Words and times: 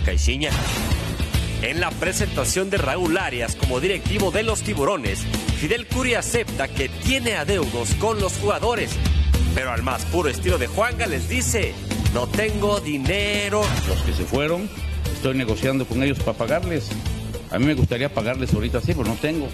Caixinha. 0.00 0.50
En 1.62 1.80
la 1.80 1.90
presentación 1.90 2.70
de 2.70 2.78
Raúl 2.78 3.16
Arias 3.16 3.54
como 3.54 3.80
directivo 3.80 4.30
de 4.30 4.42
los 4.42 4.62
tiburones, 4.62 5.20
Fidel 5.58 5.86
Curi 5.86 6.14
acepta 6.14 6.66
que 6.68 6.88
tiene 6.88 7.34
adeudos 7.34 7.94
con 8.00 8.20
los 8.20 8.32
jugadores, 8.34 8.90
pero 9.54 9.70
al 9.70 9.82
más 9.82 10.04
puro 10.06 10.28
estilo 10.28 10.58
de 10.58 10.66
Juanga 10.66 11.06
les 11.06 11.28
dice, 11.28 11.72
no 12.14 12.26
tengo 12.26 12.80
dinero. 12.80 13.62
Los 13.86 14.02
que 14.02 14.12
se 14.12 14.24
fueron, 14.24 14.68
estoy 15.14 15.36
negociando 15.36 15.86
con 15.86 16.02
ellos 16.02 16.18
para 16.18 16.36
pagarles. 16.36 16.88
A 17.50 17.58
mí 17.58 17.66
me 17.66 17.74
gustaría 17.74 18.12
pagarles 18.12 18.52
ahorita 18.52 18.80
sí, 18.80 18.92
pero 18.94 19.04
no 19.04 19.14
tengo. 19.14 19.48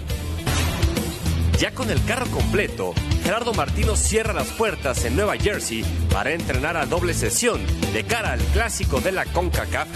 Ya 1.59 1.71
con 1.71 1.89
el 1.89 2.03
carro 2.05 2.25
completo, 2.27 2.93
Gerardo 3.23 3.53
Martino 3.53 3.97
cierra 3.97 4.31
las 4.33 4.47
puertas 4.47 5.03
en 5.03 5.15
Nueva 5.15 5.35
Jersey 5.35 5.83
para 6.09 6.31
entrenar 6.31 6.77
a 6.77 6.85
doble 6.85 7.13
sesión 7.13 7.59
de 7.93 8.05
cara 8.05 8.31
al 8.31 8.39
clásico 8.39 9.01
de 9.01 9.11
la 9.11 9.25
CONCACAF. 9.25 9.87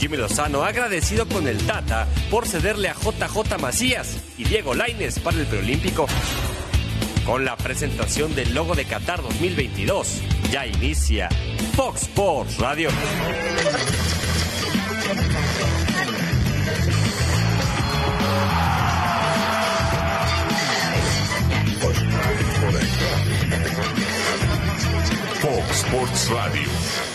Jimmy 0.00 0.16
Lozano 0.16 0.62
agradecido 0.62 1.28
con 1.28 1.46
el 1.46 1.58
Tata 1.66 2.08
por 2.30 2.48
cederle 2.48 2.88
a 2.88 2.94
JJ 2.94 3.58
Macías 3.60 4.16
y 4.38 4.44
Diego 4.44 4.74
Laines 4.74 5.18
para 5.18 5.36
el 5.36 5.46
preolímpico. 5.46 6.06
Con 7.26 7.44
la 7.44 7.54
presentación 7.54 8.34
del 8.34 8.54
logo 8.54 8.74
de 8.74 8.86
Qatar 8.86 9.20
2022, 9.20 10.22
ya 10.50 10.66
inicia 10.66 11.28
Fox 11.76 12.04
Sports 12.04 12.56
Radio. 12.58 12.88
Fox 25.42 25.84
Sports 25.84 26.30
Radio. 26.30 27.09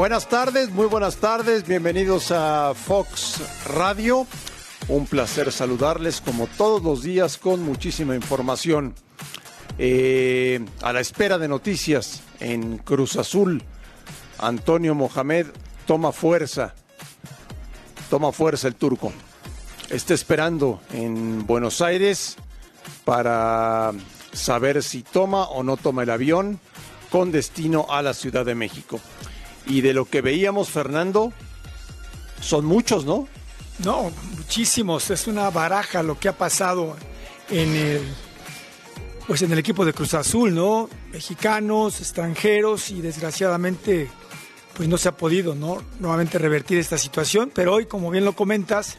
Buenas 0.00 0.30
tardes, 0.30 0.70
muy 0.70 0.86
buenas 0.86 1.16
tardes, 1.16 1.68
bienvenidos 1.68 2.30
a 2.30 2.72
Fox 2.74 3.42
Radio. 3.66 4.26
Un 4.88 5.04
placer 5.04 5.52
saludarles 5.52 6.22
como 6.22 6.46
todos 6.46 6.82
los 6.82 7.02
días 7.02 7.36
con 7.36 7.62
muchísima 7.62 8.16
información. 8.16 8.94
Eh, 9.76 10.64
a 10.80 10.94
la 10.94 11.00
espera 11.00 11.36
de 11.36 11.48
noticias 11.48 12.22
en 12.40 12.78
Cruz 12.78 13.16
Azul, 13.16 13.62
Antonio 14.38 14.94
Mohamed 14.94 15.48
toma 15.86 16.12
fuerza, 16.12 16.74
toma 18.08 18.32
fuerza 18.32 18.68
el 18.68 18.76
turco. 18.76 19.12
Está 19.90 20.14
esperando 20.14 20.80
en 20.94 21.46
Buenos 21.46 21.82
Aires 21.82 22.38
para 23.04 23.92
saber 24.32 24.82
si 24.82 25.02
toma 25.02 25.44
o 25.50 25.62
no 25.62 25.76
toma 25.76 26.04
el 26.04 26.10
avión 26.10 26.58
con 27.10 27.30
destino 27.32 27.84
a 27.90 28.00
la 28.00 28.14
Ciudad 28.14 28.46
de 28.46 28.54
México. 28.54 28.98
Y 29.66 29.80
de 29.82 29.94
lo 29.94 30.04
que 30.04 30.20
veíamos, 30.20 30.70
Fernando, 30.70 31.32
son 32.40 32.64
muchos, 32.64 33.04
¿no? 33.04 33.28
No, 33.84 34.10
muchísimos. 34.36 35.10
Es 35.10 35.26
una 35.26 35.50
baraja 35.50 36.02
lo 36.02 36.18
que 36.18 36.28
ha 36.28 36.36
pasado 36.36 36.96
en 37.50 37.74
el, 37.74 38.02
pues 39.26 39.42
en 39.42 39.52
el 39.52 39.58
equipo 39.58 39.84
de 39.84 39.92
Cruz 39.92 40.14
Azul, 40.14 40.54
¿no? 40.54 40.88
Mexicanos, 41.12 42.00
extranjeros 42.00 42.90
y 42.90 43.00
desgraciadamente, 43.00 44.08
pues 44.74 44.88
no 44.88 44.98
se 44.98 45.08
ha 45.08 45.16
podido, 45.16 45.54
¿no? 45.54 45.82
Nuevamente 45.98 46.38
revertir 46.38 46.78
esta 46.78 46.98
situación. 46.98 47.50
Pero 47.54 47.74
hoy, 47.74 47.86
como 47.86 48.10
bien 48.10 48.24
lo 48.24 48.34
comentas, 48.34 48.98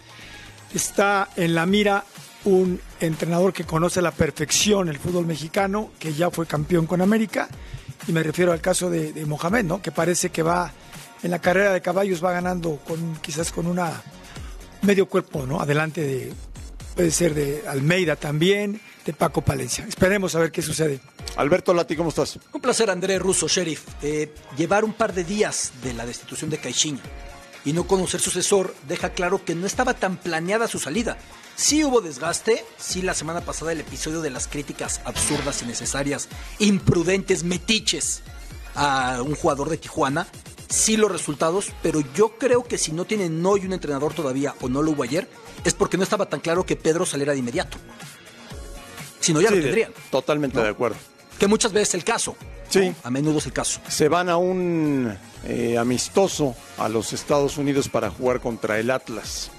está 0.73 1.29
en 1.35 1.53
la 1.53 1.65
mira 1.65 2.05
un 2.43 2.81
entrenador 2.99 3.53
que 3.53 3.65
conoce 3.65 3.99
a 3.99 4.03
la 4.03 4.11
perfección 4.11 4.89
el 4.89 4.97
fútbol 4.97 5.27
mexicano, 5.27 5.91
que 5.99 6.13
ya 6.13 6.31
fue 6.31 6.47
campeón 6.47 6.87
con 6.87 7.01
América 7.01 7.49
y 8.07 8.11
me 8.11 8.23
refiero 8.23 8.51
al 8.51 8.61
caso 8.61 8.89
de, 8.89 9.13
de, 9.13 9.25
Mohamed, 9.25 9.65
¿no? 9.65 9.81
Que 9.81 9.91
parece 9.91 10.29
que 10.29 10.43
va 10.43 10.71
en 11.23 11.31
la 11.31 11.39
carrera 11.39 11.73
de 11.73 11.81
caballos 11.81 12.23
va 12.23 12.31
ganando 12.31 12.77
con 12.77 13.15
quizás 13.17 13.51
con 13.51 13.67
una 13.67 14.01
medio 14.81 15.07
cuerpo, 15.07 15.45
¿no? 15.45 15.61
Adelante 15.61 16.01
de 16.01 16.33
puede 16.95 17.11
ser 17.11 17.33
de 17.33 17.63
Almeida 17.67 18.15
también, 18.15 18.81
de 19.05 19.13
Paco 19.13 19.41
Palencia. 19.41 19.85
Esperemos 19.87 20.35
a 20.35 20.39
ver 20.39 20.51
qué 20.51 20.61
sucede. 20.61 20.99
Alberto 21.37 21.73
Lati, 21.73 21.95
¿cómo 21.95 22.09
estás? 22.09 22.39
Un 22.51 22.61
placer, 22.61 22.89
André 22.89 23.17
Russo, 23.19 23.47
sheriff. 23.47 23.85
Eh, 24.01 24.33
llevar 24.57 24.83
un 24.83 24.93
par 24.93 25.13
de 25.13 25.23
días 25.23 25.71
de 25.83 25.93
la 25.93 26.05
destitución 26.05 26.49
de 26.49 26.57
Caixinha 26.57 27.01
y 27.63 27.73
no 27.73 27.87
conocer 27.87 28.19
sucesor 28.19 28.75
deja 28.87 29.11
claro 29.11 29.43
que 29.43 29.55
no 29.55 29.65
estaba 29.65 29.93
tan 29.93 30.17
planeada 30.17 30.67
su 30.67 30.79
salida. 30.79 31.17
Sí 31.61 31.83
hubo 31.83 32.01
desgaste, 32.01 32.65
sí 32.79 33.03
la 33.03 33.13
semana 33.13 33.41
pasada 33.41 33.71
el 33.71 33.79
episodio 33.81 34.21
de 34.21 34.31
las 34.31 34.47
críticas 34.47 34.99
absurdas, 35.05 35.61
innecesarias, 35.61 36.27
imprudentes, 36.57 37.43
metiches 37.43 38.23
a 38.73 39.21
un 39.21 39.35
jugador 39.35 39.69
de 39.69 39.77
Tijuana, 39.77 40.25
sí 40.69 40.97
los 40.97 41.11
resultados, 41.11 41.71
pero 41.83 42.01
yo 42.15 42.29
creo 42.39 42.63
que 42.63 42.79
si 42.79 42.93
no 42.93 43.05
tienen 43.05 43.45
hoy 43.45 43.63
un 43.63 43.73
entrenador 43.73 44.15
todavía 44.15 44.55
o 44.61 44.69
no 44.69 44.81
lo 44.81 44.89
hubo 44.89 45.03
ayer, 45.03 45.29
es 45.63 45.75
porque 45.75 45.97
no 45.97 46.03
estaba 46.03 46.25
tan 46.25 46.39
claro 46.39 46.65
que 46.65 46.75
Pedro 46.75 47.05
saliera 47.05 47.33
de 47.33 47.37
inmediato. 47.39 47.77
Si 49.19 49.31
no, 49.31 49.39
ya 49.39 49.49
Sí, 49.49 49.55
lo 49.57 49.61
tendrían. 49.61 49.91
Totalmente 50.09 50.57
¿No? 50.57 50.63
de 50.63 50.69
acuerdo. 50.69 50.97
Que 51.37 51.45
muchas 51.45 51.73
veces 51.73 51.89
es 51.89 51.93
el 51.93 52.03
caso. 52.03 52.35
Sí. 52.69 52.89
¿no? 52.89 52.95
A 53.03 53.11
menudo 53.11 53.37
es 53.37 53.45
el 53.45 53.53
caso. 53.53 53.79
Se 53.87 54.07
van 54.07 54.29
a 54.29 54.37
un 54.37 55.15
eh, 55.45 55.77
amistoso 55.77 56.55
a 56.79 56.89
los 56.89 57.13
Estados 57.13 57.59
Unidos 57.59 57.87
para 57.87 58.09
jugar 58.09 58.41
contra 58.41 58.79
el 58.79 58.89
Atlas, 58.89 59.51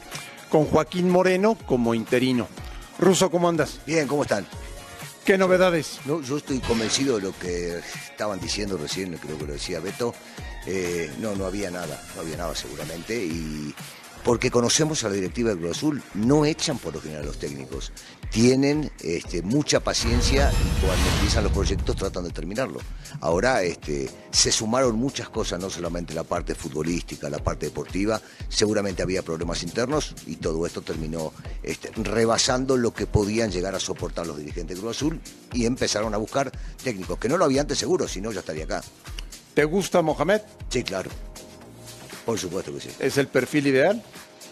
con 0.53 0.67
Joaquín 0.67 1.09
Moreno 1.09 1.57
como 1.65 1.95
interino. 1.95 2.47
Ruso, 2.99 3.31
¿cómo 3.31 3.49
andas? 3.49 3.81
Bien, 3.87 4.07
¿cómo 4.07 4.25
están? 4.25 4.47
¿Qué 5.25 5.39
novedades? 5.39 6.01
No, 6.05 6.21
yo 6.21 6.37
estoy 6.37 6.59
convencido 6.61 7.17
de 7.17 7.23
lo 7.23 7.39
que 7.39 7.79
estaban 8.11 8.39
diciendo 8.39 8.77
recién, 8.77 9.17
creo 9.17 9.39
que 9.39 9.47
lo 9.47 9.53
decía 9.55 9.81
Beto, 9.81 10.15
Eh, 10.67 11.11
no, 11.19 11.35
no 11.35 11.47
había 11.47 11.71
nada, 11.71 12.01
no 12.15 12.21
había 12.21 12.37
nada 12.37 12.55
seguramente. 12.55 13.17
Y 13.17 13.75
porque 14.25 14.51
conocemos 14.51 15.03
a 15.05 15.09
la 15.09 15.15
directiva 15.15 15.51
del 15.51 15.59
Cruz 15.59 15.77
Azul, 15.77 16.03
no 16.15 16.45
echan 16.45 16.79
por 16.79 16.95
lo 16.95 17.01
general 17.01 17.25
a 17.25 17.27
los 17.27 17.39
técnicos. 17.39 17.93
Tienen 18.31 18.91
este, 19.01 19.43
mucha 19.43 19.81
paciencia 19.81 20.51
y 20.51 20.85
cuando 20.85 21.07
empiezan 21.15 21.45
los 21.45 21.53
proyectos 21.53 21.97
tratan 21.97 22.25
de 22.25 22.31
terminarlo. 22.31 22.81
Ahora 23.21 23.63
este, 23.63 24.09
se 24.31 24.53
sumaron 24.53 24.97
muchas 24.97 25.29
cosas, 25.29 25.61
no 25.61 25.69
solamente 25.69 26.15
la 26.15 26.25
parte 26.25 26.55
futbolística, 26.55 27.29
la 27.29 27.39
parte 27.39 27.67
deportiva, 27.67 28.21
seguramente 28.49 29.03
había 29.03 29.23
problemas 29.23 29.63
internos 29.63 30.15
y 30.27 30.37
todo 30.37 30.65
esto 30.67 30.83
terminó 30.83 31.33
este, 31.63 31.91
rebasando 31.97 32.77
lo 32.77 32.95
que 32.95 33.07
podían 33.07 33.51
llegar 33.51 33.75
a 33.75 33.81
soportar 33.81 34.27
los 34.27 34.39
dirigentes 34.39 34.77
del 34.77 34.85
Cruz 34.85 34.97
Azul 34.97 35.21
y 35.53 35.67
empezaron 35.67 36.15
a 36.15 36.17
buscar 36.17 36.51
técnicos, 36.83 37.19
que 37.19 37.29
no 37.29 37.37
lo 37.37 37.45
había 37.45 37.61
antes 37.61 37.79
seguro, 37.79 38.09
si 38.09 38.21
no 38.21 38.33
ya 38.33 38.41
estaría 38.41 38.65
acá. 38.65 38.83
¿Te 39.55 39.65
gusta 39.65 40.01
Mohamed? 40.01 40.41
Sí, 40.71 40.83
claro. 40.83 41.11
Por 42.25 42.39
supuesto 42.39 42.73
que 42.75 42.81
sí. 42.81 42.89
¿Es 42.99 43.19
el 43.19 43.29
perfil 43.29 43.67
ideal? 43.67 44.03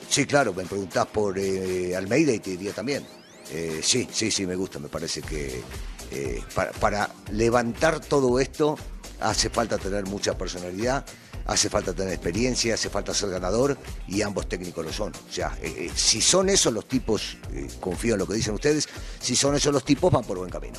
Sí, 0.08 0.26
claro, 0.26 0.52
me 0.52 0.64
preguntás 0.64 1.06
por 1.06 1.38
eh, 1.38 1.94
Almeida 1.94 2.32
y 2.32 2.40
te 2.40 2.50
diría 2.50 2.72
también. 2.72 3.06
Eh, 3.52 3.80
sí, 3.82 4.08
sí, 4.10 4.30
sí, 4.30 4.46
me 4.46 4.56
gusta, 4.56 4.78
me 4.78 4.88
parece 4.88 5.22
que 5.22 5.62
eh, 6.10 6.42
para, 6.54 6.72
para 6.72 7.10
levantar 7.30 8.00
todo 8.00 8.40
esto 8.40 8.76
hace 9.20 9.50
falta 9.50 9.78
tener 9.78 10.06
mucha 10.06 10.36
personalidad, 10.36 11.04
hace 11.46 11.68
falta 11.68 11.92
tener 11.92 12.12
experiencia, 12.12 12.74
hace 12.74 12.88
falta 12.90 13.14
ser 13.14 13.30
ganador 13.30 13.76
y 14.06 14.22
ambos 14.22 14.48
técnicos 14.48 14.84
lo 14.84 14.92
son. 14.92 15.12
O 15.12 15.32
sea, 15.32 15.56
eh, 15.60 15.86
eh, 15.86 15.90
si 15.94 16.20
son 16.20 16.48
esos 16.48 16.72
los 16.72 16.86
tipos, 16.86 17.38
eh, 17.52 17.68
confío 17.80 18.14
en 18.14 18.20
lo 18.20 18.26
que 18.26 18.34
dicen 18.34 18.54
ustedes, 18.54 18.88
si 19.20 19.36
son 19.36 19.54
esos 19.54 19.72
los 19.72 19.84
tipos 19.84 20.12
van 20.12 20.24
por 20.24 20.38
buen 20.38 20.50
camino. 20.50 20.78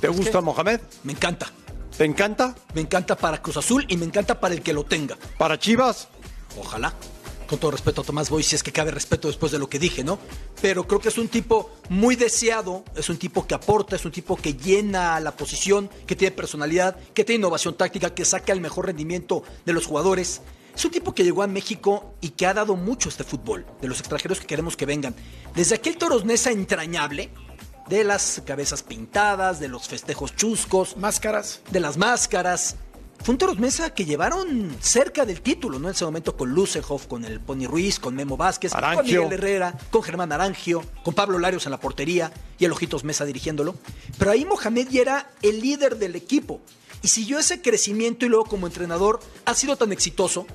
¿Te 0.00 0.08
gusta 0.08 0.40
Mohamed? 0.40 0.80
Me 1.02 1.12
encanta. 1.12 1.50
¿Te 1.96 2.04
encanta? 2.04 2.56
Me 2.74 2.80
encanta 2.80 3.14
para 3.16 3.40
Cruz 3.40 3.56
Azul 3.56 3.86
y 3.88 3.96
me 3.96 4.04
encanta 4.04 4.40
para 4.40 4.52
el 4.52 4.62
que 4.62 4.72
lo 4.72 4.84
tenga. 4.84 5.16
¿Para 5.38 5.60
Chivas? 5.60 6.08
Ojalá. 6.58 6.92
Con 7.46 7.60
todo 7.60 7.70
respeto 7.70 8.00
a 8.00 8.04
Tomás 8.04 8.30
Boy, 8.30 8.42
si 8.42 8.56
es 8.56 8.64
que 8.64 8.72
cabe 8.72 8.90
respeto 8.90 9.28
después 9.28 9.52
de 9.52 9.60
lo 9.60 9.68
que 9.68 9.78
dije, 9.78 10.02
¿no? 10.02 10.18
Pero 10.60 10.88
creo 10.88 10.98
que 10.98 11.10
es 11.10 11.18
un 11.18 11.28
tipo 11.28 11.70
muy 11.90 12.16
deseado, 12.16 12.84
es 12.96 13.08
un 13.10 13.18
tipo 13.18 13.46
que 13.46 13.54
aporta, 13.54 13.94
es 13.94 14.04
un 14.04 14.10
tipo 14.10 14.34
que 14.34 14.54
llena 14.54 15.20
la 15.20 15.36
posición, 15.36 15.88
que 16.06 16.16
tiene 16.16 16.34
personalidad, 16.34 16.96
que 17.12 17.22
tiene 17.22 17.40
innovación 17.40 17.76
táctica, 17.76 18.12
que 18.12 18.24
saca 18.24 18.52
el 18.52 18.60
mejor 18.60 18.86
rendimiento 18.86 19.44
de 19.64 19.72
los 19.72 19.86
jugadores. 19.86 20.40
Es 20.74 20.84
un 20.84 20.90
tipo 20.90 21.14
que 21.14 21.22
llegó 21.22 21.44
a 21.44 21.46
México 21.46 22.14
y 22.20 22.30
que 22.30 22.46
ha 22.46 22.54
dado 22.54 22.74
mucho 22.74 23.08
a 23.08 23.12
este 23.12 23.22
fútbol, 23.22 23.64
de 23.80 23.86
los 23.86 24.00
extranjeros 24.00 24.40
que 24.40 24.46
queremos 24.46 24.76
que 24.76 24.86
vengan. 24.86 25.14
Desde 25.54 25.76
aquel 25.76 25.96
Toros 25.96 26.24
Nesa 26.24 26.50
entrañable, 26.50 27.30
de 27.88 28.04
las 28.04 28.42
cabezas 28.44 28.82
pintadas, 28.82 29.60
de 29.60 29.68
los 29.68 29.88
festejos 29.88 30.34
chuscos, 30.36 30.96
Máscaras. 30.96 31.60
de 31.70 31.80
las 31.80 31.96
máscaras. 31.96 32.76
Fue 33.22 33.32
un 33.32 33.38
Toros 33.38 33.58
Mesa 33.58 33.94
que 33.94 34.04
llevaron 34.04 34.76
cerca 34.80 35.24
del 35.24 35.40
título, 35.40 35.78
¿no? 35.78 35.88
En 35.88 35.94
ese 35.94 36.04
momento 36.04 36.36
con 36.36 36.50
Lucehoff, 36.50 37.06
con 37.06 37.24
el 37.24 37.40
Pony 37.40 37.66
Ruiz, 37.66 37.98
con 37.98 38.14
Memo 38.14 38.36
Vázquez, 38.36 38.72
con 38.72 38.84
Arangio. 38.84 39.22
Miguel 39.22 39.38
Herrera, 39.38 39.74
con 39.90 40.02
Germán 40.02 40.30
Arangio, 40.32 40.84
con 41.02 41.14
Pablo 41.14 41.38
Larios 41.38 41.64
en 41.64 41.72
la 41.72 41.80
portería 41.80 42.32
y 42.58 42.66
el 42.66 42.72
Ojitos 42.72 43.02
Mesa 43.04 43.24
dirigiéndolo. 43.24 43.76
Pero 44.18 44.30
ahí 44.30 44.44
Mohamed 44.44 44.88
ya 44.90 45.00
era 45.00 45.30
el 45.40 45.60
líder 45.60 45.96
del 45.96 46.16
equipo 46.16 46.60
y 47.00 47.08
siguió 47.08 47.38
ese 47.38 47.62
crecimiento 47.62 48.26
y 48.26 48.28
luego 48.28 48.44
como 48.44 48.66
entrenador 48.66 49.20
ha 49.46 49.54
sido 49.54 49.76
tan 49.76 49.92
exitoso 49.92 50.46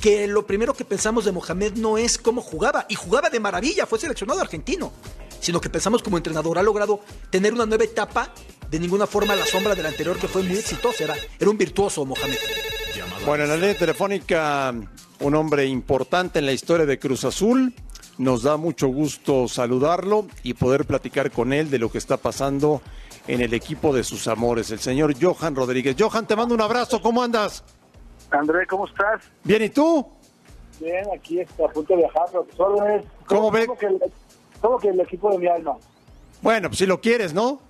que 0.00 0.26
lo 0.26 0.46
primero 0.46 0.74
que 0.74 0.84
pensamos 0.84 1.24
de 1.24 1.32
Mohamed 1.32 1.74
no 1.74 1.96
es 1.96 2.18
cómo 2.18 2.42
jugaba, 2.42 2.86
y 2.88 2.96
jugaba 2.96 3.30
de 3.30 3.38
maravilla, 3.38 3.86
fue 3.86 4.00
seleccionado 4.00 4.40
argentino, 4.40 4.92
sino 5.42 5.60
que 5.60 5.68
pensamos 5.68 6.02
como 6.02 6.16
entrenador 6.16 6.58
ha 6.58 6.62
logrado 6.62 7.00
tener 7.28 7.52
una 7.52 7.66
nueva 7.66 7.84
etapa, 7.84 8.32
de 8.70 8.78
ninguna 8.78 9.06
forma 9.06 9.34
a 9.34 9.36
la 9.36 9.44
sombra 9.44 9.74
del 9.74 9.84
anterior 9.84 10.16
que 10.16 10.28
fue 10.28 10.42
muy 10.42 10.56
exitosa, 10.56 11.04
era, 11.04 11.16
era 11.38 11.50
un 11.50 11.58
virtuoso 11.58 12.06
Mohamed. 12.06 12.38
Bueno, 13.26 13.44
en 13.44 13.50
la 13.50 13.56
línea 13.56 13.76
telefónica, 13.76 14.72
un 15.20 15.34
hombre 15.34 15.66
importante 15.66 16.38
en 16.38 16.46
la 16.46 16.52
historia 16.52 16.86
de 16.86 16.98
Cruz 16.98 17.24
Azul. 17.24 17.74
Nos 18.18 18.42
da 18.42 18.56
mucho 18.56 18.88
gusto 18.88 19.48
saludarlo 19.48 20.26
y 20.42 20.54
poder 20.54 20.84
platicar 20.84 21.30
con 21.30 21.52
él 21.52 21.70
de 21.70 21.78
lo 21.78 21.90
que 21.90 21.98
está 21.98 22.18
pasando 22.18 22.82
en 23.26 23.40
el 23.40 23.54
equipo 23.54 23.92
de 23.94 24.04
sus 24.04 24.28
amores, 24.28 24.70
el 24.70 24.78
señor 24.78 25.14
Johan 25.20 25.56
Rodríguez. 25.56 25.96
Johan, 25.98 26.26
te 26.26 26.36
mando 26.36 26.54
un 26.54 26.60
abrazo, 26.60 27.00
¿cómo 27.00 27.22
andas? 27.22 27.64
André, 28.30 28.66
¿cómo 28.66 28.86
estás? 28.86 29.22
Bien, 29.44 29.62
¿y 29.62 29.70
tú? 29.70 30.06
Bien, 30.80 31.04
aquí 31.16 31.40
está 31.40 31.64
a 31.64 31.68
punto 31.68 31.94
de 31.94 32.00
viajar, 32.00 32.24
pero 32.30 32.44
tus 32.44 32.60
órdenes. 32.60 33.04
¿Cómo 33.26 33.50
ve? 33.50 33.66
Como 33.66 33.78
que, 33.78 33.88
el, 34.62 34.68
como 34.68 34.78
que 34.78 34.88
el 34.88 35.00
equipo 35.00 35.30
de 35.32 35.38
mi 35.38 35.46
alma. 35.46 35.76
Bueno, 36.40 36.68
pues 36.68 36.78
si 36.78 36.86
lo 36.86 37.00
quieres, 37.00 37.34
¿no? 37.34 37.60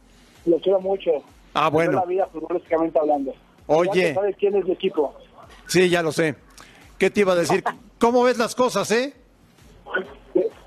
Lo 0.46 0.58
quiero 0.58 0.80
mucho. 0.80 1.10
Ah, 1.54 1.68
bueno. 1.68 1.92
la 1.92 2.04
vida 2.04 2.26
futbolísticamente 2.26 2.98
hablando. 2.98 3.34
Oye. 3.66 4.14
¿Sabes 4.14 4.36
quién 4.36 4.56
es 4.56 4.64
mi 4.64 4.72
equipo? 4.72 5.14
Sí, 5.66 5.88
ya 5.88 6.02
lo 6.02 6.12
sé. 6.12 6.34
¿Qué 6.98 7.10
te 7.10 7.20
iba 7.20 7.32
a 7.32 7.36
decir? 7.36 7.62
¿Cómo 7.98 8.22
ves 8.24 8.38
las 8.38 8.54
cosas, 8.54 8.90
eh? 8.90 9.14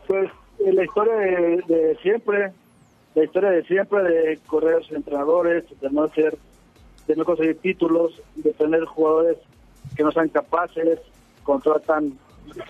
Pues 0.07 0.30
la 0.60 0.83
historia 0.83 1.13
de, 1.16 1.63
de 1.68 1.98
siempre, 2.01 2.51
la 3.16 3.24
historia 3.24 3.50
de 3.51 3.63
siempre 3.63 4.04
de 4.04 4.39
correr 4.45 4.81
a 4.81 4.95
entrenadores, 4.95 5.63
de 5.80 5.89
no 5.89 6.07
ser, 6.10 6.38
de 7.07 7.16
no 7.16 7.25
conseguir 7.25 7.60
títulos, 7.60 8.22
de 8.36 8.51
tener 8.54 8.86
jugadores 8.86 9.38
que 9.95 10.04
no 10.04 10.12
sean 10.12 10.30
capaces, 10.30 11.00
contratan 11.44 12.18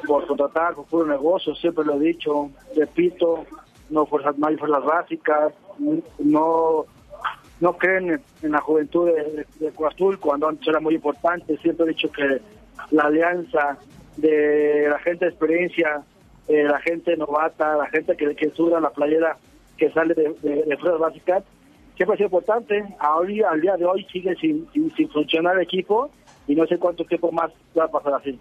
por 0.08 0.26
contratar, 0.28 0.76
por 0.76 0.86
puro 0.86 1.06
negocio, 1.06 1.56
siempre 1.56 1.86
lo 1.86 1.96
he 1.96 2.00
dicho, 2.00 2.50
repito, 2.76 3.46
no 3.90 4.06
fuerzas, 4.06 4.38
no 4.38 4.48
hay 4.48 4.58
fuerzas 4.58 4.84
básicas, 4.84 5.54
no 6.20 6.86
no 7.62 7.78
creen 7.78 8.22
en 8.42 8.52
la 8.52 8.60
juventud 8.60 9.08
de, 9.08 9.46
de, 9.60 9.72
cuando 10.20 10.50
antes 10.50 10.68
era 10.68 10.80
muy 10.80 10.96
importante, 10.96 11.58
siempre 11.58 11.86
he 11.86 11.90
dicho 11.90 12.12
que 12.12 12.42
la 12.92 13.04
alianza 13.04 13.78
de 14.18 14.88
la 14.90 15.00
gente 15.00 15.26
de 15.26 15.32
experiencia, 15.32 16.04
eh, 16.48 16.64
la 16.64 16.80
gente 16.80 17.16
novata, 17.16 17.78
la 17.78 17.88
gente 17.88 18.16
que, 18.16 18.36
que 18.36 18.50
suda 18.52 18.80
la 18.80 18.90
playera 18.90 19.38
que 19.78 19.90
sale 19.92 20.14
de, 20.14 20.36
de, 20.42 20.64
de 20.64 20.78
fuerzas 20.78 21.00
básicas, 21.00 21.44
siempre 21.96 22.14
ha 22.14 22.18
sido 22.18 22.28
importante. 22.28 22.84
Ahora, 23.00 23.50
al 23.52 23.62
día 23.62 23.78
de 23.78 23.86
hoy 23.86 24.06
sigue 24.12 24.36
sin, 24.36 24.68
sin, 24.72 24.94
sin 24.96 25.10
funcionar 25.10 25.56
el 25.56 25.64
equipo 25.64 26.12
y 26.48 26.56
no 26.56 26.66
sé 26.68 26.78
cuánto 26.78 27.06
tiempo 27.06 27.32
más 27.32 27.52
va 27.78 27.86
a 27.86 27.92
pasar 27.92 28.16
así. 28.16 28.40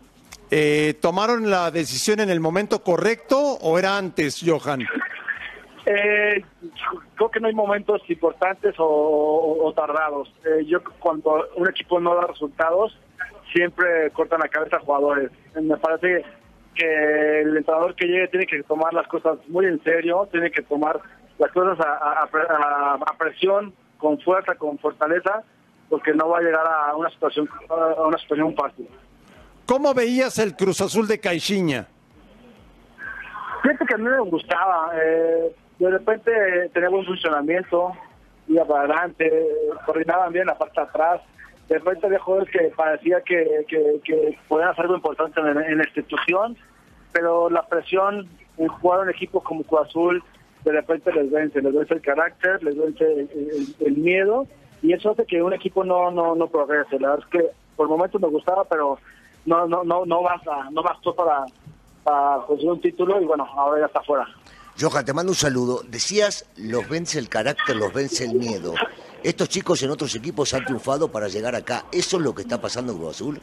Eh, 0.57 0.95
¿Tomaron 1.03 1.51
la 1.51 1.73
decisión 1.73 2.21
en 2.21 2.31
el 2.31 2.39
momento 2.39 2.81
correcto 2.85 3.37
o 3.61 3.77
era 3.77 3.99
antes, 3.99 4.41
Johan? 4.47 4.83
Eh, 5.85 6.45
creo 7.17 7.29
que 7.29 7.41
no 7.41 7.49
hay 7.49 7.55
momentos 7.55 8.01
importantes 8.09 8.77
o, 8.79 8.87
o- 9.65 9.73
tardados. 9.73 10.33
Eh, 10.45 10.65
yo 10.67 10.79
cuando 11.01 11.45
un 11.57 11.69
equipo 11.69 11.99
no 11.99 12.15
da 12.15 12.29
resultados, 12.29 12.97
siempre 13.53 14.13
cortan 14.13 14.39
la 14.39 14.49
cabeza 14.49 14.77
a 14.77 14.81
jugadores. 14.81 15.33
Me 15.61 15.77
parece 15.77 16.25
que 16.77 17.41
el 17.41 17.57
entrenador 17.57 17.97
que 17.97 18.07
llegue 18.07 18.29
tiene 18.29 18.47
que 18.47 18.63
tomar 18.63 18.95
las 18.95 19.09
cosas 19.09 19.39
muy 19.49 19.67
en 19.67 19.83
serio, 19.83 20.29
tiene 20.31 20.53
que 20.53 20.63
tomar 20.63 21.01
las 21.39 21.51
cosas 21.51 21.81
a, 21.81 21.95
a- 22.23 22.29
a- 22.33 22.95
a 22.95 23.19
presión, 23.19 23.75
con 23.99 24.21
fuerza, 24.21 24.55
con 24.55 24.79
fortaleza, 24.79 25.43
porque 25.89 26.13
no 26.15 26.29
va 26.29 26.39
a 26.39 26.43
llegar 26.43 26.65
a 26.65 26.95
una 26.95 27.11
situación 27.11 27.49
a 27.69 28.03
una 28.07 28.19
situación 28.19 28.55
fácil. 28.55 28.89
¿Cómo 29.67 29.95
veías 29.95 30.39
el 30.39 30.55
Cruz 30.57 30.81
Azul 30.81 31.07
de 31.09 31.19
Caixinha? 31.19 31.87
Fíjate 33.63 33.87
que 33.87 33.95
a 33.95 33.99
mí 33.99 34.05
me 34.05 34.21
gustaba. 34.21 34.91
eh, 35.03 35.55
de 35.79 35.91
repente 35.91 36.31
tenía 36.73 36.89
buen 36.89 37.05
funcionamiento, 37.05 37.93
iba 38.47 38.65
para 38.65 38.81
adelante, 38.85 39.33
coordinaban 39.87 40.33
bien 40.33 40.47
la 40.47 40.57
parte 40.57 40.81
atrás. 40.81 41.21
De 41.69 41.79
repente 41.79 42.07
había 42.07 42.19
jugadores 42.21 42.53
que 42.53 42.71
parecía 42.77 43.21
que, 43.23 43.65
que, 43.67 44.01
que 44.05 44.39
podían 44.49 44.69
hacer 44.69 44.83
algo 44.85 44.97
importante 44.97 45.41
en, 45.41 45.49
en 45.49 45.79
la 45.79 45.85
institución, 45.85 46.57
pero 47.13 47.49
la 47.51 47.67
presión 47.67 48.29
en 48.59 48.69
jugar 48.69 49.01
un 49.01 49.11
equipo 49.11 49.43
como 49.43 49.65
Cruz 49.65 49.89
Azul 49.89 50.23
de 50.65 50.73
repente 50.73 51.13
les 51.13 51.31
vence, 51.31 51.61
les 51.61 51.75
vence 51.75 51.93
el 51.95 52.01
carácter, 52.01 52.63
les 52.63 52.77
vence 52.77 53.05
el, 53.05 53.19
el- 53.35 53.77
el 53.87 53.97
miedo 53.97 54.47
y 54.83 54.93
eso 54.93 55.11
hace 55.11 55.25
que 55.27 55.43
un 55.43 55.53
equipo 55.53 55.85
no 55.85 56.11
no 56.11 56.35
no 56.35 56.47
progrese. 56.49 56.99
La 57.01 57.11
verdad 57.11 57.27
es 57.33 57.41
que 57.41 57.47
por 57.77 57.89
momentos 57.89 58.21
me 58.21 58.29
gustaba, 58.29 58.65
pero 58.65 58.99
no 59.47 59.67
no 59.67 59.85
no 59.85 60.05
no 60.07 60.23
basta, 60.23 60.69
no 60.71 60.83
bastó 60.83 61.15
para, 61.15 61.45
para 62.03 62.39
conseguir 62.47 62.73
un 62.73 62.81
título 62.81 63.21
y 63.21 63.25
bueno, 63.25 63.47
ahora 63.57 63.81
ya 63.81 63.87
está 63.87 64.03
fuera. 64.03 64.27
Johan, 64.81 65.05
te 65.05 65.13
mando 65.13 65.31
un 65.33 65.37
saludo. 65.37 65.83
Decías, 65.87 66.47
los 66.57 66.89
vence 66.89 67.19
el 67.19 67.29
carácter, 67.29 67.77
los 67.77 67.93
vence 67.93 68.25
el 68.25 68.35
miedo. 68.35 68.75
Estos 69.23 69.49
chicos 69.49 69.81
en 69.85 69.91
otros 69.91 70.15
equipos 70.17 70.53
han 70.53 70.65
triunfado 70.65 71.09
para 71.13 71.29
llegar 71.29 71.55
acá. 71.55 71.85
¿Eso 71.93 72.17
es 72.17 72.23
lo 72.25 72.35
que 72.35 72.43
está 72.43 72.61
pasando 72.61 72.93
en 72.93 72.99
Cruz 72.99 73.11
Azul? 73.15 73.41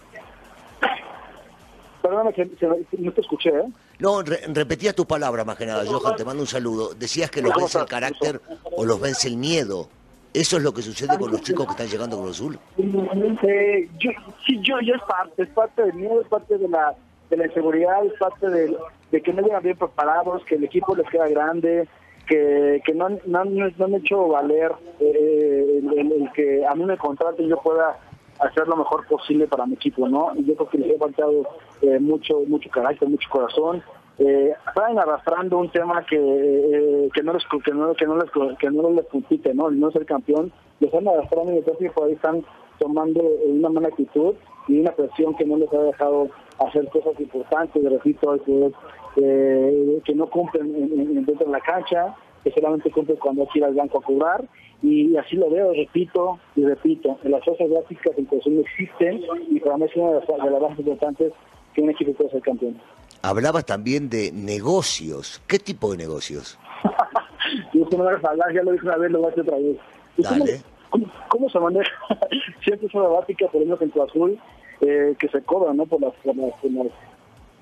Perdóname 2.01 2.33
que, 2.33 2.49
que 2.49 2.67
no 2.97 3.11
te 3.13 3.21
escuché, 3.21 3.49
¿eh? 3.49 3.63
No, 3.99 4.23
re- 4.23 4.41
repetía 4.47 4.93
tu 4.93 5.05
palabra 5.05 5.45
más 5.45 5.55
que 5.55 5.65
nada, 5.67 5.83
Johan, 5.85 6.15
te 6.15 6.25
mando 6.25 6.41
un 6.41 6.47
saludo. 6.47 6.93
Decías 6.95 7.29
que 7.29 7.41
los 7.43 7.53
vence 7.55 7.79
el 7.79 7.85
carácter 7.85 8.41
o 8.75 8.83
los 8.85 8.99
vence 8.99 9.27
el 9.27 9.37
miedo. 9.37 9.87
¿Eso 10.33 10.57
es 10.57 10.63
lo 10.63 10.73
que 10.73 10.81
sucede 10.81 11.17
con 11.17 11.29
los 11.31 11.41
chicos 11.41 11.65
que 11.65 11.71
están 11.71 11.87
llegando 11.87 12.17
Cruz 12.17 12.31
Azul? 12.37 12.59
Eh, 12.77 13.89
yo, 13.99 14.11
sí, 14.45 14.59
yo, 14.61 14.79
yo 14.81 14.95
es 14.95 15.01
parte, 15.03 15.43
es 15.43 15.49
parte 15.49 15.83
del 15.83 15.93
miedo, 15.95 16.21
es 16.21 16.27
parte 16.27 16.57
de 16.57 16.67
la, 16.69 16.95
de 17.29 17.37
la 17.37 17.47
inseguridad, 17.47 18.05
es 18.05 18.13
parte 18.17 18.49
de, 18.49 18.75
que 19.21 19.33
no 19.33 19.41
llegan 19.41 19.61
bien 19.63 19.77
preparados, 19.77 20.43
que 20.45 20.55
el 20.55 20.63
equipo 20.63 20.95
les 20.95 21.07
queda 21.09 21.27
grande, 21.27 21.87
que, 22.27 22.81
que 22.85 22.93
no, 22.93 23.09
no, 23.25 23.43
no 23.43 23.85
han 23.85 23.93
hecho 23.95 24.27
valer 24.29 24.71
eh, 25.01 25.81
el, 25.97 26.13
el- 26.13 26.31
que 26.33 26.65
a 26.65 26.75
mí 26.75 26.85
me 26.85 26.97
contraten 26.97 27.47
yo 27.49 27.57
pueda 27.57 27.97
hacer 28.39 28.67
lo 28.67 28.77
mejor 28.77 29.05
posible 29.07 29.47
para 29.47 29.65
mi 29.65 29.73
equipo, 29.73 30.07
¿no? 30.07 30.33
Yo 30.35 30.55
creo 30.55 30.69
que 30.69 30.77
les 30.77 30.91
he 30.91 30.97
faltado 30.97 31.43
eh, 31.81 31.99
mucho, 31.99 32.39
mucho 32.47 32.69
carácter, 32.69 33.09
mucho 33.09 33.27
corazón. 33.29 33.83
Eh, 34.23 34.53
estaban 34.67 34.99
arrastrando 34.99 35.57
un 35.57 35.69
tema 35.71 36.05
que, 36.05 36.15
eh, 36.17 37.09
que 37.11 37.23
no 37.23 37.33
les 37.33 37.43
que 37.65 37.71
no, 37.73 37.93
que 37.95 38.05
les 38.05 38.57
que 38.59 38.69
no 38.69 38.89
les 38.91 39.05
compite, 39.07 39.51
¿no? 39.55 39.69
El 39.69 39.79
no 39.79 39.89
ser 39.91 40.05
campeón, 40.05 40.51
lo 40.79 40.87
están 40.87 41.07
arrastrando 41.07 41.53
y 41.53 41.57
entonces 41.57 41.91
por 41.91 42.05
ahí 42.07 42.13
están 42.13 42.43
tomando 42.77 43.19
una 43.45 43.69
mala 43.69 43.87
actitud 43.87 44.35
y 44.67 44.79
una 44.79 44.91
presión 44.91 45.33
que 45.35 45.45
no 45.45 45.57
les 45.57 45.73
ha 45.73 45.81
dejado 45.81 46.27
hacer 46.59 46.87
cosas 46.89 47.19
importantes, 47.19 47.83
repito, 47.83 48.37
que, 48.45 48.71
eh, 49.17 50.01
que 50.05 50.13
no 50.13 50.27
cumplen 50.29 50.67
en, 50.75 50.99
en- 50.99 51.25
dentro 51.25 51.45
de 51.47 51.51
la 51.51 51.59
cancha, 51.61 52.15
que 52.43 52.51
solamente 52.51 52.91
cumplen 52.91 53.17
cuando 53.17 53.41
hay 53.43 53.47
que 53.49 53.59
ir 53.59 53.65
al 53.65 53.73
banco 53.73 53.97
a 53.99 54.03
cobrar, 54.03 54.45
y 54.83 55.15
así 55.17 55.35
lo 55.35 55.49
veo, 55.49 55.73
repito 55.73 56.37
y 56.55 56.63
repito, 56.63 57.17
en 57.23 57.31
las 57.31 57.43
fuerzas 57.43 57.69
básicas 57.71 58.13
en 58.17 58.27
no 58.55 58.61
existen, 58.61 59.21
y 59.49 59.59
para 59.59 59.77
mí 59.77 59.85
es 59.85 59.95
una 59.95 60.09
de 60.11 60.13
las, 60.19 60.27
de 60.27 60.49
las 60.51 60.61
bases 60.61 60.79
importantes 60.79 61.33
que 61.73 61.81
un 61.81 61.89
equipo 61.89 62.13
pueda 62.13 62.29
ser 62.29 62.41
campeón. 62.41 62.75
Hablabas 63.21 63.65
también 63.65 64.09
de 64.09 64.31
negocios. 64.31 65.41
¿Qué 65.47 65.59
tipo 65.59 65.91
de 65.91 65.97
negocios? 65.97 66.57
Y 67.73 67.81
eso 67.81 67.97
no 67.97 68.03
me 68.05 68.11
hablar, 68.11 68.53
ya 68.53 68.63
lo 68.63 68.71
dije 68.71 68.85
una 68.85 68.97
vez, 68.97 69.11
lo 69.11 69.19
voy 69.19 69.27
a 69.27 69.31
hacer 69.31 69.43
otra 69.43 69.57
vez. 69.57 69.77
¿Y 70.17 70.23
cómo- 70.23 70.39
Dale. 70.45 70.61
¿Cómo, 70.89 71.05
cómo 71.27 71.49
se 71.49 71.59
maneja? 71.59 71.91
Siempre 72.63 72.87
es 72.87 72.93
una 72.95 73.07
básica, 73.09 73.47
por 73.47 73.61
ejemplo, 73.61 73.77
en 73.85 73.89
Cruz 73.89 74.09
Azul, 74.09 74.39
eh, 74.81 75.15
que 75.19 75.27
se 75.27 75.41
cobra, 75.43 75.73
¿no? 75.73 75.85
Por 75.85 75.99
las, 76.01 76.13
por 76.23 76.35
las, 76.35 76.53
por 76.61 76.71
las- 76.71 76.87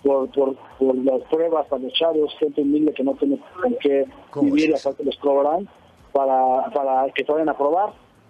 por, 0.03 0.29
por, 0.31 0.55
por 0.77 0.95
las 0.95 1.21
pruebas 1.29 1.71
a 1.71 1.77
los 1.77 1.91
chavos, 1.93 2.33
gente 2.39 2.61
humilde 2.61 2.93
que 2.93 3.03
no 3.03 3.13
tiene 3.15 3.39
con 3.61 3.75
qué 3.81 4.05
¿Cómo 4.29 4.53
vivir 4.53 4.75
aparte 4.75 5.03
los 5.03 5.17
cobran 5.17 5.67
para, 6.13 6.69
para 6.71 7.11
que 7.13 7.25
se 7.25 7.31
vayan 7.31 7.49
a 7.49 7.57
probar. 7.57 7.89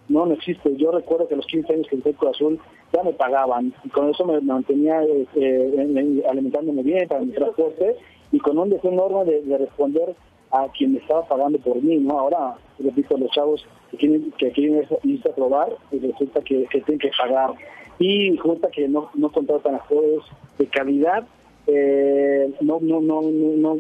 No, 0.10 0.26
no 0.26 0.34
existe. 0.34 0.76
Yo 0.76 0.92
recuerdo 0.92 1.28
que 1.28 1.36
los 1.36 1.46
15 1.46 1.72
años 1.74 1.88
que 1.88 1.96
entré 1.96 2.12
en 2.12 2.18
Cruz 2.18 2.32
Azul 2.36 2.60
ya 2.92 3.04
me 3.04 3.14
pagaban 3.14 3.74
y 3.84 3.90
con 3.90 4.10
eso 4.10 4.26
me 4.26 4.42
mantenía 4.42 5.04
eh, 5.04 5.26
en- 5.36 5.98
en- 5.98 6.24
alimentándome 6.30 6.82
bien 6.84 7.08
para 7.08 7.22
mi 7.22 7.32
transporte 7.32 7.96
y 8.32 8.40
con 8.40 8.58
un 8.58 8.70
deseo 8.70 8.92
enorme 8.92 9.26
de, 9.32 9.42
de 9.44 9.58
responder 9.60 10.16
a 10.52 10.68
quien 10.76 10.94
me 10.94 11.00
estaba 11.00 11.28
pagando 11.28 11.60
por 11.60 11.82
mí, 11.82 11.98
¿no? 11.98 12.20
Ahora, 12.20 12.56
repito, 12.80 13.16
los 13.18 13.30
chavos 13.32 13.64
que 13.92 13.98
quieren, 13.98 14.32
que 14.38 14.52
quieren 14.52 14.82
irse- 15.04 15.30
a 15.30 15.36
probar 15.36 15.70
y 15.92 16.00
resulta 16.00 16.42
que, 16.42 16.68
tienen 16.72 16.98
que 17.00 17.12
pagar 17.16 17.52
y 18.00 18.32
resulta 18.36 18.70
que 18.72 18.88
no, 18.88 19.10
no 19.14 19.32
contratan 19.32 19.76
a 19.76 19.80
jugadores 19.80 20.24
de 20.58 20.66
calidad, 20.68 21.28
eh, 21.68 22.52
no, 22.62 22.80
no, 22.82 23.00
no, 23.02 23.22
no, 23.22 23.32
no, 23.58 23.78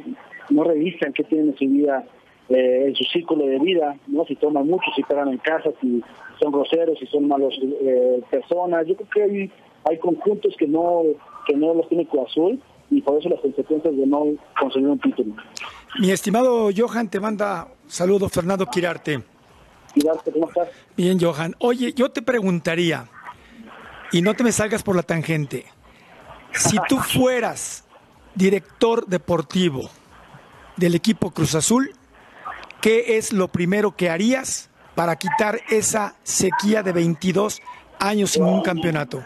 no 0.51 0.63
revisan 0.63 1.13
qué 1.13 1.23
tienen 1.23 1.49
en 1.49 1.57
su 1.57 1.65
vida, 1.67 2.05
eh, 2.49 2.85
en 2.87 2.95
su 2.95 3.03
círculo 3.05 3.45
de 3.45 3.59
vida, 3.59 3.95
no 4.07 4.25
si 4.25 4.35
toman 4.35 4.67
mucho, 4.67 4.85
si 4.95 5.03
pegan 5.03 5.29
en 5.29 5.37
casa, 5.37 5.69
si 5.81 6.03
son 6.39 6.51
groseros, 6.51 6.97
si 6.99 7.05
son 7.07 7.27
malos 7.27 7.53
eh, 7.61 8.21
personas. 8.29 8.87
Yo 8.87 8.95
creo 8.95 9.09
que 9.09 9.23
hay, 9.23 9.51
hay 9.85 9.97
conjuntos 9.99 10.55
que 10.57 10.67
no 10.67 11.03
que 11.45 11.55
no 11.55 11.73
los 11.73 11.87
tiene 11.89 12.05
Cruz 12.05 12.29
Azul 12.29 12.61
y 12.91 13.01
por 13.01 13.19
eso 13.19 13.29
las 13.29 13.39
consecuencias 13.39 13.95
de 13.95 14.05
no 14.05 14.25
conseguir 14.59 14.87
un 14.87 14.99
título. 14.99 15.35
Mi 15.99 16.11
estimado 16.11 16.69
Johan, 16.75 17.09
te 17.09 17.19
manda 17.19 17.67
saludos 17.87 18.31
Fernando 18.31 18.65
Quirarte. 18.65 19.23
Y 19.95 20.05
Darte, 20.05 20.31
¿cómo 20.31 20.47
estás? 20.47 20.69
Bien, 20.95 21.19
Johan. 21.19 21.55
Oye, 21.59 21.93
yo 21.93 22.11
te 22.11 22.21
preguntaría, 22.21 23.07
y 24.11 24.21
no 24.21 24.35
te 24.35 24.43
me 24.43 24.51
salgas 24.51 24.83
por 24.83 24.95
la 24.95 25.03
tangente, 25.03 25.65
si 26.51 26.77
tú 26.87 26.97
fueras 27.13 27.85
director 28.35 29.07
deportivo 29.07 29.89
del 30.77 30.95
equipo 30.95 31.31
Cruz 31.31 31.55
Azul, 31.55 31.91
¿qué 32.81 33.17
es 33.17 33.33
lo 33.33 33.47
primero 33.47 33.95
que 33.95 34.09
harías 34.09 34.69
para 34.95 35.15
quitar 35.15 35.59
esa 35.69 36.15
sequía 36.23 36.83
de 36.83 36.91
22 36.91 37.61
años 37.99 38.31
sin 38.31 38.43
un 38.43 38.61
campeonato? 38.61 39.23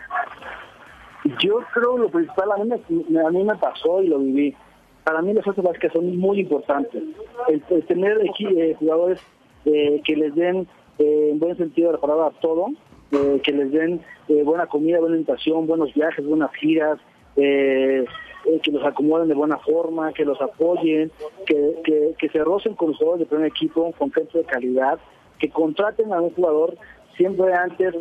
Yo 1.42 1.60
creo 1.74 1.98
lo 1.98 2.10
principal, 2.10 2.52
a 2.52 2.58
mí 2.64 2.70
me, 2.70 3.22
a 3.22 3.30
mí 3.30 3.44
me 3.44 3.56
pasó 3.56 4.02
y 4.02 4.08
lo 4.08 4.20
viví. 4.20 4.56
Para 5.04 5.22
mí 5.22 5.34
las 5.34 5.44
fuerzas 5.44 5.64
básicas 5.64 5.94
son 5.94 6.18
muy 6.18 6.40
importantes. 6.42 7.02
El, 7.48 7.64
el 7.70 7.86
tener 7.86 8.18
eh, 8.22 8.76
jugadores 8.78 9.20
eh, 9.66 10.02
que 10.04 10.16
les 10.16 10.36
den, 10.36 10.68
eh, 11.00 11.30
en 11.32 11.40
buen 11.40 11.58
sentido 11.58 11.88
de 11.88 11.94
la 11.94 12.02
palabra, 12.02 12.32
todo, 12.42 12.68
eh, 13.12 13.42
que 13.44 13.52
les 13.52 13.72
den 13.72 14.02
eh, 14.28 14.44
buena 14.44 14.68
comida, 14.68 15.00
buena 15.00 15.16
alimentación, 15.16 15.68
buenos 15.68 15.94
viajes, 15.94 16.26
buenas 16.26 16.54
giras, 16.56 17.00
eh, 17.36 18.06
eh, 18.46 18.60
que 18.62 18.72
los 18.72 18.84
acomoden 18.84 19.28
de 19.28 19.36
buena 19.36 19.58
forma, 19.58 20.14
que 20.14 20.26
los 20.26 20.42
apoyen, 20.42 21.12
que, 21.46 21.82
que, 21.84 22.16
que 22.18 22.30
se 22.30 22.44
rocen 22.44 22.76
con 22.76 22.90
los 22.90 22.98
jugadores 22.98 23.22
de 23.22 23.30
primer 23.30 23.48
equipo, 23.48 23.92
con 23.98 24.12
gente 24.12 24.38
de 24.38 24.44
calidad, 24.46 25.00
que 25.40 25.50
contraten 25.50 26.14
a 26.14 26.22
un 26.22 26.32
jugador 26.32 26.78
siempre 27.16 27.54
antes 27.54 27.96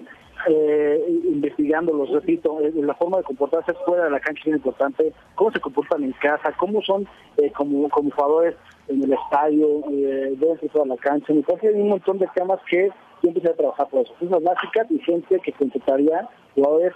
eh, 0.49 1.21
investigándolos, 1.25 2.11
repito, 2.11 2.61
eh, 2.61 2.73
la 2.75 2.95
forma 2.95 3.19
de 3.19 3.25
comportarse 3.25 3.75
fuera 3.87 4.05
de 4.05 4.11
la 4.11 4.21
cancha 4.21 4.43
es 4.47 4.57
importante, 4.57 5.13
cómo 5.35 5.53
se 5.53 5.61
comportan 5.61 6.03
en 6.03 6.13
casa, 6.13 6.53
cómo 6.59 6.83
son 6.83 7.07
eh, 7.37 7.51
como, 7.53 7.89
como 7.89 8.11
jugadores 8.11 8.57
en 8.89 9.03
el 9.05 9.13
estadio, 9.13 9.83
eh, 9.91 10.35
dentro 10.37 10.57
de 10.61 10.69
toda 10.69 10.87
la 10.87 10.97
cancha. 10.97 11.33
Me 11.33 11.43
parece 11.43 11.69
hay 11.69 11.75
un 11.75 11.91
montón 11.91 12.19
de 12.19 12.29
temas 12.35 12.59
que 12.69 12.89
yo 13.23 13.29
empecé 13.29 13.51
a 13.51 13.55
trabajar 13.55 13.89
por 13.89 14.05
eso. 14.05 14.15
Cosas 14.19 14.43
básicas 14.43 14.91
y 14.91 14.99
gente 15.01 15.39
que 15.41 15.53
contrataría 15.53 16.29
jugadores 16.55 16.93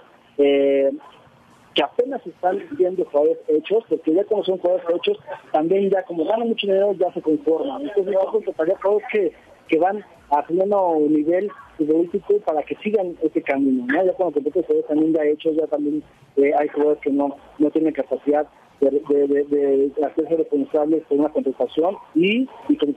que 1.77 1.83
apenas 1.83 2.25
están 2.25 2.59
viendo 2.71 3.05
jugadores 3.05 3.37
hechos, 3.47 3.83
porque 3.87 4.11
ya 4.11 4.23
como 4.23 4.43
son 4.43 4.57
jugadores 4.57 4.87
hechos, 4.95 5.19
también 5.51 5.91
ya 5.91 6.01
como 6.05 6.25
ganan 6.25 6.47
mucho 6.47 6.65
dinero 6.65 6.91
ya 6.93 7.13
se 7.13 7.21
conforman. 7.21 7.83
Entonces 7.83 8.15
yo 8.15 8.31
contrataría 8.31 8.75
jugadores 8.81 9.07
que, 9.11 9.31
que 9.67 9.77
van 9.77 10.03
a 10.31 10.41
pleno 10.41 10.95
nivel 11.07 11.51
futbolístico 11.77 12.39
para 12.39 12.63
que 12.63 12.75
sigan 12.77 13.15
ese 13.21 13.43
camino. 13.43 13.85
¿no? 13.85 14.03
Ya 14.03 14.11
cuando 14.13 14.33
contratas 14.33 14.65
jugadores 14.65 14.87
también 14.87 15.13
ya 15.13 15.23
hechos, 15.23 15.55
ya 15.55 15.67
también 15.67 16.03
eh, 16.37 16.51
hay 16.57 16.67
jugadores 16.69 16.99
que 17.03 17.11
no, 17.11 17.35
no 17.59 17.69
tienen 17.69 17.93
capacidad 17.93 18.47
de, 18.79 18.89
de 18.89 19.91
hacerse 20.03 20.35
responsables 20.35 21.03
por 21.03 21.19
una 21.19 21.29
contratación 21.29 21.95
y, 22.15 22.49
y 22.69 22.77
con 22.77 22.93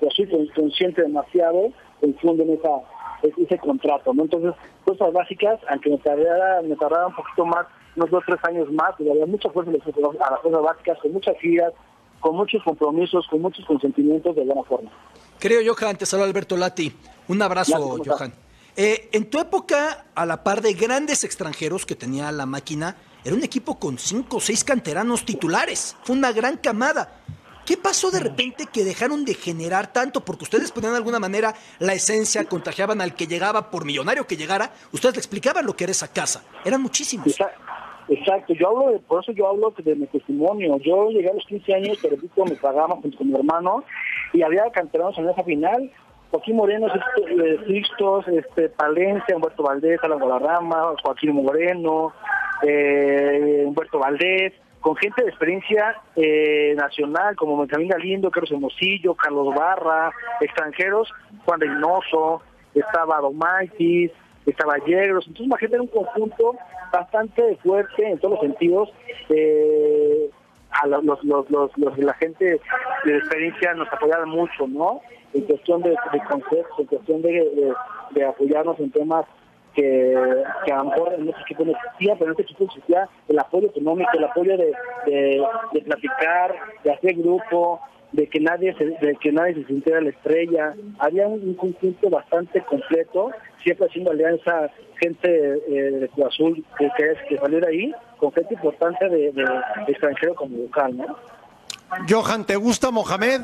consciente 0.54 1.02
demasiado 1.02 1.70
confunden 2.00 2.50
esa 2.50 2.80
ese 3.22 3.58
contrato, 3.58 4.14
¿no? 4.14 4.22
Entonces, 4.22 4.54
cosas 4.84 5.12
básicas, 5.12 5.60
aunque 5.68 5.90
me 5.90 5.98
tardara, 5.98 6.62
me 6.62 6.76
tardara 6.76 7.08
un 7.08 7.14
poquito 7.14 7.44
más, 7.44 7.66
unos 7.96 8.10
dos, 8.10 8.22
tres 8.26 8.38
años 8.44 8.70
más, 8.72 8.94
pero 8.98 9.12
había 9.12 9.26
mucha 9.26 9.50
fuerza 9.50 9.70
a 9.70 10.30
las 10.30 10.40
cosas 10.40 10.62
básicas, 10.62 10.98
con 11.00 11.12
muchas 11.12 11.36
giras, 11.38 11.72
con 12.20 12.36
muchos 12.36 12.62
compromisos, 12.62 13.26
con 13.28 13.40
muchos 13.40 13.64
consentimientos 13.66 14.36
de 14.36 14.44
buena 14.44 14.62
forma. 14.64 14.90
Creo, 15.38 15.60
Johan, 15.74 15.96
te 15.96 16.06
saluda 16.06 16.26
Alberto 16.26 16.56
Lati. 16.56 16.92
Un 17.28 17.42
abrazo, 17.42 17.72
Gracias, 17.72 17.98
¿cómo 17.98 18.16
Johan. 18.16 18.32
Eh, 18.76 19.08
en 19.12 19.28
tu 19.28 19.38
época, 19.40 20.06
a 20.14 20.26
la 20.26 20.44
par 20.44 20.60
de 20.60 20.74
grandes 20.74 21.24
extranjeros 21.24 21.86
que 21.86 21.96
tenía 21.96 22.30
la 22.30 22.46
máquina, 22.46 22.96
era 23.24 23.34
un 23.34 23.42
equipo 23.42 23.78
con 23.78 23.98
cinco 23.98 24.38
o 24.38 24.40
seis 24.40 24.64
canteranos 24.64 25.24
titulares. 25.24 25.96
Fue 26.04 26.16
una 26.16 26.32
gran 26.32 26.56
camada. 26.56 27.20
¿Qué 27.66 27.76
pasó 27.76 28.10
de 28.10 28.20
repente 28.20 28.66
que 28.66 28.84
dejaron 28.84 29.24
de 29.24 29.34
generar 29.34 29.92
tanto? 29.92 30.24
Porque 30.24 30.44
ustedes 30.44 30.72
ponían 30.72 30.92
de 30.92 30.98
alguna 30.98 31.20
manera 31.20 31.54
la 31.78 31.92
esencia, 31.92 32.44
contagiaban 32.44 33.00
al 33.00 33.14
que 33.14 33.26
llegaba, 33.26 33.70
por 33.70 33.84
millonario 33.84 34.26
que 34.26 34.36
llegara, 34.36 34.72
ustedes 34.92 35.14
le 35.14 35.20
explicaban 35.20 35.66
lo 35.66 35.76
que 35.76 35.84
era 35.84 35.90
esa 35.92 36.08
casa. 36.08 36.42
Eran 36.64 36.82
muchísimos. 36.82 37.36
Exacto, 38.10 38.54
yo 38.54 38.68
hablo 38.68 38.90
de, 38.90 38.98
por 38.98 39.22
eso 39.22 39.30
yo 39.30 39.48
hablo 39.48 39.72
de 39.78 39.94
mi 39.94 40.06
testimonio. 40.08 40.76
Yo 40.78 41.10
llegué 41.10 41.30
a 41.30 41.34
los 41.34 41.46
15 41.46 41.74
años, 41.74 41.98
pero 42.02 42.16
me 42.44 42.56
pagaba 42.56 42.96
junto 42.96 43.16
con 43.16 43.28
mi 43.28 43.34
hermano 43.36 43.84
y 44.32 44.42
había 44.42 44.64
canteranos 44.72 45.16
en 45.16 45.28
esa 45.28 45.44
final. 45.44 45.90
Joaquín 46.32 46.56
Moreno, 46.56 46.88
este, 46.88 47.66
Sixtos, 47.66 48.26
este, 48.26 48.68
Palencia, 48.70 49.36
Humberto 49.36 49.62
Valdés, 49.62 50.00
Alan 50.02 50.18
Guadarrama, 50.18 50.94
Joaquín 51.04 51.34
Moreno, 51.34 52.12
eh, 52.62 53.62
Humberto 53.66 54.00
Valdés, 54.00 54.54
con 54.80 54.96
gente 54.96 55.22
de 55.22 55.28
experiencia 55.28 55.96
eh, 56.16 56.74
nacional 56.76 57.36
como 57.36 57.58
Benjamín 57.58 57.88
Galindo, 57.88 58.30
Carlos 58.32 58.50
Hermosillo, 58.50 59.14
Carlos 59.14 59.54
Barra, 59.54 60.10
extranjeros, 60.40 61.12
Juan 61.44 61.60
Reynoso, 61.60 62.42
estaba 62.74 63.20
Domaitis, 63.20 64.10
estaba 64.50 64.76
Yegros, 64.78 65.26
entonces 65.26 65.46
imagínate 65.46 65.74
era 65.76 65.82
un 65.82 65.88
conjunto 65.88 66.56
bastante 66.92 67.56
fuerte 67.62 68.10
en 68.10 68.18
todos 68.18 68.34
los 68.34 68.40
sentidos. 68.40 68.92
Eh, 69.28 70.30
a 70.70 70.86
los, 70.86 71.04
los, 71.04 71.24
los, 71.24 71.76
los, 71.76 71.98
la 71.98 72.14
gente 72.14 72.60
de 73.04 73.16
experiencia 73.16 73.74
nos 73.74 73.92
apoyaba 73.92 74.26
mucho, 74.26 74.66
¿no? 74.68 75.00
En 75.34 75.42
cuestión 75.42 75.82
de, 75.82 75.90
de 75.90 76.20
conceptos, 76.28 76.78
en 76.78 76.86
cuestión 76.86 77.22
de, 77.22 77.74
apoyarnos 78.24 78.78
en 78.80 78.90
temas 78.90 79.26
que, 79.74 80.16
que 80.64 80.72
a 80.72 80.78
lo 80.78 80.84
mejor 80.84 81.14
en 81.14 81.24
nuestro 81.24 81.44
equipo 81.44 81.64
no 81.64 81.72
existía, 81.72 82.14
pero 82.14 82.26
en 82.26 82.30
este 82.32 82.42
equipo 82.42 82.64
existía 82.64 83.08
el 83.28 83.38
apoyo 83.38 83.68
económico, 83.68 84.10
el 84.14 84.24
apoyo 84.24 84.56
de, 84.56 84.72
de, 85.06 85.44
de 85.72 85.80
platicar, 85.82 86.54
de 86.82 86.92
hacer 86.92 87.14
grupo, 87.14 87.80
de 88.12 88.26
que 88.28 88.40
nadie 88.40 88.74
se, 88.74 88.84
de 88.86 89.16
que 89.20 89.30
nadie 89.32 89.54
se 89.54 89.64
sintiera 89.66 90.00
la 90.00 90.10
estrella. 90.10 90.74
Había 90.98 91.28
un, 91.28 91.40
un 91.42 91.54
conjunto 91.54 92.10
bastante 92.10 92.60
completo, 92.62 93.30
siempre 93.62 93.86
haciendo 93.86 94.10
alianza 94.10 94.70
gente 95.00 95.28
eh, 95.68 95.90
de 96.00 96.08
Cruz 96.08 96.26
Azul 96.26 96.64
que, 96.78 96.90
que, 96.96 97.14
que 97.28 97.36
salió 97.38 97.60
de 97.60 97.68
ahí, 97.68 97.94
con 98.18 98.32
gente 98.32 98.54
importante 98.54 99.08
de, 99.08 99.32
de- 99.32 99.44
de 99.86 99.92
extranjero 99.92 100.34
como 100.34 100.56
local, 100.58 100.96
¿no? 100.96 101.16
Johan, 102.08 102.46
¿te 102.46 102.54
gusta 102.54 102.92
Mohamed? 102.92 103.40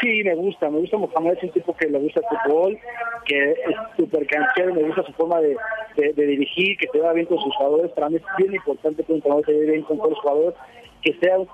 Sí, 0.00 0.22
me 0.24 0.34
gusta, 0.34 0.68
me 0.70 0.78
gusta 0.80 0.96
Mohamed, 0.96 1.34
es 1.36 1.42
un 1.44 1.50
tipo 1.50 1.76
que 1.76 1.88
le 1.88 1.98
gusta 2.00 2.20
el 2.20 2.26
fútbol, 2.50 2.78
que 3.24 3.52
es 3.52 3.58
súper 3.96 4.26
canchero, 4.26 4.74
me 4.74 4.82
gusta 4.82 5.04
su 5.04 5.12
forma 5.12 5.40
de, 5.40 5.56
de, 5.96 6.12
de 6.12 6.26
dirigir, 6.26 6.76
que 6.78 6.88
se 6.88 6.98
vea 6.98 7.12
bien 7.12 7.26
con 7.26 7.38
sus 7.38 7.54
jugadores. 7.56 7.92
Para 7.92 8.08
mí 8.08 8.16
es 8.16 8.22
bien 8.38 8.54
importante 8.54 9.04
que 9.04 9.12
un 9.12 9.16
entrenador 9.18 9.46
se 9.46 9.52
lleve 9.52 9.70
bien 9.72 9.82
con 9.82 9.98
todos 9.98 10.10
los 10.10 10.18
jugadores, 10.20 10.54
que 11.02 11.12
sea 11.20 11.38
un, 11.38 11.46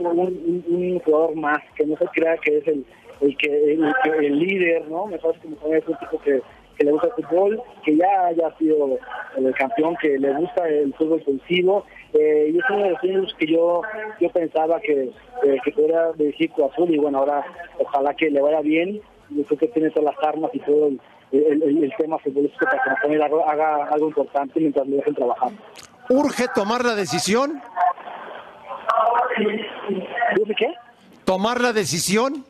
jugador 1.00 1.34
más, 1.36 1.58
que 1.76 1.84
no 1.86 1.96
se 1.96 2.06
crea 2.06 2.36
que 2.38 2.58
es 2.58 2.66
el, 2.68 2.84
el 3.20 3.36
que 3.36 3.72
el, 3.74 3.92
que- 4.02 4.26
el 4.26 4.38
líder, 4.38 4.88
¿no? 4.88 5.06
Me 5.06 5.18
parece 5.18 5.40
que 5.40 5.48
Mohamed 5.48 5.76
es 5.78 5.88
un 5.88 5.96
tipo 5.98 6.18
que, 6.20 6.42
que 6.76 6.84
le 6.84 6.92
gusta 6.92 7.08
el 7.16 7.24
fútbol, 7.26 7.62
que 7.84 7.96
ya 7.96 8.26
haya 8.26 8.56
sido 8.58 8.98
el 9.36 9.54
campeón, 9.54 9.96
que 10.00 10.18
le 10.18 10.32
gusta 10.34 10.66
el 10.68 10.94
fútbol 10.94 11.20
ofensivo. 11.20 11.84
Eh, 12.14 12.50
y 12.54 12.58
es 12.58 12.64
uno 12.70 12.82
de 12.84 12.90
los 12.90 13.02
niños 13.04 13.34
que 13.38 13.46
yo 13.46 13.80
yo 14.20 14.28
pensaba 14.30 14.78
que, 14.80 15.04
eh, 15.44 15.56
que 15.64 15.72
pudiera 15.72 16.10
Azul 16.10 16.90
y 16.94 16.98
bueno, 16.98 17.18
ahora 17.18 17.44
ojalá 17.78 18.14
que 18.14 18.30
le 18.30 18.40
vaya 18.40 18.60
bien. 18.60 19.00
Yo 19.30 19.44
creo 19.44 19.58
que 19.60 19.68
tiene 19.68 19.90
todas 19.90 20.14
las 20.14 20.24
armas 20.28 20.50
y 20.54 20.58
todo 20.60 20.88
el, 20.88 21.00
el, 21.32 21.62
el- 21.62 21.84
el 21.84 21.92
tema 21.96 22.18
futbolístico 22.18 22.66
para 22.66 22.82
que 23.00 23.08
Mohamed 23.08 23.42
haga, 23.46 23.84
algo 23.90 24.08
importante 24.08 24.60
mientras 24.60 24.86
le 24.86 24.96
dejen 24.96 25.14
trabajar. 25.14 25.50
¿Urge 26.10 26.46
tomar 26.54 26.84
la 26.84 26.94
decisión? 26.94 27.62
¿Dice 30.36 30.54
qué? 30.56 30.74
¿Tomar 31.24 31.60
la 31.60 31.72
decisión? 31.72 32.44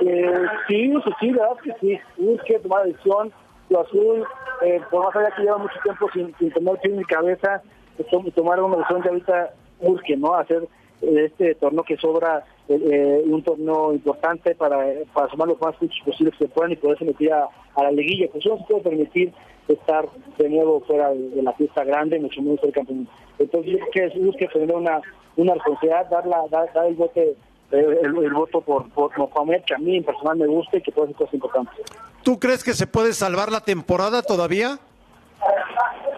Eh, 0.00 0.32
sí, 0.68 0.92
sí, 1.04 1.10
sí, 1.20 1.30
la 1.30 1.42
verdad 1.48 1.62
que 1.62 1.72
sí. 1.80 2.00
Tienes 2.16 2.42
que 2.42 2.58
tomar 2.60 2.84
decisión. 2.84 3.32
Cruz 3.68 3.80
Azul, 3.86 4.24
eh, 4.62 4.80
por 4.90 5.04
más 5.04 5.16
allá 5.16 5.30
que 5.34 5.42
lleva 5.42 5.56
mucho 5.58 5.74
tiempo 5.82 6.06
sin, 6.12 6.34
sin 6.38 6.50
tener 6.52 6.76
pie 6.80 6.92
ni 6.92 7.04
cabeza, 7.04 7.62
pues, 7.96 8.08
tom- 8.10 8.30
tomar 8.32 8.60
una 8.62 8.76
decisión 8.76 9.02
que 9.02 9.08
ahorita 9.08 9.50
urge, 9.80 10.16
¿no? 10.16 10.34
Hacer 10.34 10.68
eh, 11.02 11.24
este 11.26 11.54
torneo 11.54 11.82
que 11.82 11.96
sobra, 11.96 12.44
eh, 12.68 12.78
eh, 12.78 13.22
un 13.26 13.42
torneo 13.42 13.92
importante 13.94 14.54
para, 14.54 14.78
para 15.12 15.28
sumar 15.28 15.48
los 15.48 15.60
más 15.60 15.74
puntos 15.76 15.98
posibles 16.04 16.34
que 16.38 16.46
puedan 16.48 16.72
y 16.72 16.76
poderse 16.76 17.04
meter 17.06 17.32
a, 17.32 17.48
a 17.74 17.82
la 17.84 17.90
liguilla. 17.90 18.28
Pues 18.30 18.44
no 18.46 18.58
se 18.58 18.64
puede 18.64 18.82
permitir 18.82 19.32
estar 19.68 20.08
de 20.38 20.48
nuevo 20.48 20.80
fuera 20.80 21.10
de, 21.10 21.30
de 21.30 21.42
la 21.42 21.52
fiesta 21.54 21.84
grande, 21.84 22.20
mucho 22.20 22.42
menos 22.42 22.60
ser 22.60 22.72
campeón. 22.72 23.08
Entonces 23.38 23.78
que 23.92 24.04
es 24.04 24.14
busque 24.20 24.48
tener 24.48 24.74
una, 24.74 25.00
una 25.36 25.54
responsabilidad, 25.54 26.08
dar, 26.10 26.26
la, 26.26 26.46
dar, 26.50 26.72
dar 26.72 26.86
el 26.86 26.94
bote 26.94 27.36
eh, 27.72 27.98
el, 28.02 28.16
el 28.16 28.32
voto 28.32 28.60
por, 28.60 28.88
por 28.90 29.16
Mohamed, 29.18 29.62
que 29.64 29.74
a 29.74 29.78
mí 29.78 29.96
en 29.96 30.04
personal 30.04 30.36
me 30.36 30.46
gusta 30.46 30.76
y 30.76 30.82
que 30.82 30.92
puede 30.92 31.06
hacer 31.06 31.16
cosas 31.16 31.34
importantes. 31.34 31.74
¿Tú 32.22 32.38
crees 32.38 32.62
que 32.62 32.72
se 32.74 32.86
puede 32.86 33.12
salvar 33.12 33.50
la 33.50 33.60
temporada 33.60 34.22
todavía? 34.22 34.78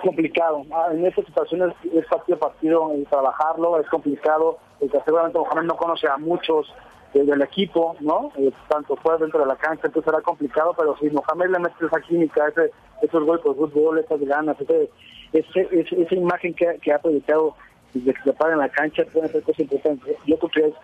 complicado. 0.03 0.63
Ah, 0.73 0.89
En 0.93 1.05
estas 1.05 1.25
situaciones 1.27 1.75
es 1.93 2.07
partido 2.07 2.37
a 2.37 2.41
partido 2.41 2.93
el 2.93 3.07
trabajarlo, 3.07 3.81
es 3.81 3.89
complicado, 3.89 4.59
porque 4.79 4.99
seguramente 5.05 5.39
Mohamed 5.39 5.65
no 5.65 5.77
conoce 5.77 6.07
a 6.07 6.17
muchos 6.17 6.67
eh, 6.69 6.73
del 7.15 7.43
equipo, 7.43 7.97
¿no? 8.01 8.31
Eh, 8.37 8.53
tanto 8.69 8.97
fuera 8.97 9.19
dentro 9.19 9.41
de 9.41 9.47
la 9.47 9.57
cancha, 9.57 9.87
entonces 9.87 10.11
será 10.11 10.23
complicado, 10.23 10.75
pero 10.77 10.97
si 10.99 11.09
Mohamed 11.11 11.51
le 11.51 11.59
mete 11.61 11.87
esa 11.87 12.01
química, 12.01 12.49
ese, 12.49 12.71
esos 13.03 13.25
golpes 13.25 13.53
de 13.53 13.59
fútbol, 13.59 13.99
esas 13.99 14.21
ganas, 14.21 14.57
ese, 14.61 14.91
ese- 15.33 15.69
esa 16.03 16.15
imagen 16.15 16.55
que, 16.55 16.79
que 16.83 16.93
ha 16.93 16.99
proyectado 16.99 17.55
desde 17.95 18.13
que 18.15 18.23
se 18.23 18.33
para 18.35 18.53
en 18.53 18.59
la 18.59 18.69
cancha, 18.69 19.05
pueden 19.13 19.31
ser 19.31 19.43
cosas 19.43 19.61
importantes. 19.61 20.17
Yo 20.27 20.39
creo 20.39 20.51
que 20.51 20.67
es, 20.69 20.75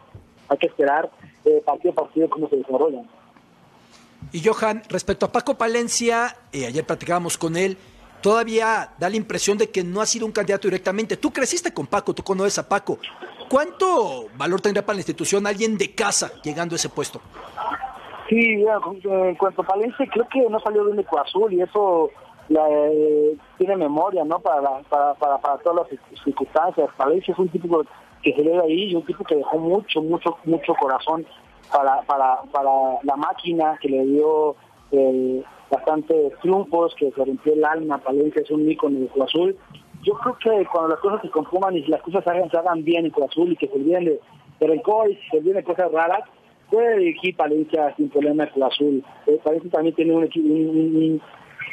hay 0.48 0.56
que 0.58 0.66
esperar 0.68 1.10
eh, 1.44 1.62
partido 1.64 1.92
a 1.92 1.94
partido 1.96 2.30
cómo 2.30 2.48
se 2.48 2.56
desarrollan. 2.56 3.06
Y 4.32 4.42
Johan, 4.46 4.82
respecto 4.88 5.26
a 5.26 5.32
Paco 5.32 5.58
Palencia, 5.58 6.34
eh, 6.52 6.66
ayer 6.66 6.84
platicábamos 6.86 7.36
con 7.36 7.56
él, 7.56 7.76
todavía 8.22 8.92
da 8.98 9.10
la 9.10 9.16
impresión 9.16 9.58
de 9.58 9.70
que 9.70 9.82
no 9.82 10.00
ha 10.00 10.06
sido 10.06 10.24
un 10.24 10.32
candidato 10.32 10.68
directamente. 10.68 11.16
Tú 11.16 11.32
creciste 11.32 11.74
con 11.74 11.86
Paco, 11.86 12.14
tú 12.14 12.22
conoces 12.22 12.58
a 12.58 12.68
Paco. 12.68 12.98
¿Cuánto 13.48 14.28
valor 14.36 14.60
tendría 14.60 14.84
para 14.86 14.94
la 14.94 15.00
institución 15.00 15.46
alguien 15.46 15.76
de 15.76 15.94
casa 15.94 16.32
llegando 16.42 16.74
a 16.74 16.76
ese 16.76 16.88
puesto? 16.88 17.20
Sí, 18.28 18.64
en 19.04 19.34
cuanto 19.34 19.60
a 19.60 19.66
Palencia, 19.66 20.06
creo 20.10 20.26
que 20.28 20.48
no 20.48 20.58
salió 20.60 20.84
bien 20.84 20.96
de 20.96 21.04
Cruz 21.04 21.20
Azul 21.20 21.52
y 21.52 21.60
eso 21.60 22.10
la, 22.48 22.66
eh, 22.70 23.36
tiene 23.58 23.76
memoria, 23.76 24.24
¿no? 24.24 24.38
Para, 24.38 24.80
para, 24.88 25.14
para, 25.14 25.38
para 25.38 25.58
todas 25.58 25.86
las 25.90 26.22
circunstancias. 26.24 26.88
Palencia 26.96 27.32
es 27.32 27.38
un 27.38 27.48
tipo 27.48 27.84
que 28.22 28.34
se 28.34 28.42
ve 28.42 28.58
ahí 28.58 28.84
y 28.84 28.94
un 28.94 29.04
tipo 29.04 29.22
que 29.24 29.36
dejó 29.36 29.58
mucho, 29.58 30.00
mucho, 30.00 30.38
mucho 30.44 30.74
corazón 30.74 31.26
para, 31.70 32.00
para, 32.02 32.42
para 32.52 32.70
la 33.02 33.16
máquina, 33.16 33.78
que 33.80 33.88
le 33.88 34.04
dio 34.04 34.56
eh, 34.92 35.42
bastantes 35.70 36.32
triunfos, 36.40 36.94
que 36.96 37.10
se 37.10 37.24
rompió 37.24 37.52
el 37.54 37.64
alma. 37.64 37.98
Palencia 37.98 38.42
es 38.42 38.50
un 38.50 38.70
ícono 38.70 39.00
de 39.00 39.06
Cruz 39.08 39.24
Azul. 39.24 39.56
Yo 40.04 40.14
creo 40.14 40.36
que 40.38 40.66
cuando 40.66 40.90
las 40.90 41.00
cosas 41.00 41.22
se 41.22 41.30
compongan 41.30 41.76
y 41.76 41.82
las 41.86 42.02
cosas 42.02 42.24
se 42.24 42.30
hagan, 42.58 42.84
bien 42.84 43.04
en 43.06 43.10
Cruz 43.10 43.28
Azul 43.30 43.52
y 43.52 43.56
que 43.56 43.68
se 43.68 43.74
olviden 43.74 44.04
de, 44.04 44.20
de 44.60 44.66
rencor 44.66 45.10
y 45.10 45.18
se 45.30 45.38
olviden 45.38 45.56
de 45.56 45.64
cosas 45.64 45.90
raras, 45.92 46.20
puede 46.70 46.98
dirigir 46.98 47.36
Palencia 47.36 47.94
sin 47.96 48.08
problema 48.10 48.46
Cruz 48.48 48.64
Azul. 48.66 49.04
Eh, 49.26 49.38
Palencia 49.42 49.70
también 49.70 49.94
tiene 49.94 50.14
un- 50.14 51.20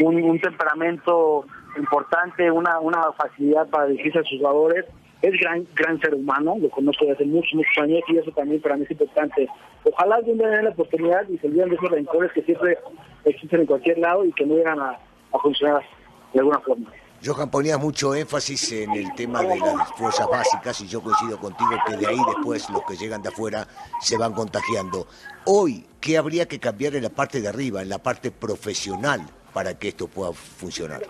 un- 0.02 0.24
un 0.24 0.40
temperamento 0.40 1.46
importante, 1.78 2.50
una, 2.52 2.80
una 2.80 3.12
facilidad 3.14 3.68
para 3.70 3.88
dirigirse 3.88 4.20
a 4.20 4.24
sus 4.24 4.38
jugadores. 4.40 4.86
Es 5.22 5.34
gran 5.40 5.68
gran 5.76 6.00
ser 6.00 6.16
humano, 6.16 6.56
lo 6.60 6.70
conozco 6.70 7.06
desde 7.06 7.16
hace 7.16 7.26
muchos, 7.26 7.54
muchos 7.54 7.78
años 7.82 8.02
y 8.08 8.18
eso 8.18 8.32
también 8.32 8.62
para 8.62 8.78
mí 8.78 8.84
es 8.84 8.92
importante. 8.92 9.48
Ojalá 9.84 10.16
algún 10.16 10.38
día 10.38 10.48
den 10.48 10.66
la 10.66 10.72
oportunidad 10.72 11.28
y 11.28 11.38
se 11.38 11.48
olviden 11.48 11.70
de 11.70 11.76
esos 11.76 11.92
rencores 11.92 12.32
que 12.32 12.42
siempre 12.44 12.78
existen 13.26 13.62
en 13.62 13.66
cualquier 13.66 13.98
lado 13.98 14.24
y 14.26 14.32
que 14.32 14.46
no 14.46 14.56
llegan 14.56 14.80
a, 14.80 14.92
a 14.92 15.40
funcionar 15.40 15.84
de 16.34 16.40
alguna 16.40 16.60
forma. 16.60 16.90
Johan, 17.24 17.52
ponías 17.52 17.78
mucho 17.78 18.16
énfasis 18.16 18.72
en 18.72 18.92
el 18.92 19.14
tema 19.14 19.42
de 19.42 19.60
las 19.60 19.92
fuerzas 19.98 20.26
básicas 20.30 20.80
y 20.80 20.88
yo 20.88 21.02
coincido 21.02 21.38
contigo 21.38 21.72
que 21.86 21.98
de 21.98 22.08
ahí 22.08 22.18
después 22.36 22.70
los 22.70 22.82
que 22.86 22.96
llegan 22.96 23.22
de 23.22 23.28
afuera 23.28 23.68
se 24.00 24.18
van 24.18 24.32
contagiando. 24.32 25.06
Hoy, 25.46 25.86
¿qué 26.00 26.18
habría 26.18 26.48
que 26.48 26.60
cambiar 26.60 26.96
en 26.96 27.04
la 27.04 27.10
parte 27.10 27.42
de 27.42 27.50
arriba, 27.50 27.82
en 27.82 27.90
la 27.90 27.98
parte 27.98 28.32
profesional, 28.32 29.20
para 29.54 29.78
que 29.78 29.90
esto 29.90 30.08
pueda 30.08 30.32
funcionar? 30.32 31.02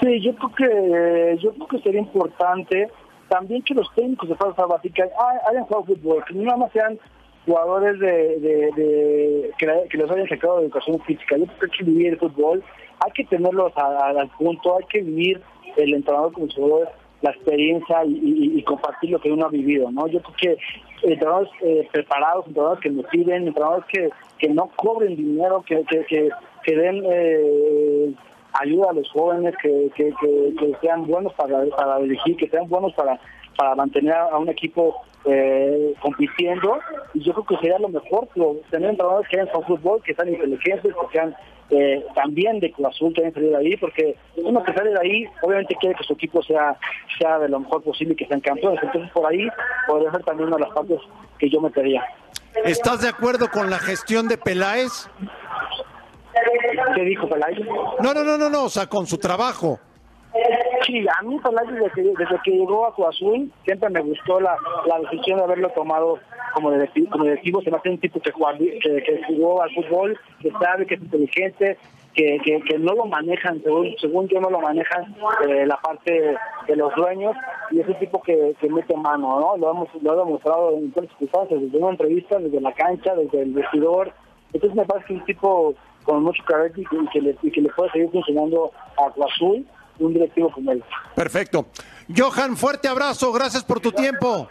Sí, 0.00 0.20
yo 0.22 0.32
creo 0.36 0.54
que 0.54 1.38
yo 1.42 1.54
creo 1.54 1.66
que 1.66 1.78
sería 1.80 2.00
importante 2.00 2.88
también 3.30 3.62
que 3.62 3.72
los 3.74 3.88
técnicos 3.94 4.28
de 4.28 4.34
básica 4.34 5.04
hay- 5.04 5.38
hayan 5.50 5.64
jugado 5.64 5.86
fútbol, 5.86 6.24
que 6.26 6.34
no 6.34 6.42
nada 6.42 6.58
más 6.58 6.72
sean 6.72 6.98
jugadores 7.46 7.98
de, 8.00 9.50
que, 9.58 9.66
la- 9.66 9.86
los 9.98 10.10
hayan 10.10 10.28
sacado 10.28 10.58
de 10.58 10.64
educación 10.64 11.00
física. 11.00 11.36
Yo 11.38 11.46
creo 11.46 11.58
que 11.58 11.64
hay 11.66 11.78
que 11.78 11.84
vivir 11.84 12.06
el 12.08 12.18
fútbol, 12.18 12.62
hay 13.04 13.12
que 13.12 13.24
tenerlos 13.24 13.72
al 13.76 14.28
punto, 14.36 14.76
hay 14.76 14.84
que 14.90 15.00
vivir 15.00 15.40
el 15.76 15.94
entrenador 15.94 16.32
como 16.32 16.48
jugador 16.48 16.88
la 17.22 17.30
experiencia 17.30 18.02
y, 18.06 18.62
compartir 18.62 19.10
lo 19.10 19.20
que 19.20 19.30
uno 19.30 19.44
ha 19.46 19.50
vivido, 19.50 19.90
¿no? 19.90 20.06
Yo 20.08 20.20
creo 20.22 20.56
que 21.02 21.10
entrenadores 21.12 21.50
eh, 21.60 21.86
preparados, 21.92 22.46
entrenadores 22.46 22.82
que 22.82 22.90
motiven, 22.90 23.46
entrenadores 23.46 23.84
que, 23.92 24.08
que 24.38 24.48
no 24.48 24.70
cobren 24.76 25.16
dinero, 25.16 25.62
que, 25.66 25.82
que, 25.84 26.04
que, 26.06 26.30
que 26.64 26.76
den 26.76 27.02
eh, 27.06 28.14
ayuda 28.52 28.90
a 28.90 28.92
los 28.92 29.10
jóvenes, 29.10 29.54
que, 29.62 29.90
que, 29.94 30.12
que, 30.58 30.76
sean 30.80 31.06
buenos 31.06 31.32
para, 31.34 31.64
para 31.76 31.98
dirigir, 31.98 32.36
que 32.36 32.48
sean 32.48 32.68
buenos 32.68 32.92
para, 32.94 33.18
para 33.56 33.74
mantener 33.74 34.14
a 34.14 34.38
un 34.38 34.48
equipo 34.48 35.02
eh, 35.24 35.94
compitiendo. 36.00 36.78
Y 37.14 37.22
yo 37.22 37.32
creo 37.32 37.46
que 37.46 37.56
sería 37.56 37.78
lo 37.78 37.88
mejor, 37.88 38.28
pero 38.34 38.56
tener 38.70 38.90
entrenadores 38.90 39.28
que 39.28 39.40
hayan 39.40 39.64
fútbol, 39.64 40.02
que 40.02 40.14
sean 40.14 40.28
inteligentes, 40.28 40.94
que 40.94 41.12
sean 41.12 41.34
eh, 41.70 42.04
también 42.14 42.58
de 42.58 42.72
Cruz 42.72 42.88
Azul, 42.88 43.14
que 43.14 43.20
hayan 43.20 43.34
salido 43.34 43.58
ahí, 43.58 43.76
porque 43.76 44.16
uno 44.36 44.62
que 44.62 44.72
sale 44.72 44.90
de 44.90 45.00
ahí, 45.00 45.26
obviamente 45.42 45.76
quiere 45.80 45.94
que 45.94 46.04
su 46.04 46.14
equipo 46.14 46.42
sea, 46.42 46.76
sea 47.18 47.38
de 47.38 47.48
lo 47.48 47.60
mejor 47.60 47.82
posible 47.82 48.14
y 48.14 48.16
que 48.16 48.26
sean 48.26 48.40
campeones. 48.40 48.82
Entonces, 48.82 49.10
por 49.12 49.30
ahí 49.30 49.48
podría 49.86 50.10
ser 50.10 50.24
también 50.24 50.48
una 50.48 50.56
de 50.56 50.62
las 50.62 50.74
partes 50.74 50.98
que 51.38 51.48
yo 51.48 51.60
metería. 51.60 52.04
¿Estás 52.64 53.02
de 53.02 53.08
acuerdo 53.08 53.48
con 53.50 53.70
la 53.70 53.78
gestión 53.78 54.26
de 54.26 54.36
Peláez? 54.36 55.08
¿Qué 56.94 57.02
dijo 57.02 57.28
Pelayo? 57.28 57.64
No, 58.00 58.14
no, 58.14 58.24
no, 58.24 58.38
no, 58.38 58.48
no, 58.48 58.64
o 58.64 58.68
sea, 58.68 58.86
con 58.86 59.06
su 59.06 59.18
trabajo. 59.18 59.78
Sí, 60.86 61.04
a 61.06 61.22
mí 61.22 61.38
Pelayo 61.40 61.72
desde 61.72 61.90
que, 61.90 62.02
desde 62.02 62.40
que 62.44 62.50
llegó 62.52 62.86
a 62.86 62.94
Cruz 62.94 63.08
Azul 63.08 63.52
siempre 63.64 63.90
me 63.90 64.00
gustó 64.00 64.40
la, 64.40 64.56
la 64.86 64.98
decisión 65.00 65.38
de 65.38 65.44
haberlo 65.44 65.68
tomado 65.70 66.18
como 66.54 66.70
directivo, 66.72 67.10
como 67.10 67.24
directivo. 67.24 67.62
Se 67.62 67.70
me 67.70 67.76
hace 67.76 67.90
un 67.90 67.98
tipo 67.98 68.20
que, 68.20 68.30
jugó, 68.30 68.48
que, 68.58 68.78
que 68.80 69.22
jugó 69.26 69.62
al 69.62 69.70
fútbol, 69.74 70.18
que 70.40 70.50
sabe, 70.52 70.86
que 70.86 70.94
es 70.94 71.00
inteligente, 71.00 71.78
que, 72.14 72.38
que, 72.44 72.60
que 72.62 72.78
no 72.78 72.94
lo 72.94 73.06
manejan, 73.06 73.62
según, 73.62 73.94
según 74.00 74.28
yo 74.28 74.40
no 74.40 74.50
lo 74.50 74.60
manejan 74.60 75.14
eh, 75.48 75.66
la 75.66 75.76
parte 75.76 76.36
de 76.66 76.76
los 76.76 76.94
dueños, 76.94 77.36
y 77.70 77.80
es 77.80 77.88
un 77.88 77.98
tipo 77.98 78.20
que, 78.22 78.54
que 78.60 78.68
mete 78.68 78.96
mano, 78.96 79.38
¿no? 79.40 79.56
Lo 79.56 79.70
hemos, 79.70 79.88
lo 80.02 80.12
hemos 80.12 80.26
demostrado 80.26 80.70
en 80.76 80.90
todas 80.92 81.08
las 81.08 81.18
circunstancias, 81.18 81.60
desde 81.60 81.78
una 81.78 81.90
entrevista, 81.90 82.38
desde 82.38 82.60
la 82.60 82.72
cancha, 82.72 83.14
desde 83.14 83.42
el 83.42 83.52
vestidor. 83.52 84.12
Entonces 84.52 84.76
me 84.76 84.84
parece 84.84 85.06
que 85.06 85.14
es 85.14 85.20
un 85.20 85.26
tipo 85.26 85.74
con 86.10 86.24
mucho 86.24 86.42
carácter 86.44 86.82
y 86.82 86.86
que, 86.86 86.96
y 86.96 87.08
que 87.08 87.20
le, 87.20 87.38
y 87.40 87.50
que 87.52 87.60
le 87.60 87.68
puede 87.68 87.88
seguir 87.92 88.10
funcionando 88.10 88.72
a 88.98 89.12
Cruz 89.12 89.26
Azul 89.32 89.66
un 90.00 90.12
directivo 90.12 90.50
como 90.50 90.72
él. 90.72 90.82
Perfecto. 91.14 91.66
Johan, 92.16 92.56
fuerte 92.56 92.88
abrazo, 92.88 93.32
gracias 93.32 93.62
por 93.62 93.78
tu 93.78 93.92
tiempo. 93.92 94.48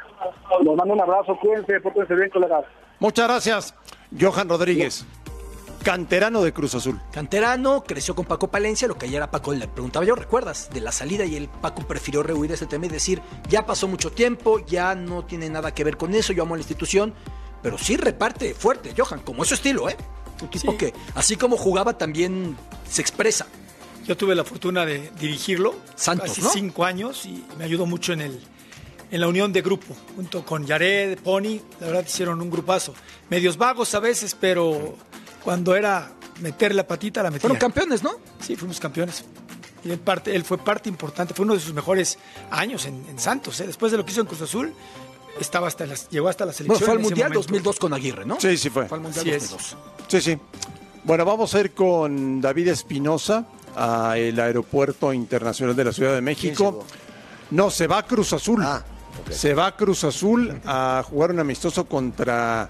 Les 0.63 0.76
mando 0.76 0.93
un 0.93 1.02
abrazo, 1.02 1.38
cuídense, 1.41 1.82
pórtense 1.82 2.15
bien, 2.15 2.30
colegas. 2.30 2.63
Muchas 3.00 3.28
gracias. 3.28 3.76
Johan 4.17 4.48
Rodríguez, 4.48 5.06
canterano 5.84 6.43
de 6.43 6.54
Cruz 6.54 6.76
Azul. 6.76 6.98
Canterano, 7.12 7.84
creció 7.84 8.15
con 8.15 8.24
Paco 8.24 8.48
Palencia, 8.48 8.88
lo 8.88 8.98
que 8.98 9.08
ayer 9.08 9.22
a 9.22 9.30
Paco 9.30 9.52
le 9.54 9.67
preguntaba 9.67 10.06
yo, 10.06 10.15
¿recuerdas? 10.15 10.69
De 10.72 10.80
la 10.80 10.93
salida 10.93 11.26
y 11.26 11.36
el 11.36 11.50
Paco 11.50 11.82
prefirió 11.82 12.24
rehuir 12.24 12.54
ese 12.54 12.67
tema 12.67 12.86
y 12.86 12.89
decir, 12.89 13.22
ya 13.50 13.65
pasó 13.65 13.89
mucho 13.89 14.12
tiempo, 14.12 14.60
ya 14.65 14.95
no 14.95 15.26
tiene 15.26 15.50
nada 15.50 15.74
que 15.74 15.84
ver 15.84 15.98
con 15.98 16.13
eso, 16.13 16.32
yo 16.32 16.43
amo 16.43 16.56
la 16.56 16.62
institución, 16.62 17.13
pero 17.62 17.78
sí 17.78 17.98
reparte 17.98 18.54
fuerte, 18.54 18.93
Johan, 18.98 19.19
como 19.19 19.43
es 19.43 19.50
su 19.50 19.56
estilo, 19.56 19.89
¿eh? 19.89 19.98
Un 20.41 20.49
tipo 20.49 20.71
Sí. 20.71 20.78
que, 20.78 20.93
así 21.15 21.36
como 21.36 21.58
jugaba, 21.58 21.97
también 21.97 22.56
se 22.89 23.02
expresa. 23.02 23.47
Yo 24.06 24.17
tuve 24.17 24.34
la 24.36 24.43
fortuna 24.43 24.86
de 24.86 25.12
dirigirlo 25.19 25.75
Santos, 25.95 26.30
casi 26.30 26.41
¿no? 26.41 26.49
cinco 26.49 26.86
años 26.86 27.25
y 27.25 27.43
me 27.58 27.65
ayudó 27.65 27.86
mucho 27.86 28.13
en 28.13 28.21
el 28.21 28.41
en 29.12 29.21
la 29.21 29.28
unión 29.28 29.52
de 29.52 29.63
grupo, 29.63 29.95
junto 30.15 30.45
con 30.45 30.67
Yared, 30.67 31.17
Pony, 31.19 31.60
la 31.80 31.88
verdad 31.88 32.06
hicieron 32.08 32.39
un 32.41 32.49
grupazo. 32.52 32.93
Medios 33.32 33.58
vagos 33.58 33.95
a 33.95 33.99
veces, 33.99 34.38
pero 34.39 34.95
cuando 35.43 35.75
era 35.75 36.12
meter 36.41 36.75
la 36.75 36.86
patita 36.88 37.23
la 37.23 37.32
metía. 37.32 37.41
Fueron 37.41 37.58
campeones, 37.58 38.04
¿no? 38.04 38.12
Sí, 38.39 38.56
fuimos 38.56 38.80
campeones. 38.80 39.23
Y 39.84 39.89
él, 39.89 39.97
parte, 39.99 40.36
él 40.36 40.43
fue 40.43 40.60
parte 40.60 40.89
importante, 40.89 41.34
fue 41.34 41.43
uno 41.43 41.56
de 41.56 41.60
sus 41.60 41.73
mejores 41.73 42.19
años 42.52 42.86
en, 42.86 43.04
en 43.10 43.17
Santos. 43.17 43.60
¿eh? 43.62 43.65
Después 43.65 43.91
de 43.91 43.97
lo 43.97 44.06
que 44.06 44.12
hizo 44.12 44.21
en 44.21 44.28
Cruz 44.28 44.41
Azul, 44.41 44.73
estaba 45.39 45.67
hasta 45.67 45.86
las, 45.86 46.10
llegó 46.10 46.30
hasta 46.30 46.45
la 46.45 46.54
selección. 46.54 46.80
Bueno, 46.80 46.86
fue 46.86 46.95
al 46.95 46.99
Mundial 46.99 47.30
momento. 47.30 47.47
2002 47.47 47.80
con 47.80 47.93
Aguirre, 47.93 48.25
¿no? 48.25 48.39
Sí, 48.39 48.58
sí 48.58 48.69
fue. 48.69 48.88
Fue 48.88 48.97
al 48.97 49.04
Mundial 49.04 49.28
es. 49.28 49.49
2002. 49.49 49.78
Sí, 50.08 50.21
sí. 50.21 50.38
Bueno, 51.04 51.25
vamos 51.25 51.54
a 51.56 51.60
ir 51.60 51.71
con 51.73 52.41
David 52.41 52.69
Espinosa 52.69 53.45
al 53.75 54.39
Aeropuerto 54.39 55.13
Internacional 55.13 55.75
de 55.75 55.86
la 55.86 55.93
Ciudad 55.93 56.13
de 56.13 56.21
México. 56.21 56.86
No, 57.52 57.71
se 57.71 57.88
va 57.88 57.99
a 57.99 58.04
Cruz 58.06 58.34
Azul. 58.34 58.62
Ah. 58.63 58.84
Se 59.30 59.54
va 59.54 59.67
a 59.67 59.75
Cruz 59.75 60.04
Azul 60.04 60.60
a 60.65 61.04
jugar 61.08 61.32
un 61.32 61.39
amistoso 61.39 61.86
contra 61.86 62.69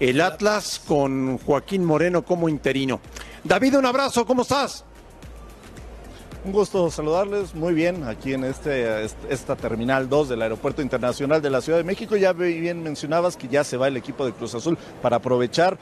el 0.00 0.20
Atlas 0.20 0.80
con 0.86 1.38
Joaquín 1.38 1.84
Moreno 1.84 2.24
como 2.24 2.48
interino. 2.48 3.00
David, 3.44 3.78
un 3.78 3.86
abrazo, 3.86 4.26
¿cómo 4.26 4.42
estás? 4.42 4.84
Un 6.44 6.52
gusto 6.52 6.88
saludarles, 6.90 7.54
muy 7.54 7.74
bien, 7.74 8.04
aquí 8.04 8.32
en 8.32 8.44
este, 8.44 9.04
est- 9.04 9.16
esta 9.28 9.56
Terminal 9.56 10.08
2 10.08 10.28
del 10.28 10.40
Aeropuerto 10.40 10.80
Internacional 10.80 11.42
de 11.42 11.50
la 11.50 11.60
Ciudad 11.60 11.78
de 11.78 11.84
México. 11.84 12.16
Ya 12.16 12.32
bien 12.32 12.82
mencionabas 12.82 13.36
que 13.36 13.48
ya 13.48 13.64
se 13.64 13.76
va 13.76 13.88
el 13.88 13.96
equipo 13.96 14.24
de 14.24 14.32
Cruz 14.32 14.54
Azul 14.54 14.78
para 15.02 15.16
aprovechar 15.16 15.78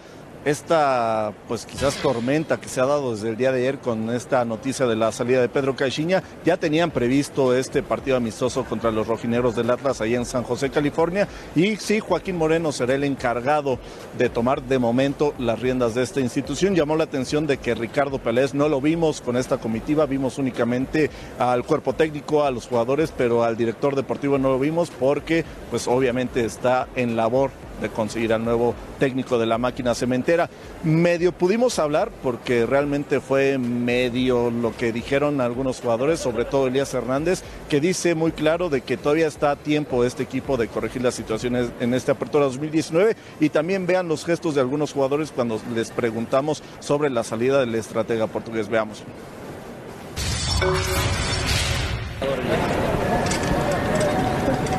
esta, 0.46 1.32
pues 1.48 1.66
quizás 1.66 1.96
tormenta 1.96 2.60
que 2.60 2.68
se 2.68 2.80
ha 2.80 2.86
dado 2.86 3.12
desde 3.12 3.30
el 3.30 3.36
día 3.36 3.50
de 3.50 3.58
ayer 3.58 3.78
con 3.78 4.10
esta 4.10 4.44
noticia 4.44 4.86
de 4.86 4.94
la 4.94 5.10
salida 5.10 5.40
de 5.40 5.48
Pedro 5.48 5.74
Caixinha. 5.74 6.22
Ya 6.44 6.56
tenían 6.56 6.92
previsto 6.92 7.52
este 7.52 7.82
partido 7.82 8.16
amistoso 8.16 8.64
contra 8.64 8.92
los 8.92 9.08
rojineros 9.08 9.56
del 9.56 9.72
Atlas 9.72 10.00
ahí 10.00 10.14
en 10.14 10.24
San 10.24 10.44
José, 10.44 10.70
California. 10.70 11.26
Y 11.56 11.74
sí, 11.78 11.98
Joaquín 11.98 12.36
Moreno 12.36 12.70
será 12.70 12.94
el 12.94 13.02
encargado 13.02 13.80
de 14.16 14.28
tomar 14.28 14.62
de 14.62 14.78
momento 14.78 15.34
las 15.40 15.58
riendas 15.58 15.96
de 15.96 16.04
esta 16.04 16.20
institución. 16.20 16.76
Llamó 16.76 16.94
la 16.94 17.04
atención 17.04 17.48
de 17.48 17.56
que 17.56 17.74
Ricardo 17.74 18.20
Pelés 18.20 18.54
no 18.54 18.68
lo 18.68 18.80
vimos 18.80 19.20
con 19.20 19.36
esta 19.36 19.58
comitiva, 19.58 20.06
vimos 20.06 20.38
únicamente 20.38 21.10
al 21.40 21.64
cuerpo 21.64 21.94
técnico, 21.94 22.44
a 22.44 22.52
los 22.52 22.68
jugadores, 22.68 23.12
pero 23.16 23.42
al 23.42 23.56
director 23.56 23.96
deportivo 23.96 24.38
no 24.38 24.50
lo 24.50 24.60
vimos 24.60 24.92
porque 24.96 25.44
pues 25.70 25.88
obviamente 25.88 26.44
está 26.44 26.86
en 26.94 27.16
labor 27.16 27.50
de 27.80 27.88
conseguir 27.90 28.32
al 28.32 28.44
nuevo 28.44 28.74
técnico 28.98 29.38
de 29.38 29.46
la 29.46 29.58
máquina 29.58 29.94
cementera. 29.94 30.35
Medio 30.84 31.32
pudimos 31.32 31.78
hablar 31.78 32.10
porque 32.22 32.66
realmente 32.66 33.20
fue 33.20 33.58
medio 33.58 34.50
lo 34.50 34.76
que 34.76 34.92
dijeron 34.92 35.40
algunos 35.40 35.80
jugadores, 35.80 36.20
sobre 36.20 36.44
todo 36.44 36.66
Elías 36.66 36.94
Hernández, 36.94 37.42
que 37.68 37.80
dice 37.80 38.14
muy 38.14 38.32
claro 38.32 38.68
de 38.68 38.82
que 38.82 38.96
todavía 38.96 39.26
está 39.26 39.52
a 39.52 39.56
tiempo 39.56 40.04
este 40.04 40.22
equipo 40.22 40.56
de 40.56 40.68
corregir 40.68 41.02
las 41.02 41.14
situaciones 41.14 41.70
en 41.80 41.94
esta 41.94 42.12
apertura 42.12 42.44
2019 42.44 43.16
y 43.40 43.48
también 43.48 43.86
vean 43.86 44.08
los 44.08 44.24
gestos 44.24 44.54
de 44.54 44.60
algunos 44.60 44.92
jugadores 44.92 45.32
cuando 45.32 45.60
les 45.74 45.90
preguntamos 45.90 46.62
sobre 46.80 47.10
la 47.10 47.24
salida 47.24 47.60
del 47.60 47.74
estratega 47.74 48.26
portugués. 48.26 48.68
Veamos. 48.68 49.02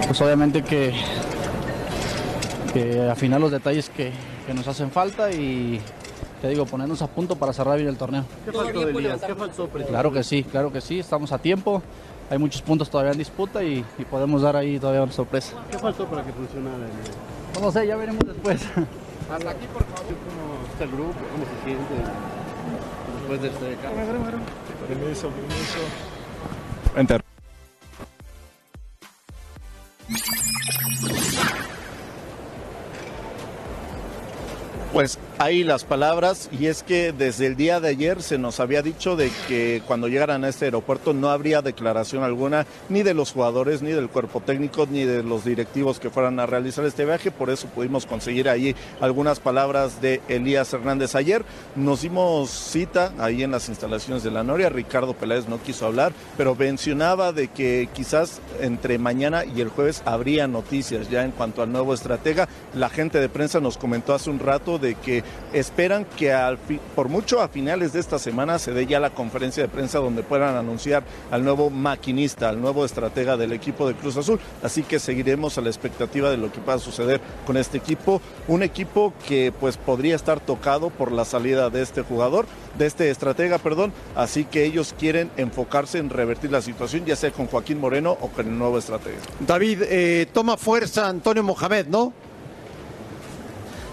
pues 0.08 0.22
obviamente 0.22 0.64
que, 0.64 0.94
que 2.74 3.10
afinar 3.10 3.42
los 3.42 3.52
detalles 3.52 3.90
que, 3.90 4.12
que 4.48 4.54
nos 4.54 4.68
hacen 4.68 4.90
falta 4.90 5.30
y 5.32 5.80
te 6.42 6.48
digo, 6.50 6.66
ponernos 6.66 7.02
a 7.02 7.08
punto 7.08 7.36
para 7.36 7.52
cerrar 7.54 7.78
bien 7.78 7.90
el 7.90 7.98
torneo. 7.98 8.24
¿Qué 8.46 8.52
faltó 8.52 8.80
de 8.86 8.92
Elías? 8.92 9.22
¿Qué 9.22 9.36
faltó? 9.36 9.68
Claro 9.70 10.12
que 10.12 10.24
sí, 10.24 10.44
claro 10.44 10.72
que 10.72 10.82
sí, 10.82 11.00
estamos 11.00 11.32
a 11.34 11.38
tiempo, 11.38 11.82
hay 12.30 12.38
muchos 12.38 12.62
puntos 12.62 12.90
todavía 12.90 13.12
en 13.12 13.18
disputa 13.20 13.64
y, 13.64 13.84
y 13.98 14.06
podemos 14.06 14.42
dar 14.42 14.56
ahí 14.56 14.80
todavía 14.80 15.04
una 15.04 15.12
sorpresa. 15.12 15.54
¿Qué 15.70 15.78
faltó 15.78 16.06
para 16.06 16.24
que 16.24 16.32
funcionara? 16.32 16.78
el- 16.78 17.54
No, 17.60 17.68
no 17.68 17.72
sé, 17.72 17.86
ya 17.86 17.96
veremos 17.98 18.24
después. 18.26 18.62
Hasta 19.32 19.50
aquí, 19.50 19.66
por 19.74 19.84
favor. 19.84 20.06
¿Cómo 20.08 20.72
está 20.72 20.84
el 20.86 20.92
grupo? 20.92 21.14
¿Cómo 21.34 21.44
se 21.46 21.66
siente 21.66 21.94
después 23.20 23.42
de 23.42 23.48
este 23.50 23.76
cambio? 23.82 24.06
Permiso, 24.88 25.30
permiso. 25.30 25.80
Enter. 26.96 27.27
Pues 34.98 35.20
ahí 35.40 35.64
las 35.64 35.84
palabras 35.84 36.50
y 36.58 36.68
es 36.68 36.84
que 36.84 37.12
desde 37.12 37.48
el 37.48 37.56
día 37.56 37.80
de 37.80 37.90
ayer 37.90 38.22
se 38.22 38.38
nos 38.38 38.60
había 38.60 38.82
dicho 38.82 39.16
de 39.16 39.32
que 39.48 39.82
cuando 39.86 40.08
llegaran 40.08 40.44
a 40.44 40.50
este 40.50 40.66
aeropuerto 40.66 41.14
no 41.14 41.30
habría 41.30 41.62
declaración 41.62 42.24
alguna 42.24 42.66
ni 42.90 43.04
de 43.04 43.14
los 43.14 43.32
jugadores, 43.32 43.82
ni 43.82 43.92
del 43.92 44.10
cuerpo 44.10 44.42
técnico, 44.42 44.88
ni 44.90 45.04
de 45.04 45.24
los 45.24 45.46
directivos 45.46 46.00
que 46.00 46.10
fueran 46.10 46.40
a 46.40 46.46
realizar 46.46 46.86
este 46.86 47.06
viaje, 47.06 47.32
por 47.32 47.50
eso 47.50 47.68
pudimos 47.68 48.06
conseguir 48.06 48.50
ahí 48.50 48.76
algunas 49.00 49.40
palabras 49.40 50.02
de 50.02 50.22
Elías 50.28 50.74
Hernández 50.74 51.16
ayer. 51.16 51.44
Nos 51.76 52.02
dimos 52.02 52.50
cita 52.50 53.14
ahí 53.20 53.44
en 53.44 53.52
las 53.52 53.70
instalaciones 53.70 54.24
de 54.24 54.32
la 54.32 54.44
Noria, 54.44 54.70
Ricardo 54.70 55.14
Peláez 55.14 55.48
no 55.48 55.62
quiso 55.62 55.86
hablar, 55.86 56.14
pero 56.36 56.56
mencionaba 56.56 57.32
de 57.32 57.48
que 57.50 57.90
quizás 57.94 58.42
entre 58.62 58.98
mañana 58.98 59.46
y 59.46 59.62
el 59.62 59.70
jueves 59.70 60.02
habría 60.06 60.48
noticias 60.48 61.10
ya 61.10 61.24
en 61.24 61.32
cuanto 61.32 61.62
al 61.62 61.72
nuevo 61.72 61.94
estratega. 61.94 62.48
La 62.74 62.90
gente 62.90 63.20
de 63.20 63.30
prensa 63.30 63.60
nos 63.60 63.78
comentó 63.78 64.14
hace 64.14 64.30
un 64.30 64.40
rato 64.40 64.80
de 64.80 64.96
que 64.96 65.24
esperan 65.54 66.06
que 66.06 66.34
al 66.34 66.58
por 66.96 67.10
mucho 67.10 67.42
a 67.42 67.48
finales 67.48 67.94
de 67.94 68.00
esta 68.00 68.20
semana 68.20 68.60
se 68.60 68.74
dé 68.74 68.86
ya 68.86 69.00
la 69.00 69.12
conferencia 69.12 69.64
de 69.64 69.70
prensa 69.70 70.00
donde 70.00 70.24
puedan 70.24 70.56
anunciar 70.56 71.04
al 71.32 71.44
nuevo 71.44 71.70
maquinista, 71.70 72.50
al 72.50 72.62
nuevo 72.62 72.86
estratega 72.86 73.38
del 73.38 73.54
equipo 73.54 73.88
de 73.88 73.96
Cruz 73.96 74.18
Azul. 74.18 74.40
Así 74.64 74.84
que 74.84 75.00
seguiremos 75.00 75.58
a 75.58 75.62
la 75.62 75.70
expectativa 75.70 76.30
de 76.30 76.38
lo 76.38 76.52
que 76.52 76.60
pueda 76.60 76.80
suceder 76.80 77.22
con 77.46 77.58
este 77.58 77.78
equipo. 77.78 78.22
Un 78.48 78.64
equipo 78.64 79.14
que 79.28 79.54
pues 79.58 79.78
podría 79.78 80.16
estar 80.16 80.40
tocado 80.40 80.90
por 80.90 81.12
la 81.12 81.26
salida 81.26 81.70
de 81.70 81.82
este 81.82 82.02
jugador, 82.02 82.46
de 82.78 82.86
este 82.86 83.10
estratega, 83.10 83.58
perdón. 83.58 83.94
Así 84.16 84.46
que 84.46 84.66
ellos 84.66 84.94
quieren 84.98 85.32
enfocarse 85.38 85.98
en 85.98 86.10
revertir 86.10 86.52
la 86.52 86.62
situación, 86.62 87.06
ya 87.06 87.16
sea 87.16 87.32
con 87.32 87.48
Joaquín 87.48 87.80
Moreno 87.80 88.18
o 88.22 88.30
con 88.30 88.48
el 88.48 88.58
nuevo 88.58 88.78
estratega. 88.78 89.18
David, 89.40 89.84
eh, 89.84 90.28
toma 90.34 90.58
fuerza 90.58 91.08
Antonio 91.08 91.44
Mohamed, 91.44 91.88
¿no? 91.88 92.14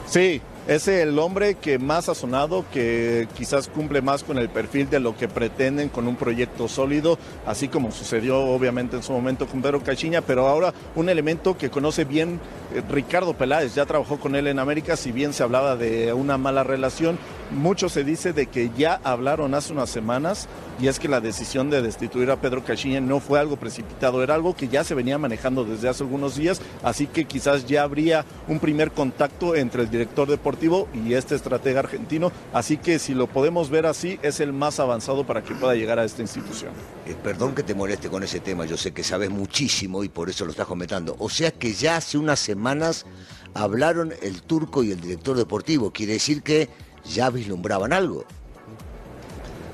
Sí, 0.06 0.40
es 0.66 0.88
el 0.88 1.18
hombre 1.18 1.56
que 1.56 1.78
más 1.78 2.08
ha 2.08 2.14
sonado, 2.14 2.64
que 2.72 3.28
quizás 3.36 3.68
cumple 3.68 4.00
más 4.00 4.24
con 4.24 4.38
el 4.38 4.48
perfil 4.48 4.88
de 4.88 4.98
lo 4.98 5.14
que 5.14 5.28
pretenden 5.28 5.90
con 5.90 6.08
un 6.08 6.16
proyecto 6.16 6.68
sólido, 6.68 7.18
así 7.44 7.68
como 7.68 7.92
sucedió 7.92 8.40
obviamente 8.40 8.96
en 8.96 9.02
su 9.02 9.12
momento 9.12 9.46
con 9.46 9.60
Pedro 9.60 9.82
Cachiña, 9.82 10.22
pero 10.22 10.48
ahora 10.48 10.72
un 10.94 11.10
elemento 11.10 11.58
que 11.58 11.68
conoce 11.68 12.04
bien 12.04 12.40
eh, 12.74 12.82
Ricardo 12.90 13.34
Peláez, 13.34 13.74
ya 13.74 13.84
trabajó 13.84 14.18
con 14.18 14.36
él 14.36 14.46
en 14.46 14.58
América, 14.58 14.96
si 14.96 15.12
bien 15.12 15.34
se 15.34 15.42
hablaba 15.42 15.76
de 15.76 16.14
una 16.14 16.38
mala 16.38 16.64
relación, 16.64 17.18
mucho 17.50 17.90
se 17.90 18.02
dice 18.02 18.32
de 18.32 18.46
que 18.46 18.70
ya 18.76 19.00
hablaron 19.04 19.54
hace 19.54 19.74
unas 19.74 19.90
semanas 19.90 20.48
y 20.80 20.88
es 20.88 20.98
que 20.98 21.08
la 21.08 21.20
decisión 21.20 21.68
de 21.68 21.82
destituir 21.82 22.30
a 22.30 22.36
Pedro 22.36 22.64
Cachiña 22.64 23.00
no 23.00 23.20
fue 23.20 23.38
algo 23.38 23.56
precipitado, 23.56 24.22
era 24.22 24.34
algo 24.34 24.56
que 24.56 24.68
ya 24.68 24.82
se 24.82 24.94
venía 24.94 25.18
manejando 25.18 25.64
desde 25.64 25.90
hace 25.90 26.02
algunos 26.02 26.36
días, 26.36 26.60
así 26.82 27.06
que 27.06 27.26
quizás 27.26 27.66
ya 27.66 27.82
habría 27.82 28.24
un 28.48 28.58
primer 28.58 28.90
contacto 28.92 29.54
entre 29.54 29.82
el 29.82 29.90
director 29.90 30.26
deportivo 30.26 30.53
y 30.94 31.14
este 31.14 31.34
estratega 31.34 31.80
argentino, 31.80 32.30
así 32.52 32.76
que 32.76 32.98
si 32.98 33.12
lo 33.14 33.26
podemos 33.26 33.70
ver 33.70 33.86
así, 33.86 34.18
es 34.22 34.40
el 34.40 34.52
más 34.52 34.78
avanzado 34.80 35.26
para 35.26 35.42
que 35.42 35.54
pueda 35.54 35.74
llegar 35.74 35.98
a 35.98 36.04
esta 36.04 36.22
institución. 36.22 36.70
Eh, 37.06 37.16
perdón 37.22 37.54
que 37.54 37.62
te 37.62 37.74
moleste 37.74 38.08
con 38.08 38.22
ese 38.22 38.40
tema, 38.40 38.64
yo 38.64 38.76
sé 38.76 38.92
que 38.92 39.02
sabes 39.02 39.30
muchísimo 39.30 40.04
y 40.04 40.08
por 40.08 40.30
eso 40.30 40.44
lo 40.44 40.52
estás 40.52 40.66
comentando. 40.66 41.16
O 41.18 41.28
sea 41.28 41.50
que 41.50 41.72
ya 41.72 41.96
hace 41.96 42.18
unas 42.18 42.38
semanas 42.38 43.04
hablaron 43.52 44.12
el 44.22 44.42
turco 44.42 44.82
y 44.84 44.92
el 44.92 45.00
director 45.00 45.36
deportivo, 45.36 45.92
quiere 45.92 46.14
decir 46.14 46.42
que 46.42 46.68
ya 47.04 47.30
vislumbraban 47.30 47.92
algo. 47.92 48.24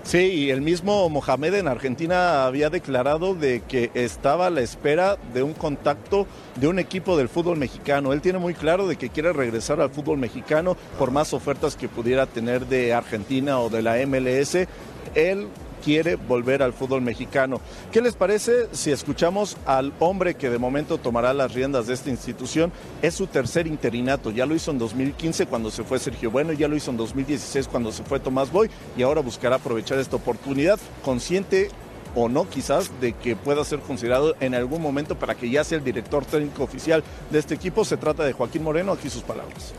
Sí, 0.02 0.18
y 0.18 0.50
el 0.50 0.60
mismo 0.60 1.08
Mohamed 1.08 1.54
en 1.54 1.68
Argentina 1.68 2.44
había 2.44 2.70
declarado 2.70 3.34
de 3.34 3.60
que 3.60 3.90
estaba 3.94 4.46
a 4.46 4.50
la 4.50 4.62
espera 4.62 5.18
de 5.34 5.42
un 5.42 5.52
contacto 5.52 6.26
de 6.56 6.68
un 6.68 6.78
equipo 6.78 7.16
del 7.16 7.28
fútbol 7.28 7.58
mexicano. 7.58 8.12
Él 8.12 8.20
tiene 8.20 8.38
muy 8.38 8.54
claro 8.54 8.88
de 8.88 8.96
que 8.96 9.10
quiere 9.10 9.32
regresar 9.32 9.80
al 9.80 9.90
fútbol 9.90 10.18
mexicano 10.18 10.76
por 10.98 11.10
más 11.10 11.32
ofertas 11.34 11.76
que 11.76 11.88
pudiera 11.88 12.26
tener 12.26 12.66
de 12.66 12.94
Argentina 12.94 13.60
o 13.60 13.68
de 13.68 13.82
la 13.82 14.04
MLS. 14.06 14.66
Él 15.14 15.48
quiere 15.82 16.16
volver 16.16 16.62
al 16.62 16.72
fútbol 16.72 17.02
mexicano. 17.02 17.60
¿Qué 17.90 18.00
les 18.00 18.14
parece 18.14 18.68
si 18.72 18.90
escuchamos 18.90 19.56
al 19.66 19.92
hombre 19.98 20.34
que 20.34 20.50
de 20.50 20.58
momento 20.58 20.98
tomará 20.98 21.32
las 21.34 21.54
riendas 21.54 21.86
de 21.86 21.94
esta 21.94 22.10
institución? 22.10 22.72
Es 23.02 23.14
su 23.14 23.26
tercer 23.26 23.66
interinato. 23.66 24.30
Ya 24.30 24.46
lo 24.46 24.54
hizo 24.54 24.70
en 24.70 24.78
2015 24.78 25.46
cuando 25.46 25.70
se 25.70 25.84
fue 25.84 25.98
Sergio 25.98 26.30
Bueno, 26.30 26.52
ya 26.52 26.68
lo 26.68 26.76
hizo 26.76 26.90
en 26.90 26.96
2016 26.96 27.68
cuando 27.68 27.92
se 27.92 28.04
fue 28.04 28.20
Tomás 28.20 28.50
Boy 28.52 28.70
y 28.96 29.02
ahora 29.02 29.20
buscará 29.20 29.56
aprovechar 29.56 29.98
esta 29.98 30.16
oportunidad 30.16 30.78
consciente 31.04 31.70
o 32.14 32.28
no 32.28 32.48
quizás 32.48 32.90
de 33.00 33.12
que 33.12 33.36
pueda 33.36 33.64
ser 33.64 33.80
considerado 33.80 34.34
en 34.40 34.54
algún 34.54 34.82
momento 34.82 35.16
para 35.16 35.34
que 35.34 35.48
ya 35.48 35.64
sea 35.64 35.78
el 35.78 35.84
director 35.84 36.24
técnico 36.24 36.64
oficial 36.64 37.02
de 37.30 37.38
este 37.38 37.54
equipo. 37.54 37.84
Se 37.84 37.96
trata 37.96 38.24
de 38.24 38.32
Joaquín 38.32 38.62
Moreno, 38.62 38.92
aquí 38.92 39.08
sus 39.10 39.22
palabras. 39.22 39.74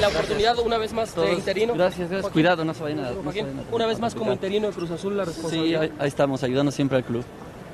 La 0.00 0.08
oportunidad 0.08 0.58
una 0.58 0.78
vez 0.78 0.92
más 0.92 1.14
de 1.14 1.32
interino. 1.32 1.74
Gracias, 1.74 2.00
gracias. 2.08 2.22
Joaquín, 2.22 2.32
Cuidado, 2.32 2.64
no 2.64 2.72
se 2.74 2.82
vayan 2.82 2.98
a. 3.00 3.02
no 3.02 3.08
se 3.08 3.14
Joaquín, 3.22 3.44
vayan 3.46 3.58
a 3.70 3.74
una 3.74 3.86
vez 3.86 3.98
más 3.98 4.14
como 4.14 4.32
interino 4.32 4.68
de 4.68 4.72
Cruz 4.72 4.90
Azul 4.92 5.16
la 5.16 5.24
Sí, 5.24 5.30
responsabilidad. 5.32 5.82
ahí, 5.82 5.92
ahí 5.98 6.08
estamos, 6.08 6.42
ayudando 6.42 6.70
siempre 6.72 6.98
al 6.98 7.04
club. 7.04 7.24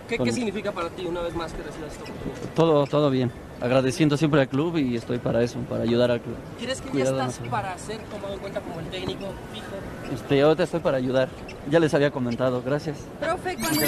¿Qué, 0.09 0.17
Con- 0.19 0.27
qué 0.27 0.33
significa 0.33 0.73
para 0.73 0.89
ti 0.91 1.05
una 1.07 1.21
vez 1.23 1.35
más 1.35 1.53
que 1.53 1.63
recibas 1.63 1.93
esta 1.93 2.03
oportunidad? 2.05 2.55
Todo, 2.55 2.87
todo 2.87 3.11
bien. 3.11 3.31
Agradeciendo 3.61 4.17
siempre 4.17 4.41
al 4.41 4.49
club 4.49 4.77
y 4.79 4.97
estoy 4.97 5.19
para 5.19 5.43
eso, 5.43 5.59
para 5.61 5.85
ayudar 5.85 6.11
al 6.11 6.21
club. 6.21 6.37
¿Crees 6.61 6.81
que 6.81 6.89
Cuidado, 6.91 7.17
ya 7.17 7.23
no 7.25 7.31
estás 7.31 7.45
se- 7.45 7.51
para 7.51 7.79
ser 7.79 7.99
tomado 8.05 8.35
en 8.35 8.41
cuenta 8.41 8.61
como 8.61 8.81
el 8.81 8.87
técnico 8.87 9.27
fijo? 9.53 10.15
Este, 10.15 10.43
ahorita 10.43 10.63
estoy 10.65 10.81
para 10.81 10.97
ayudar. 10.99 11.29
Ya 11.71 11.79
les 11.81 11.93
había 11.95 12.11
comentado, 12.11 12.63
gracias. 12.65 12.99
Profe, 13.21 13.57
cuando 13.57 13.81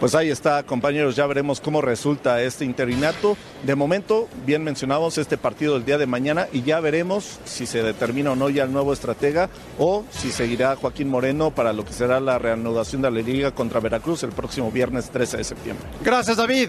Pues 0.00 0.14
ahí 0.14 0.28
está, 0.28 0.62
compañeros, 0.62 1.16
ya 1.16 1.26
veremos 1.26 1.58
cómo 1.58 1.80
resulta 1.80 2.42
este 2.42 2.66
interinato. 2.66 3.34
De 3.64 3.74
momento, 3.74 4.28
bien 4.44 4.62
mencionamos 4.62 5.16
este 5.16 5.38
partido 5.38 5.72
del 5.72 5.86
día 5.86 5.96
de 5.96 6.06
mañana 6.06 6.48
y 6.52 6.62
ya 6.62 6.80
veremos 6.80 7.38
si 7.46 7.64
se 7.64 7.82
determina 7.82 8.32
o 8.32 8.36
no 8.36 8.50
ya 8.50 8.64
el 8.64 8.72
nuevo 8.72 8.92
estratega 8.92 9.48
o 9.78 10.04
si 10.10 10.32
seguirá 10.32 10.76
Joaquín 10.76 11.08
Moreno 11.08 11.50
para 11.50 11.72
lo 11.72 11.86
que 11.86 11.94
será 11.94 12.20
la 12.20 12.38
reanudación 12.38 13.00
de 13.00 13.10
la 13.10 13.20
liga 13.22 13.52
contra 13.52 13.80
Veracruz 13.80 14.22
el 14.22 14.32
próximo 14.32 14.70
viernes 14.70 15.08
13 15.08 15.38
de 15.38 15.44
septiembre. 15.44 15.86
Gracias, 16.04 16.36
David. 16.36 16.68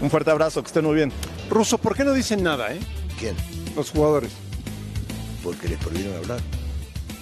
Un 0.00 0.08
fuerte 0.08 0.30
abrazo, 0.30 0.62
que 0.62 0.68
estén 0.68 0.84
muy 0.84 0.94
bien. 0.94 1.12
Russo, 1.50 1.78
¿por 1.78 1.96
qué 1.96 2.04
no 2.04 2.12
dicen 2.12 2.44
nada, 2.44 2.72
eh? 2.72 2.78
¿Quién? 3.18 3.34
Los 3.74 3.90
jugadores. 3.90 4.30
Porque 5.42 5.68
les 5.68 5.78
prohibieron 5.78 6.16
hablar. 6.16 6.38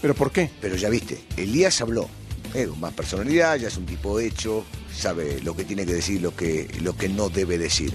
¿Pero 0.02 0.14
por 0.14 0.30
qué? 0.30 0.50
Pero 0.60 0.76
ya 0.76 0.90
viste, 0.90 1.24
Elías 1.38 1.80
habló. 1.80 2.08
Eh, 2.54 2.68
más 2.78 2.92
personalidad, 2.92 3.56
ya 3.56 3.68
es 3.68 3.76
un 3.76 3.87
tipo 3.87 4.18
hecho, 4.20 4.64
sabe 4.94 5.40
lo 5.42 5.54
que 5.54 5.64
tiene 5.64 5.84
que 5.84 5.94
decir, 5.94 6.20
lo 6.20 6.34
que, 6.34 6.68
lo 6.80 6.96
que 6.96 7.08
no 7.08 7.28
debe 7.28 7.58
decir. 7.58 7.92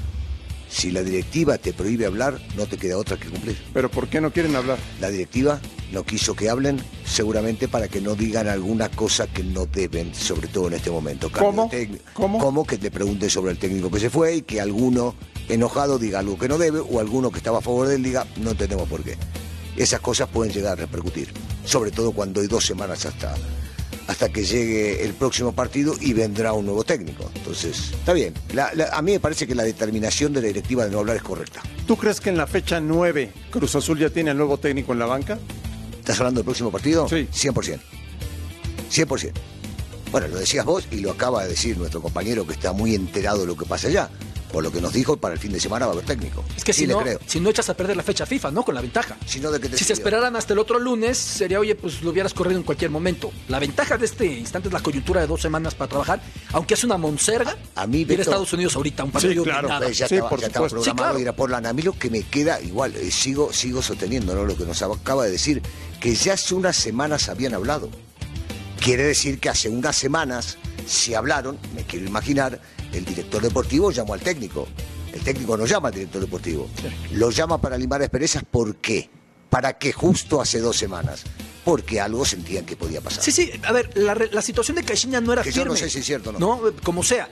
Si 0.69 0.89
la 0.89 1.03
directiva 1.03 1.59
te 1.59 1.71
prohíbe 1.71 2.07
hablar, 2.07 2.39
no 2.57 2.65
te 2.65 2.77
queda 2.77 2.97
otra 2.97 3.17
que 3.17 3.29
cumplir. 3.29 3.55
¿Pero 3.73 3.91
por 3.91 4.07
qué 4.07 4.19
no 4.19 4.31
quieren 4.31 4.55
hablar? 4.55 4.79
La 4.99 5.09
directiva 5.09 5.61
no 5.91 6.03
quiso 6.03 6.35
que 6.35 6.49
hablen, 6.49 6.81
seguramente 7.05 7.67
para 7.67 7.87
que 7.87 8.01
no 8.01 8.15
digan 8.15 8.47
alguna 8.47 8.89
cosa 8.89 9.27
que 9.27 9.43
no 9.43 9.67
deben, 9.67 10.15
sobre 10.15 10.47
todo 10.47 10.67
en 10.67 10.73
este 10.73 10.89
momento. 10.89 11.31
¿Cómo? 11.31 11.69
técnico. 11.69 12.03
¿Cómo? 12.13 12.65
que 12.65 12.77
le 12.77 12.89
pregunten 12.89 13.29
sobre 13.29 13.51
el 13.51 13.59
técnico 13.59 13.91
que 13.91 13.99
se 13.99 14.09
fue 14.09 14.37
y 14.37 14.41
que 14.41 14.59
alguno 14.59 15.13
enojado 15.47 15.99
diga 15.99 16.19
algo 16.19 16.39
que 16.39 16.47
no 16.47 16.57
debe 16.57 16.79
o 16.79 16.99
alguno 16.99 17.29
que 17.31 17.37
estaba 17.37 17.59
a 17.59 17.61
favor 17.61 17.87
de 17.87 17.95
él 17.95 18.03
diga 18.03 18.25
no 18.37 18.51
entendemos 18.51 18.89
por 18.89 19.03
qué. 19.03 19.15
Esas 19.77 19.99
cosas 19.99 20.27
pueden 20.29 20.51
llegar 20.51 20.73
a 20.73 20.75
repercutir, 20.75 21.31
sobre 21.65 21.91
todo 21.91 22.11
cuando 22.11 22.41
hay 22.41 22.47
dos 22.47 22.65
semanas 22.65 23.05
hasta, 23.05 23.35
hasta 24.07 24.29
que 24.29 24.43
llegue 24.43 25.03
el 25.05 25.13
próximo 25.13 25.53
partido 25.53 25.95
y 25.99 26.13
vendrá 26.13 26.53
un 26.53 26.65
nuevo 26.65 26.83
técnico. 26.83 27.29
Entonces, 27.35 27.91
está 27.93 28.13
bien. 28.13 28.33
La- 28.53 28.71
la- 28.73 28.89
a 28.89 29.01
mí 29.01 29.11
me 29.13 29.19
parece 29.19 29.47
que 29.47 29.55
la 29.55 29.63
determinación 29.63 30.33
de 30.33 30.41
la 30.41 30.47
directiva 30.47 30.85
de 30.85 30.91
no 30.91 30.99
hablar 30.99 31.15
es 31.17 31.23
correcta. 31.23 31.61
¿Tú 31.87 31.95
crees 31.97 32.19
que 32.19 32.29
en 32.29 32.37
la 32.37 32.47
fecha 32.47 32.79
9 32.79 33.31
Cruz 33.49 33.75
Azul 33.75 33.97
ya 33.99 34.09
tiene 34.09 34.31
al 34.31 34.37
nuevo 34.37 34.57
técnico 34.57 34.93
en 34.93 34.99
la 34.99 35.05
banca? 35.05 35.39
¿Estás 35.99 36.19
hablando 36.19 36.39
del 36.39 36.45
próximo 36.45 36.69
partido? 36.71 37.07
Sí. 37.07 37.27
100%. 37.31 37.79
100%. 38.89 39.31
Bueno, 40.11 40.27
lo 40.27 40.37
decías 40.37 40.65
vos 40.65 40.85
y 40.91 40.97
lo 40.97 41.11
acaba 41.11 41.43
de 41.43 41.49
decir 41.49 41.77
nuestro 41.77 42.01
compañero 42.01 42.45
que 42.45 42.53
está 42.53 42.71
muy 42.73 42.93
enterado 42.93 43.39
de 43.41 43.47
lo 43.47 43.55
que 43.57 43.65
pasa 43.65 43.87
allá. 43.87 44.09
Por 44.53 44.63
lo 44.63 44.71
que 44.71 44.79
nos 44.79 44.93
dijo, 44.93 45.17
para 45.17 45.33
el 45.33 45.39
fin 45.39 45.51
de 45.51 45.59
semana 45.59 45.87
va 45.87 45.93
a 45.93 45.95
haber 45.95 46.05
técnico. 46.05 46.43
Es 46.55 46.63
que 46.63 46.71
Sí 46.73 46.81
si, 46.81 46.85
le 46.87 46.93
no, 46.93 46.99
creo. 46.99 47.19
si 47.25 47.39
no 47.39 47.49
echas 47.49 47.67
a 47.69 47.73
perder 47.75 47.97
la 47.97 48.03
fecha 48.03 48.23
FIFA, 48.27 48.51
¿no? 48.51 48.63
Con 48.63 48.75
la 48.75 48.81
ventaja. 48.81 49.17
Si 49.25 49.39
no, 49.39 49.49
¿de 49.51 49.59
qué 49.59 49.67
te 49.67 49.77
Si 49.79 49.83
se 49.83 49.93
esperaran 49.93 50.35
hasta 50.35 50.53
el 50.53 50.59
otro 50.59 50.77
lunes, 50.77 51.17
sería, 51.17 51.59
oye, 51.59 51.73
pues 51.73 52.03
lo 52.03 52.11
hubieras 52.11 52.35
corrido 52.35 52.59
en 52.59 52.63
cualquier 52.63 52.91
momento. 52.91 53.31
La 53.47 53.57
ventaja 53.57 53.97
de 53.97 54.05
este 54.05 54.25
instante 54.27 54.67
es 54.69 54.73
la 54.73 54.79
coyuntura 54.81 55.21
de 55.21 55.27
dos 55.27 55.41
semanas 55.41 55.73
para 55.73 55.89
trabajar, 55.89 56.21
aunque 56.51 56.75
es 56.75 56.83
una 56.83 56.97
monserga. 56.97 57.57
A 57.73 57.87
mí, 57.87 58.01
ir 58.01 58.05
a 58.11 58.13
Beto- 58.13 58.21
Estados 58.21 58.53
Unidos 58.53 58.75
ahorita, 58.75 59.03
un 59.03 59.11
partido 59.11 59.43
de 59.43 59.51
nada. 59.51 59.79
Pues 59.79 59.97
ya 59.97 60.05
estaba, 60.05 60.29
ya 60.37 60.45
estaba 60.47 60.67
programado 60.69 60.83
Sí, 60.83 60.91
claro. 60.91 61.19
ir 61.19 61.29
a 61.29 61.35
Portland. 61.35 61.65
A 61.65 61.73
mí 61.73 61.81
lo 61.81 61.93
que 61.97 62.11
me 62.11 62.21
queda, 62.21 62.61
igual, 62.61 62.95
eh, 62.95 63.09
sigo, 63.09 63.51
sigo 63.51 63.81
sosteniendo 63.81 64.35
¿no? 64.35 64.45
lo 64.45 64.55
que 64.55 64.65
nos 64.65 64.79
acaba 64.83 65.25
de 65.25 65.31
decir, 65.31 65.63
que 65.99 66.13
ya 66.13 66.33
hace 66.33 66.53
unas 66.53 66.75
semanas 66.75 67.27
habían 67.27 67.55
hablado. 67.55 67.89
Quiere 68.79 69.03
decir 69.03 69.39
que 69.39 69.49
hace 69.49 69.69
unas 69.69 69.95
semanas 69.95 70.57
se 70.85 71.15
hablaron, 71.15 71.57
me 71.75 71.83
quiero 71.83 72.05
imaginar, 72.05 72.59
el 72.93 73.05
director 73.05 73.41
deportivo 73.41 73.91
llamó 73.91 74.13
al 74.13 74.21
técnico. 74.21 74.67
El 75.11 75.21
técnico 75.21 75.57
no 75.57 75.65
llama 75.65 75.89
al 75.89 75.93
director 75.93 76.21
deportivo. 76.21 76.69
Lo 77.11 77.29
llama 77.29 77.59
para 77.59 77.77
limar 77.77 78.01
asperezas, 78.01 78.43
¿por 78.43 78.77
qué? 78.77 79.09
¿Para 79.49 79.77
qué 79.77 79.91
justo 79.91 80.41
hace 80.41 80.59
dos 80.59 80.77
semanas? 80.77 81.23
Porque 81.63 82.01
algo 82.01 82.25
sentían 82.25 82.65
que 82.65 82.75
podía 82.75 83.01
pasar. 83.01 83.23
Sí, 83.23 83.31
sí, 83.31 83.51
a 83.63 83.71
ver, 83.71 83.95
la, 83.95 84.41
situación 84.41 84.75
de 84.75 84.83
Caixinha 84.83 85.21
no 85.21 85.33
era 85.33 85.43
Que 85.43 85.51
yo 85.51 85.65
no 85.65 85.75
sé 85.75 85.89
si 85.89 85.99
es 85.99 86.05
cierto 86.05 86.31
o 86.31 86.33
no. 86.33 86.39
No, 86.39 86.61
como 86.83 87.03
sea. 87.03 87.29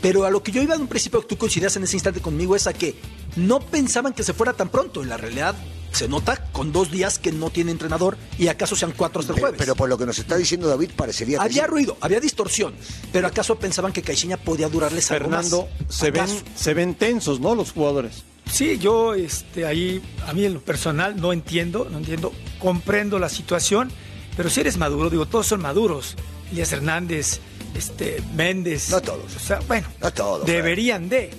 Pero 0.00 0.24
a 0.24 0.30
lo 0.30 0.42
que 0.42 0.52
yo 0.52 0.62
iba 0.62 0.76
de 0.76 0.82
un 0.82 0.88
principio 0.88 1.22
que 1.22 1.28
tú 1.28 1.38
coincidías 1.38 1.74
en 1.76 1.84
ese 1.84 1.96
instante 1.96 2.20
conmigo 2.20 2.54
es 2.54 2.66
a 2.66 2.72
que 2.72 2.94
no 3.36 3.60
pensaban 3.60 4.12
que 4.12 4.22
se 4.22 4.32
fuera 4.32 4.52
tan 4.52 4.68
pronto. 4.68 5.02
En 5.02 5.08
la 5.08 5.16
realidad 5.16 5.54
se 5.94 6.08
nota 6.08 6.36
con 6.52 6.72
dos 6.72 6.90
días 6.90 7.18
que 7.18 7.32
no 7.32 7.50
tiene 7.50 7.70
entrenador 7.70 8.16
y 8.38 8.48
acaso 8.48 8.76
sean 8.76 8.92
cuatro 8.96 9.20
hasta 9.20 9.32
el 9.32 9.36
Pero, 9.36 9.46
jueves. 9.46 9.58
pero 9.58 9.74
por 9.76 9.88
lo 9.88 9.96
que 9.98 10.06
nos 10.06 10.18
está 10.18 10.36
diciendo 10.36 10.68
David, 10.68 10.90
parecería 10.96 11.38
que 11.38 11.44
había 11.44 11.64
sí. 11.64 11.70
ruido, 11.70 11.96
había 12.00 12.20
distorsión. 12.20 12.74
Pero 13.12 13.26
acaso 13.28 13.56
pensaban 13.56 13.92
que 13.92 14.02
Caixinha 14.02 14.36
podía 14.36 14.68
durarles 14.68 15.10
algo 15.10 15.24
Fernando, 15.30 15.68
más? 15.86 15.94
se 15.94 16.10
ven, 16.10 16.26
se 16.56 16.74
ven 16.74 16.94
tensos, 16.94 17.40
¿no? 17.40 17.54
Los 17.54 17.72
jugadores. 17.72 18.24
Sí, 18.50 18.78
yo 18.78 19.14
este, 19.14 19.66
ahí, 19.66 20.02
a 20.26 20.32
mí 20.32 20.44
en 20.44 20.54
lo 20.54 20.60
personal 20.60 21.16
no 21.20 21.32
entiendo, 21.32 21.88
no 21.90 21.98
entiendo, 21.98 22.32
comprendo 22.58 23.18
la 23.18 23.28
situación, 23.28 23.90
pero 24.36 24.50
si 24.50 24.60
eres 24.60 24.76
maduro, 24.76 25.10
digo, 25.10 25.26
todos 25.26 25.46
son 25.46 25.62
maduros. 25.62 26.14
Elías 26.52 26.70
Hernández, 26.72 27.40
este, 27.74 28.22
Méndez. 28.34 28.90
No 28.90 29.00
todos. 29.00 29.34
O 29.34 29.38
sea, 29.40 29.60
bueno, 29.66 29.86
no 30.00 30.12
todos. 30.12 30.46
deberían 30.46 31.08
de. 31.08 31.30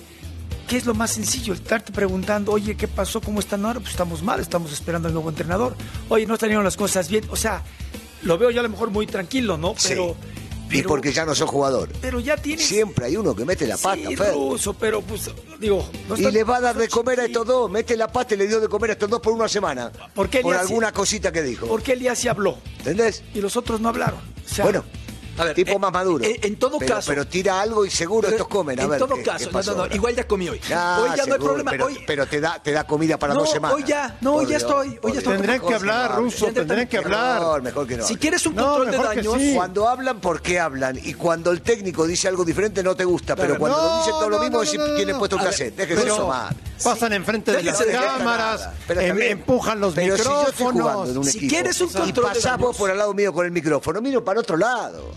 ¿Qué 0.68 0.76
es 0.76 0.84
lo 0.84 0.94
más 0.94 1.12
sencillo? 1.12 1.54
Estarte 1.54 1.92
preguntando, 1.92 2.52
oye, 2.52 2.76
¿qué 2.76 2.88
pasó? 2.88 3.20
¿Cómo 3.20 3.38
están 3.40 3.64
ahora? 3.64 3.78
Pues 3.78 3.92
estamos 3.92 4.22
mal, 4.22 4.40
estamos 4.40 4.72
esperando 4.72 5.06
al 5.08 5.14
nuevo 5.14 5.28
entrenador. 5.28 5.76
Oye, 6.08 6.26
no 6.26 6.36
salieron 6.36 6.64
las 6.64 6.76
cosas 6.76 7.08
bien. 7.08 7.24
O 7.30 7.36
sea, 7.36 7.62
lo 8.22 8.36
veo 8.36 8.50
yo 8.50 8.60
a 8.60 8.62
lo 8.64 8.68
mejor 8.68 8.90
muy 8.90 9.06
tranquilo, 9.06 9.56
¿no? 9.56 9.74
Pero, 9.86 10.16
y 10.68 10.82
porque 10.82 11.12
ya 11.12 11.24
no 11.24 11.36
sos 11.36 11.48
jugador. 11.48 11.90
pero 12.00 12.18
ya 12.18 12.36
tienes. 12.36 12.66
Siempre 12.66 13.06
hay 13.06 13.16
uno 13.16 13.36
que 13.36 13.44
mete 13.44 13.64
la 13.68 13.76
pata, 13.76 14.08
Sí, 14.08 14.16
ruso, 14.16 14.74
pero 14.74 15.00
pues, 15.02 15.30
digo. 15.60 15.88
no 16.08 16.16
y 16.16 16.30
le 16.32 16.42
va 16.42 16.56
a 16.56 16.60
dar 16.60 16.76
de 16.76 16.88
comer 16.88 17.20
a 17.20 17.26
estos 17.26 17.46
dos. 17.46 17.70
Mete 17.70 17.96
la 17.96 18.08
pata 18.10 18.34
y 18.34 18.38
le 18.38 18.48
dio 18.48 18.60
de 18.60 18.68
comer 18.68 18.90
a 18.90 18.92
estos 18.94 19.08
dos 19.08 19.20
por 19.20 19.32
una 19.32 19.48
semana. 19.48 19.92
¿Por 20.14 20.28
qué 20.28 20.40
Por 20.40 20.56
alguna 20.56 20.90
cosita 20.90 21.30
que 21.30 21.42
dijo. 21.42 21.66
¿Por 21.68 21.82
qué 21.82 21.92
Elías 21.92 22.18
sí 22.18 22.26
habló? 22.26 22.58
¿Entendés? 22.78 23.22
Y 23.34 23.40
los 23.40 23.56
otros 23.56 23.80
no 23.80 23.88
hablaron. 23.88 24.18
O 24.44 24.48
sea, 24.52 24.64
bueno, 24.64 24.84
A 25.38 25.44
ver, 25.44 25.54
tipo 25.54 25.72
eh, 25.72 25.78
más 25.78 25.92
maduro. 25.92 26.24
eh, 26.24 26.38
en 26.42 26.56
todo 26.56 26.78
Pero- 26.78 26.94
caso- 26.96 27.08
Pero 27.10 27.26
tira 27.26 27.60
algo 27.60 27.84
y 27.84 27.90
seguro 27.90 28.28
estos 28.28 28.48
comen. 28.48 28.78
A 28.80 28.82
en 28.84 28.90
ver, 28.90 28.98
todo 28.98 29.14
¿qué- 29.16 29.22
caso, 29.22 29.50
qué 29.50 29.66
no, 29.66 29.74
no, 29.86 29.94
igual 29.94 30.14
ya 30.16 30.26
comí 30.26 30.48
hoy. 30.48 30.58
Hoy 30.58 30.70
ya 31.16 31.26
no 31.26 31.34
hay 31.34 31.40
problema. 31.40 31.70
Pero, 31.70 31.86
hoy, 31.86 31.98
pero 32.06 32.26
te, 32.26 32.40
da, 32.40 32.62
te 32.62 32.72
da 32.72 32.84
comida 32.86 33.18
para 33.18 33.34
no, 33.34 33.40
dos 33.40 33.50
semanas. 33.50 33.76
hoy 33.76 33.84
ya, 33.84 34.16
no, 34.20 34.34
hoy 34.36 34.46
ya 34.46 34.56
estoy, 34.56 34.98
hoy 35.02 35.12
ya 35.12 35.18
estoy. 35.18 35.34
Tendrán 35.36 35.60
que 35.60 35.74
hablar, 35.74 36.16
Ruso, 36.16 36.46
tendrán 36.46 36.86
que 36.86 36.98
hablar. 36.98 37.40
Mejor, 37.40 37.62
mejor 37.62 37.86
que 37.86 37.96
no. 37.98 38.06
Si 38.06 38.16
quieres 38.16 38.46
un 38.46 38.54
control 38.54 38.90
de 38.90 38.96
daños. 38.98 39.36
Cuando 39.54 39.88
hablan, 39.88 40.20
¿por 40.20 40.40
qué 40.42 40.58
hablan? 40.60 40.98
Y 41.02 41.14
cuando 41.14 41.50
el 41.50 41.60
técnico 41.62 42.06
dice 42.06 42.28
algo 42.28 42.44
diferente, 42.44 42.82
no 42.82 42.94
te 42.96 43.04
gusta. 43.04 43.36
Pero 43.36 43.58
cuando 43.58 43.78
lo 43.78 43.84
No, 43.88 43.98
dicen 43.98 44.12
todo 44.12 44.28
lo 44.30 44.38
mismo, 44.40 44.60
decís, 44.60 44.78
no. 45.06 45.18
puesto 45.18 45.36
ver, 45.36 45.46
cassette. 45.46 45.76
Déjese 45.76 46.08
sumar. 46.10 46.54
Pasan 46.82 47.12
enfrente 47.14 47.52
de 47.52 47.62
las 47.62 47.82
cámaras, 47.82 48.68
em- 48.88 49.20
empujan 49.22 49.80
los 49.80 49.96
micrófonos. 49.96 51.08
en 51.10 51.18
un 51.18 51.24
Si 51.24 51.38
equipo 51.38 51.50
quieres 51.50 51.80
un 51.80 51.88
y 51.88 51.92
control 51.92 52.14
de 52.14 52.22
pasás 52.34 52.52
vos 52.58 52.60
daños. 52.68 52.76
por 52.76 52.90
al 52.90 52.98
lado 52.98 53.14
mío 53.14 53.32
con 53.32 53.46
el 53.46 53.52
micrófono, 53.52 54.00
miro 54.00 54.24
para 54.24 54.40
otro 54.40 54.56
lado. 54.56 55.10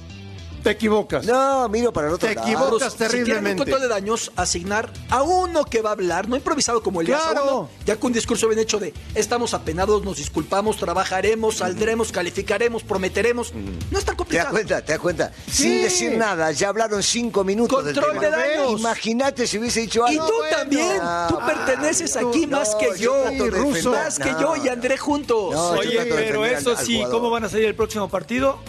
Te 0.64 0.72
equivocas. 0.72 1.26
No, 1.26 1.70
miro 1.70 1.94
para 1.94 2.08
el 2.08 2.14
otro 2.14 2.28
Te 2.28 2.36
lado. 2.36 2.48
equivocas 2.48 2.92
Si 2.94 2.98
quieren 2.98 3.20
un 3.20 3.26
terriblemente. 3.26 3.58
control 3.64 3.82
de 3.82 3.88
daños, 3.88 4.32
asignar 4.36 4.92
a 5.10 5.24
uno 5.24 5.64
que 5.64 5.82
va 5.82 5.90
a 5.90 5.94
hablar, 5.94 6.28
no 6.28 6.36
improvisado 6.36 6.84
como 6.84 7.00
a 7.00 7.04
Claro. 7.04 7.44
uno, 7.44 7.70
ya 7.86 7.96
con 7.96 8.08
un 8.08 8.14
discurso 8.14 8.48
bien 8.48 8.60
hecho 8.60 8.78
de 8.80 8.94
estamos 9.16 9.54
apenados, 9.54 10.04
nos 10.04 10.18
disculpamos, 10.18 10.78
trabajaremos, 10.78 11.58
saldremos, 11.58 12.12
calificaremos, 12.12 12.84
prometeremos. 12.84 13.54
No 13.54 13.98
es 14.00 14.04
tan 14.04 14.04
¿Te 14.04 14.06
das 14.06 14.16
complicado. 14.16 14.52
cuenta? 14.52 14.82
¿Te 14.86 14.92
das 14.94 15.02
cuenta? 15.02 15.32
Sí. 15.48 15.64
Sin 15.64 15.82
decir 15.82 16.18
nada, 16.18 16.52
ya 16.52 16.70
hablaron 16.70 17.02
cinco 17.04 17.44
minutos 17.44 17.82
Control 17.84 18.20
del 18.20 18.22
de 18.22 18.30
daños. 18.30 18.80
Imagínate 18.80 19.48
si 19.48 19.58
hubiese 19.60 19.82
dicho 19.82 20.04
Y 20.08 20.16
algo. 20.16 20.28
tú 20.28 20.34
bueno. 20.38 20.58
también, 20.58 20.98
tú 20.98 21.38
Ah, 21.40 21.44
perteneces 21.46 22.16
aquí 22.18 22.46
no, 22.48 22.58
más 22.58 22.76
que 22.76 22.98
yo 22.98 23.26
Ruso. 23.50 23.92
más 23.92 24.20
que 24.20 24.36
yo 24.40 24.56
y. 24.58 24.68
André 24.70 24.98
juntos. 24.98 25.54
No, 25.54 25.70
Oye, 25.72 26.00
pero 26.10 26.44
al- 26.44 26.52
eso 26.52 26.72
al 26.78 26.86
sí. 26.86 27.04
¿cómo 27.10 27.30
van 27.30 27.44
a 27.44 27.50
salir 27.50 27.66
el 27.66 27.76
próximo 27.76 28.08
partido? 28.10 28.60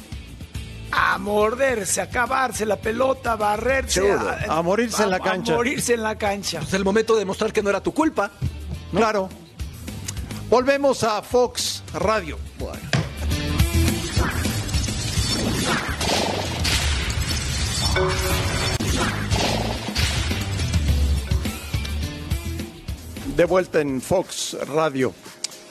A 0.93 1.19
morderse, 1.19 2.01
a 2.01 2.05
acabarse 2.05 2.67
la 2.67 2.77
pelota, 2.77 3.33
a 3.33 3.37
barrerse. 3.37 4.01
Seguro. 4.01 4.31
A 4.49 4.63
morirse 4.63 5.03
en 5.03 5.11
la 5.11 5.21
cancha. 5.21 5.53
A 5.53 5.57
morirse 5.57 5.95
en 5.95 6.03
la 6.03 6.17
cancha. 6.17 6.61
Es 6.61 6.75
el 6.75 6.85
momento 6.85 7.15
de 7.15 7.21
demostrar 7.21 7.53
que 7.53 7.63
no 7.63 7.71
era 7.71 7.81
tu 7.81 7.93
culpa. 7.93 8.31
Claro. 8.93 9.29
Volvemos 10.49 11.05
a 11.05 11.23
Fox 11.23 11.85
Radio. 11.95 12.39
Bueno. 12.59 12.81
De 23.37 23.45
vuelta 23.45 23.81
en 23.81 24.01
Fox 24.01 24.57
Radio. 24.67 25.15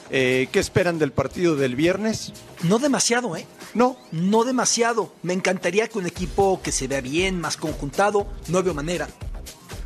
Eh, 0.10 0.47
¿Qué 0.51 0.60
esperan 0.60 0.97
del 0.97 1.12
partido 1.12 1.55
del 1.55 1.75
viernes? 1.75 2.34
No 2.63 2.79
demasiado, 2.79 3.36
¿eh? 3.36 3.45
No. 3.73 3.97
No 4.12 4.43
demasiado. 4.43 5.13
Me 5.23 5.34
encantaría 5.34 5.88
que 5.88 5.97
un 5.97 6.05
equipo 6.05 6.62
que 6.62 6.71
se 6.71 6.88
vea 6.88 7.01
bien, 7.01 7.39
más 7.39 7.58
conjuntado, 7.58 8.27
no 8.47 8.63
veo 8.63 8.73
manera. 8.73 9.08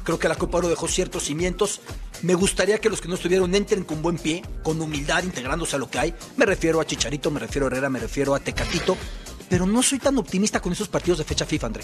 Creo 0.04 0.20
que 0.20 0.28
la 0.28 0.36
Copa 0.36 0.58
Oro 0.58 0.70
dejó 0.70 0.88
ciertos 0.88 1.24
cimientos. 1.24 1.82
Me 2.22 2.36
gustaría 2.36 2.78
que 2.80 2.90
los 2.90 3.02
que 3.02 3.08
no 3.08 3.16
estuvieron 3.16 3.54
entren 3.56 3.84
con 3.84 4.02
buen 4.02 4.18
pie, 4.18 4.44
con 4.64 4.82
humildad, 4.82 5.24
integrándose 5.24 5.76
a 5.76 5.80
lo 5.80 5.90
que 5.90 6.00
hay. 6.00 6.14
Me 6.38 6.46
refiero 6.46 6.80
a 6.80 6.86
Chicharito, 6.86 7.32
me 7.32 7.40
refiero 7.40 7.66
a 7.66 7.70
Herrera, 7.70 7.90
me 7.90 8.00
refiero 8.00 8.36
a 8.36 8.40
Tecatito. 8.40 8.98
Pero 9.50 9.66
no 9.66 9.84
soy 9.84 10.00
tan 10.00 10.18
optimista 10.18 10.62
con 10.62 10.74
esos 10.74 10.88
partidos 10.88 11.20
de 11.20 11.26
fecha 11.26 11.46
FIFA, 11.46 11.68
André. 11.68 11.84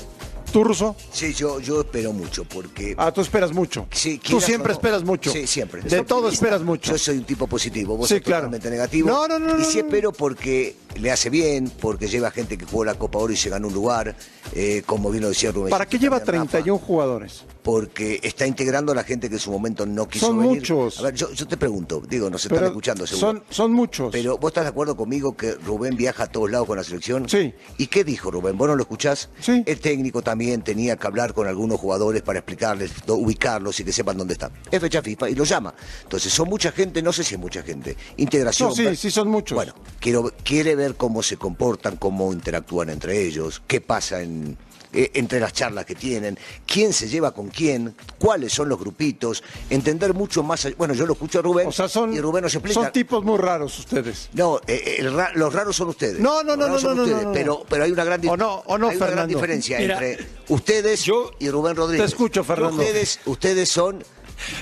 ¿Tú, 0.51 0.63
Ruso? 0.63 0.95
Sí, 1.11 1.33
yo, 1.33 1.59
yo 1.59 1.81
espero 1.81 2.11
mucho 2.13 2.43
porque... 2.45 2.95
Ah, 2.97 3.11
tú 3.11 3.21
esperas 3.21 3.53
mucho. 3.53 3.87
Sí, 3.91 4.19
Tú 4.23 4.41
siempre 4.41 4.69
no. 4.69 4.73
esperas 4.73 5.03
mucho. 5.03 5.31
Sí, 5.31 5.45
siempre. 5.47 5.81
De 5.81 6.03
todo 6.03 6.19
optimista. 6.19 6.45
esperas 6.45 6.61
mucho. 6.63 6.91
Yo 6.91 6.97
soy 6.97 7.17
un 7.19 7.23
tipo 7.25 7.45
positivo, 7.47 7.95
vos 7.97 8.07
Sí, 8.07 8.15
sos 8.15 8.23
claro. 8.23 8.41
totalmente 8.47 8.69
negativo. 8.69 9.09
No, 9.09 9.27
no, 9.27 9.37
no, 9.39 9.59
Y 9.59 9.65
sí 9.65 9.79
no. 9.79 9.85
espero 9.85 10.11
porque 10.11 10.75
le 10.95 11.11
hace 11.11 11.29
bien, 11.29 11.71
porque 11.79 12.07
lleva 12.07 12.31
gente 12.31 12.57
que 12.57 12.65
jugó 12.65 12.85
la 12.85 12.95
Copa 12.95 13.19
Oro 13.19 13.31
y 13.33 13.37
se 13.37 13.49
ganó 13.49 13.67
un 13.67 13.73
lugar, 13.73 14.15
eh, 14.53 14.81
como 14.85 15.11
bien 15.11 15.23
lo 15.23 15.29
decía 15.29 15.51
Rubén. 15.51 15.69
¿Para 15.69 15.85
qué 15.85 15.99
lleva 15.99 16.23
31 16.23 16.79
jugadores? 16.79 17.43
Porque 17.61 18.19
está 18.23 18.47
integrando 18.47 18.93
a 18.93 18.95
la 18.95 19.03
gente 19.03 19.27
que 19.27 19.35
en 19.35 19.39
su 19.41 19.51
momento 19.51 19.85
no 19.85 20.07
quiso 20.07 20.27
Son 20.27 20.39
venir. 20.39 20.59
muchos. 20.59 20.99
A 20.99 21.03
ver, 21.03 21.13
yo, 21.13 21.31
yo 21.33 21.45
te 21.45 21.57
pregunto, 21.57 22.01
digo, 22.07 22.29
nos 22.29 22.43
Pero 22.43 22.55
están 22.55 22.67
escuchando 22.69 23.05
seguro. 23.05 23.27
son, 23.27 23.43
son 23.49 23.73
muchos. 23.73 24.11
Pero 24.11 24.37
vos 24.37 24.49
estás 24.51 24.63
de 24.63 24.69
acuerdo 24.69 24.95
conmigo 24.95 25.35
que 25.35 25.53
Rubén 25.55 25.97
viaja 25.97 26.23
a 26.23 26.27
todos 26.27 26.49
lados 26.49 26.67
con 26.67 26.77
la 26.77 26.83
selección? 26.83 27.27
Sí. 27.27 27.53
¿Y 27.77 27.87
qué 27.87 28.03
dijo 28.03 28.31
Rubén? 28.31 28.57
¿Vos 28.57 28.67
no 28.69 28.75
lo 28.75 28.81
escuchás? 28.83 29.29
Sí. 29.41 29.61
El 29.65 29.79
técnico 29.79 30.21
también 30.21 30.61
tenía 30.61 30.95
que 30.95 31.05
hablar 31.07 31.33
con 31.33 31.47
algunos 31.47 31.79
jugadores 31.79 32.21
para 32.21 32.39
explicarles, 32.39 32.91
ubicarlos 33.07 33.79
y 33.79 33.83
que 33.83 33.91
sepan 33.91 34.17
dónde 34.17 34.33
están. 34.33 34.51
Es 34.71 34.79
fecha 34.79 35.01
FIFA 35.01 35.29
y 35.29 35.35
lo 35.35 35.43
llama. 35.43 35.73
Entonces, 36.03 36.31
son 36.31 36.47
mucha 36.47 36.71
gente, 36.71 37.01
no 37.01 37.11
sé 37.11 37.23
si 37.23 37.35
es 37.35 37.39
mucha 37.39 37.61
gente. 37.61 37.97
Integración. 38.17 38.69
No, 38.69 38.75
sí, 38.75 38.95
sí 38.95 39.11
son 39.11 39.27
muchos. 39.27 39.55
Bueno, 39.55 39.73
quiero, 39.99 40.31
quiere 40.43 40.75
ver 40.75 40.95
cómo 40.95 41.21
se 41.23 41.37
comportan, 41.37 41.97
cómo 41.97 42.31
interactúan 42.31 42.89
entre 42.89 43.21
ellos, 43.25 43.61
qué 43.67 43.81
pasa 43.81 44.21
en, 44.21 44.57
eh, 44.93 45.11
entre 45.13 45.39
las 45.39 45.53
charlas 45.53 45.85
que 45.85 45.95
tienen, 45.95 46.37
quién 46.65 46.93
se 46.93 47.07
lleva 47.07 47.31
con 47.33 47.49
quién, 47.49 47.95
cuáles 48.17 48.53
son 48.53 48.69
los 48.69 48.79
grupitos, 48.79 49.43
entender 49.69 50.13
mucho 50.13 50.43
más. 50.43 50.67
Bueno, 50.77 50.93
yo 50.93 51.05
lo 51.05 51.13
escucho 51.13 51.39
a 51.39 51.41
Rubén 51.41 51.67
O 51.67 51.71
sea, 51.71 51.87
son, 51.87 52.13
y 52.13 52.19
Rubén 52.21 52.43
nos 52.43 52.53
explica. 52.55 52.73
son 52.81 52.91
tipos 52.91 53.23
muy 53.23 53.37
raros 53.37 53.77
ustedes. 53.79 54.29
No, 54.33 54.57
eh, 54.67 54.81
eh, 54.85 54.95
el 54.99 55.13
ra- 55.13 55.31
los 55.35 55.53
raros 55.53 55.75
son 55.75 55.89
ustedes. 55.89 56.19
No, 56.19 56.43
no, 56.43 56.55
no, 56.55 56.67
no, 56.67 56.79
son 56.79 56.95
no, 56.95 56.95
no, 56.95 57.03
ustedes, 57.03 57.23
no, 57.23 57.29
no. 57.29 57.33
Pero, 57.33 57.65
pero 57.69 57.83
hay 57.83 57.91
una 57.91 58.03
gran, 58.03 58.27
O 58.27 58.37
no, 58.37 58.63
o 58.65 58.77
no, 58.77 58.89
hay 58.89 58.97
una 58.97 59.07
gran 59.07 59.27
diferencia 59.27 59.79
Mira, 59.79 59.93
entre 60.03 60.25
ustedes 60.47 60.99
y 61.39 61.49
Rubén 61.49 61.75
Rodríguez. 61.75 62.05
Te 62.05 62.11
escucho, 62.11 62.43
Fernando. 62.43 62.81
Ustedes, 62.81 63.19
ustedes 63.25 63.69
son 63.69 64.03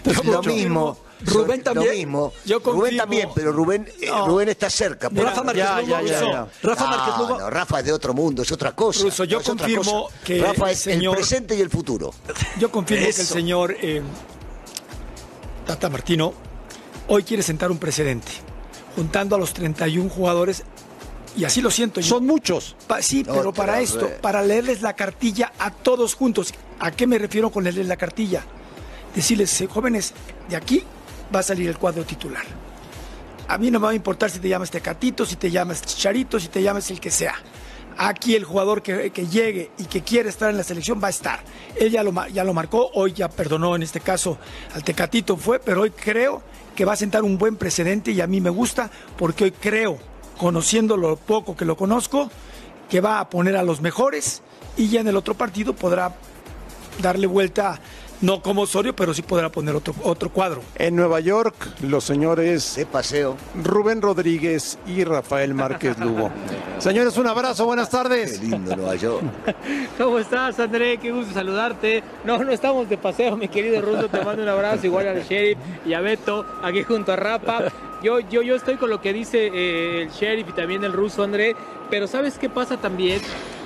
Te 0.03 0.13
lo 0.23 0.41
mismo. 0.43 0.97
Rubén 1.21 1.63
también. 1.63 1.87
Lo 1.87 1.93
mismo. 1.97 2.33
Yo 2.45 2.59
Rubén 2.59 2.95
también, 2.95 3.29
pero 3.33 3.51
Rubén, 3.51 3.89
eh, 4.01 4.05
No. 4.07 4.27
Rubén 4.27 4.49
está 4.49 4.69
cerca. 4.69 5.09
Mira, 5.09 5.31
Rafa 5.31 5.43
Márquez 5.43 5.63
Ya, 5.63 5.81
ya, 5.81 6.01
ya. 6.03 6.47
Rafa 6.61 6.83
No, 6.83 6.89
Márquez 6.91 7.17
Lugo. 7.17 7.39
no, 7.39 7.49
Rafa 7.49 7.79
es 7.79 7.85
de 7.85 7.93
otro 7.93 8.13
mundo, 8.13 8.43
es 8.43 8.51
otra 8.51 8.73
cosa. 8.75 9.01
Russo, 9.03 9.23
yo 9.23 9.39
No, 9.39 9.43
confirmo 9.43 10.09
que 10.23 10.39
Rafa 10.41 10.65
el 10.67 10.71
es 10.73 10.79
señor- 10.79 11.13
el 11.15 11.17
presente 11.21 11.55
y 11.55 11.61
el 11.61 11.71
futuro. 11.71 12.13
Yo 12.59 12.69
confirmo 12.71 13.01
que 13.03 13.09
el 13.09 13.19
Eso. 13.19 13.33
señor 13.33 13.75
eh, 13.81 14.03
Tata 15.65 15.89
Martino 15.89 16.33
hoy 17.07 17.23
quiere 17.23 17.41
sentar 17.43 17.71
un 17.71 17.77
precedente, 17.79 18.31
juntando 18.95 19.35
a 19.35 19.39
los 19.39 19.53
31 19.53 20.09
jugadores, 20.09 20.63
y 21.35 21.45
así 21.45 21.61
lo 21.61 21.71
siento. 21.71 22.01
Son 22.03 22.25
muchos. 22.25 22.75
Pa- 22.87 23.01
sí, 23.01 23.23
No, 23.23 23.33
pero 23.33 23.53
para 23.53 23.79
esto, 23.81 24.01
re- 24.07 24.19
para 24.21 24.41
leerles 24.41 24.81
la 24.81 24.93
cartilla 24.95 25.51
a 25.59 25.71
todos 25.71 26.15
juntos. 26.15 26.53
¿A 26.79 26.91
qué 26.91 27.07
me 27.07 27.17
refiero 27.17 27.49
con 27.51 27.63
leerles 27.63 27.87
la 27.87 27.97
cartilla? 27.97 28.43
Decirles, 29.15 29.61
eh, 29.61 29.67
jóvenes, 29.67 30.13
de 30.49 30.55
aquí 30.55 30.83
va 31.33 31.39
a 31.39 31.43
salir 31.43 31.67
el 31.69 31.77
cuadro 31.77 32.03
titular. 32.03 32.43
A 33.47 33.57
mí 33.57 33.71
no 33.71 33.79
me 33.79 33.85
va 33.85 33.91
a 33.91 33.95
importar 33.95 34.29
si 34.29 34.39
te 34.39 34.49
llamas 34.49 34.71
Tecatito, 34.71 35.25
si 35.25 35.37
te 35.37 35.49
llamas 35.49 35.81
Charito, 35.81 36.39
si 36.39 36.49
te 36.49 36.61
llamas 36.61 36.91
el 36.91 36.99
que 36.99 37.11
sea. 37.11 37.35
Aquí 37.97 38.35
el 38.35 38.43
jugador 38.43 38.83
que, 38.83 39.09
que 39.11 39.27
llegue 39.27 39.71
y 39.77 39.85
que 39.85 40.01
quiere 40.01 40.29
estar 40.29 40.49
en 40.49 40.57
la 40.57 40.63
selección 40.63 41.01
va 41.01 41.07
a 41.07 41.11
estar. 41.11 41.39
Él 41.75 41.89
ya 41.89 42.03
lo, 42.03 42.13
ya 42.27 42.43
lo 42.43 42.53
marcó, 42.53 42.91
hoy 42.93 43.13
ya 43.13 43.29
perdonó 43.29 43.75
en 43.75 43.83
este 43.83 44.01
caso 44.01 44.37
al 44.73 44.83
Tecatito 44.83 45.37
fue, 45.37 45.59
pero 45.59 45.81
hoy 45.81 45.91
creo 45.91 46.43
que 46.75 46.85
va 46.85 46.93
a 46.93 46.97
sentar 46.97 47.23
un 47.23 47.37
buen 47.37 47.55
precedente 47.55 48.11
y 48.11 48.21
a 48.21 48.27
mí 48.27 48.39
me 48.39 48.51
gusta 48.51 48.91
porque 49.17 49.45
hoy 49.45 49.51
creo, 49.51 49.97
conociendo 50.37 50.95
lo 50.95 51.15
poco 51.15 51.55
que 51.55 51.65
lo 51.65 51.75
conozco, 51.75 52.29
que 52.89 53.01
va 53.01 53.19
a 53.19 53.29
poner 53.29 53.57
a 53.57 53.63
los 53.63 53.81
mejores 53.81 54.43
y 54.77 54.89
ya 54.89 55.01
en 55.01 55.07
el 55.07 55.15
otro 55.15 55.33
partido 55.33 55.73
podrá 55.73 56.15
darle 57.01 57.27
vuelta, 57.27 57.79
no 58.21 58.41
como 58.41 58.63
Osorio, 58.63 58.95
pero 58.95 59.13
sí 59.13 59.21
podrá 59.21 59.49
poner 59.49 59.75
otro, 59.75 59.93
otro 60.03 60.29
cuadro. 60.31 60.61
En 60.75 60.95
Nueva 60.95 61.19
York, 61.19 61.55
los 61.81 62.03
señores 62.03 62.75
De 62.75 62.85
paseo. 62.85 63.37
Rubén 63.63 64.01
Rodríguez 64.01 64.79
y 64.87 65.03
Rafael 65.03 65.53
Márquez 65.53 65.97
Lugo. 65.99 66.31
Señores, 66.79 67.17
un 67.17 67.27
abrazo, 67.27 67.65
buenas 67.65 67.89
Qué 67.89 67.97
tardes. 67.97 68.41
lindo 68.41 68.75
Nueva 68.75 68.95
York. 68.95 69.23
¿Cómo 69.97 70.19
estás, 70.19 70.59
André? 70.59 70.97
Qué 70.97 71.11
gusto 71.11 71.33
saludarte. 71.33 72.03
No, 72.23 72.37
no 72.43 72.51
estamos 72.51 72.87
de 72.87 72.97
paseo, 72.97 73.35
mi 73.35 73.47
querido 73.47 73.81
Ruso. 73.81 74.07
Te 74.09 74.23
mando 74.23 74.43
un 74.43 74.49
abrazo, 74.49 74.85
igual 74.85 75.07
al 75.07 75.23
Sheriff 75.23 75.57
y 75.85 75.93
a 75.93 76.01
Beto, 76.01 76.45
aquí 76.61 76.83
junto 76.83 77.13
a 77.13 77.15
Rapa. 77.15 77.71
Yo, 78.03 78.19
yo, 78.19 78.43
yo 78.43 78.55
estoy 78.55 78.75
con 78.75 78.91
lo 78.91 79.01
que 79.01 79.11
dice 79.11 79.49
eh, 79.51 80.01
el 80.03 80.09
Sheriff 80.11 80.49
y 80.49 80.51
también 80.53 80.83
el 80.83 80.93
Ruso, 80.93 81.23
André. 81.23 81.55
Pero 81.89 82.05
¿sabes 82.07 82.37
qué 82.37 82.49
pasa 82.49 82.77
también? 82.77 83.21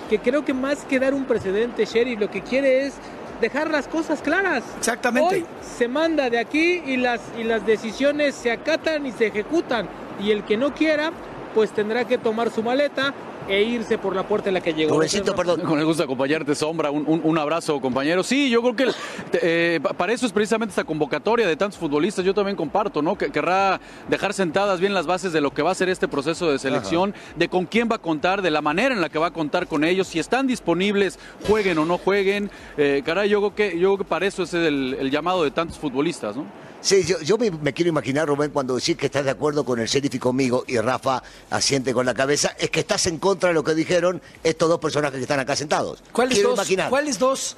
Que 0.09 0.19
creo 0.19 0.45
que 0.45 0.53
más 0.53 0.83
que 0.85 0.99
dar 0.99 1.13
un 1.13 1.25
precedente, 1.25 1.85
Sheriff, 1.85 2.19
lo 2.19 2.29
que 2.31 2.41
quiere 2.41 2.85
es 2.87 2.93
dejar 3.41 3.69
las 3.69 3.87
cosas 3.87 4.21
claras. 4.21 4.63
Exactamente. 4.77 5.35
Hoy 5.35 5.45
se 5.61 5.87
manda 5.87 6.29
de 6.29 6.39
aquí 6.39 6.81
y 6.85 6.97
las, 6.97 7.19
y 7.37 7.43
las 7.43 7.65
decisiones 7.65 8.35
se 8.35 8.51
acatan 8.51 9.05
y 9.05 9.11
se 9.11 9.27
ejecutan. 9.27 9.89
Y 10.21 10.31
el 10.31 10.43
que 10.43 10.55
no 10.55 10.73
quiera, 10.73 11.11
pues 11.53 11.71
tendrá 11.71 12.05
que 12.05 12.17
tomar 12.17 12.51
su 12.51 12.63
maleta 12.63 13.13
e 13.47 13.63
irse 13.63 13.97
por 13.97 14.15
la 14.15 14.23
puerta 14.27 14.49
en 14.49 14.53
la 14.55 14.61
que 14.61 14.73
llegó. 14.73 14.93
Rubéncito, 14.95 15.35
perdón. 15.35 15.61
Con 15.61 15.79
el 15.79 15.85
gusto 15.85 16.01
de 16.03 16.05
acompañarte, 16.05 16.55
Sombra. 16.55 16.91
Un, 16.91 17.03
un- 17.07 17.21
un 17.23 17.37
abrazo, 17.37 17.79
compañero. 17.81 18.23
Sí, 18.23 18.49
yo 18.49 18.61
creo 18.61 18.75
que 18.75 18.83
el- 18.83 18.95
te- 19.31 19.75
eh, 19.75 19.79
pa- 19.81 19.93
para 19.93 20.13
eso 20.13 20.25
es 20.25 20.31
precisamente 20.31 20.71
esta 20.71 20.83
convocatoria 20.83 21.47
de 21.47 21.55
tantos 21.55 21.77
futbolistas. 21.79 22.23
Yo 22.25 22.33
también 22.33 22.55
comparto, 22.55 23.01
¿no? 23.01 23.17
Que 23.17 23.31
querrá 23.31 23.79
dejar 24.09 24.33
sentadas 24.33 24.79
bien 24.79 24.93
las 24.93 25.05
bases 25.07 25.33
de 25.33 25.41
lo 25.41 25.51
que 25.53 25.61
va 25.61 25.71
a 25.71 25.75
ser 25.75 25.89
este 25.89 26.07
proceso 26.07 26.51
de 26.51 26.59
selección, 26.59 27.13
de 27.35 27.49
con 27.49 27.65
quién 27.65 27.89
va 27.91 27.95
a 27.95 27.99
contar, 27.99 28.41
de 28.41 28.51
la 28.51 28.61
manera 28.61 28.93
en 28.95 29.01
la 29.01 29.09
que 29.09 29.19
va 29.19 29.27
a 29.27 29.33
contar 29.33 29.67
con 29.67 29.83
ellos, 29.83 30.07
si 30.07 30.19
están 30.19 30.47
disponibles, 30.47 31.19
jueguen 31.47 31.77
o 31.79 31.85
no 31.85 31.97
jueguen. 31.97 32.49
Eh, 32.77 33.01
caray, 33.05 33.29
yo 33.29 33.39
creo 33.39 33.55
que, 33.55 33.79
yo 33.79 33.89
creo 33.89 33.97
que 33.99 34.03
para 34.05 34.25
eso 34.27 34.43
es 34.43 34.53
el, 34.53 34.95
el 34.99 35.11
llamado 35.11 35.43
de 35.43 35.51
tantos 35.51 35.77
futbolistas, 35.79 36.35
¿no? 36.35 36.45
Sí, 36.81 37.03
yo, 37.05 37.19
yo 37.21 37.37
me, 37.37 37.51
me 37.51 37.73
quiero 37.73 37.89
imaginar, 37.89 38.27
Rubén, 38.27 38.49
cuando 38.51 38.75
decís 38.75 38.97
que 38.97 39.05
estás 39.05 39.23
de 39.23 39.31
acuerdo 39.31 39.63
con 39.63 39.79
el 39.79 39.87
sheriff 39.87 40.15
y 40.15 40.19
conmigo, 40.19 40.63
y 40.67 40.79
Rafa 40.79 41.21
asiente 41.51 41.93
con 41.93 42.05
la 42.07 42.13
cabeza, 42.13 42.55
es 42.57 42.69
que 42.71 42.79
estás 42.79 43.05
en 43.07 43.19
contra 43.19 43.49
de 43.49 43.53
lo 43.55 43.63
que 43.63 43.75
dijeron 43.75 44.21
estos 44.43 44.67
dos 44.67 44.79
personajes 44.79 45.17
que 45.17 45.21
están 45.23 45.39
acá 45.39 45.55
sentados. 45.55 46.03
¿Cuáles 46.11 46.33
quiero 46.35 46.49
dos? 46.49 46.57
imaginar. 46.59 46.89
¿Cuáles 46.89 47.19
dos? 47.19 47.55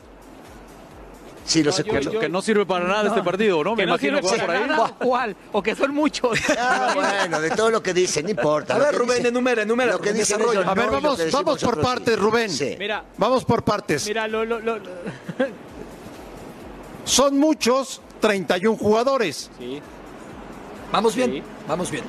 Sí, 1.45 1.61
los 1.61 1.77
escucho. 1.77 2.19
que 2.19 2.29
no 2.29 2.41
sirve 2.41 2.65
para 2.65 2.85
nada 2.87 3.09
este 3.09 3.21
partido, 3.21 3.61
¿no? 3.65 3.75
Me 3.75 3.83
no 3.85 3.89
imagino 3.91 4.19
que 4.21 4.27
va 4.27 4.31
por 4.31 4.45
para 4.45 4.59
ahí. 4.59 4.67
nada, 4.67 4.95
¿Cuál? 4.97 5.35
O 5.51 5.61
que 5.61 5.75
son 5.75 5.93
muchos. 5.93 6.39
Ah, 6.57 6.91
bueno, 6.95 7.41
de 7.41 7.49
todo 7.51 7.69
lo 7.69 7.83
que 7.83 7.93
dicen, 7.93 8.23
no 8.25 8.31
importa. 8.31 8.75
A 8.75 8.79
ver, 8.79 8.95
Rubén, 8.95 9.17
dicen- 9.17 9.25
enumera, 9.27 9.63
enumera, 9.63 9.91
Lo 9.93 9.99
que 9.99 10.09
Rubén, 10.11 10.19
dicen 10.21 10.39
ellos 10.41 10.65
A 10.65 10.73
ver, 10.73 10.85
no, 10.85 10.91
vamos, 11.01 11.31
vamos 11.31 11.61
por 11.63 11.75
sí. 11.75 11.81
partes, 11.81 12.17
Rubén. 12.19 12.49
Sí. 12.49 12.75
Mira, 12.79 13.03
Vamos 13.17 13.43
por 13.43 13.63
partes. 13.63 14.05
mira, 14.07 14.25
lo, 14.27 14.45
lo, 14.45 14.59
lo- 14.59 14.79
Son 17.05 17.37
muchos, 17.37 18.01
31 18.27 18.77
jugadores. 18.77 19.51
Sí, 19.59 19.81
Vamos 20.93 21.13
bien, 21.15 21.31
Sí. 21.31 21.43
vamos 21.67 21.91
bien. 21.91 22.03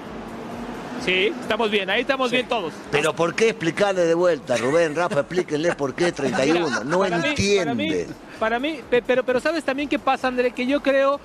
sí, 1.04 1.32
estamos 1.40 1.70
bien, 1.70 1.88
ahí 1.90 2.02
estamos 2.02 2.30
bien 2.30 2.46
todos. 2.46 2.72
Pero 2.92 3.14
¿por 3.14 3.34
qué 3.34 3.48
explicarle 3.48 4.02
de 4.06 4.14
vuelta, 4.14 4.56
Rubén, 4.56 4.94
Rafa, 4.94 5.20
explíquenle 5.20 5.74
por 5.74 5.92
qué 5.94 6.12
31? 6.12 6.66
Mira, 6.68 6.84
no 6.84 6.98
para 7.00 7.18
mí- 7.18 7.28
entiende. 7.30 8.06
Para 8.38 8.58
mí, 8.60 8.80
pe- 8.88 9.02
pero, 9.02 9.24
pero 9.24 9.40
¿sabes 9.40 9.64
también 9.64 9.88
qué 9.88 9.98
pasa, 9.98 10.28
André? 10.28 10.52
Que 10.52 10.66
yo 10.66 10.80
creo 10.82 11.18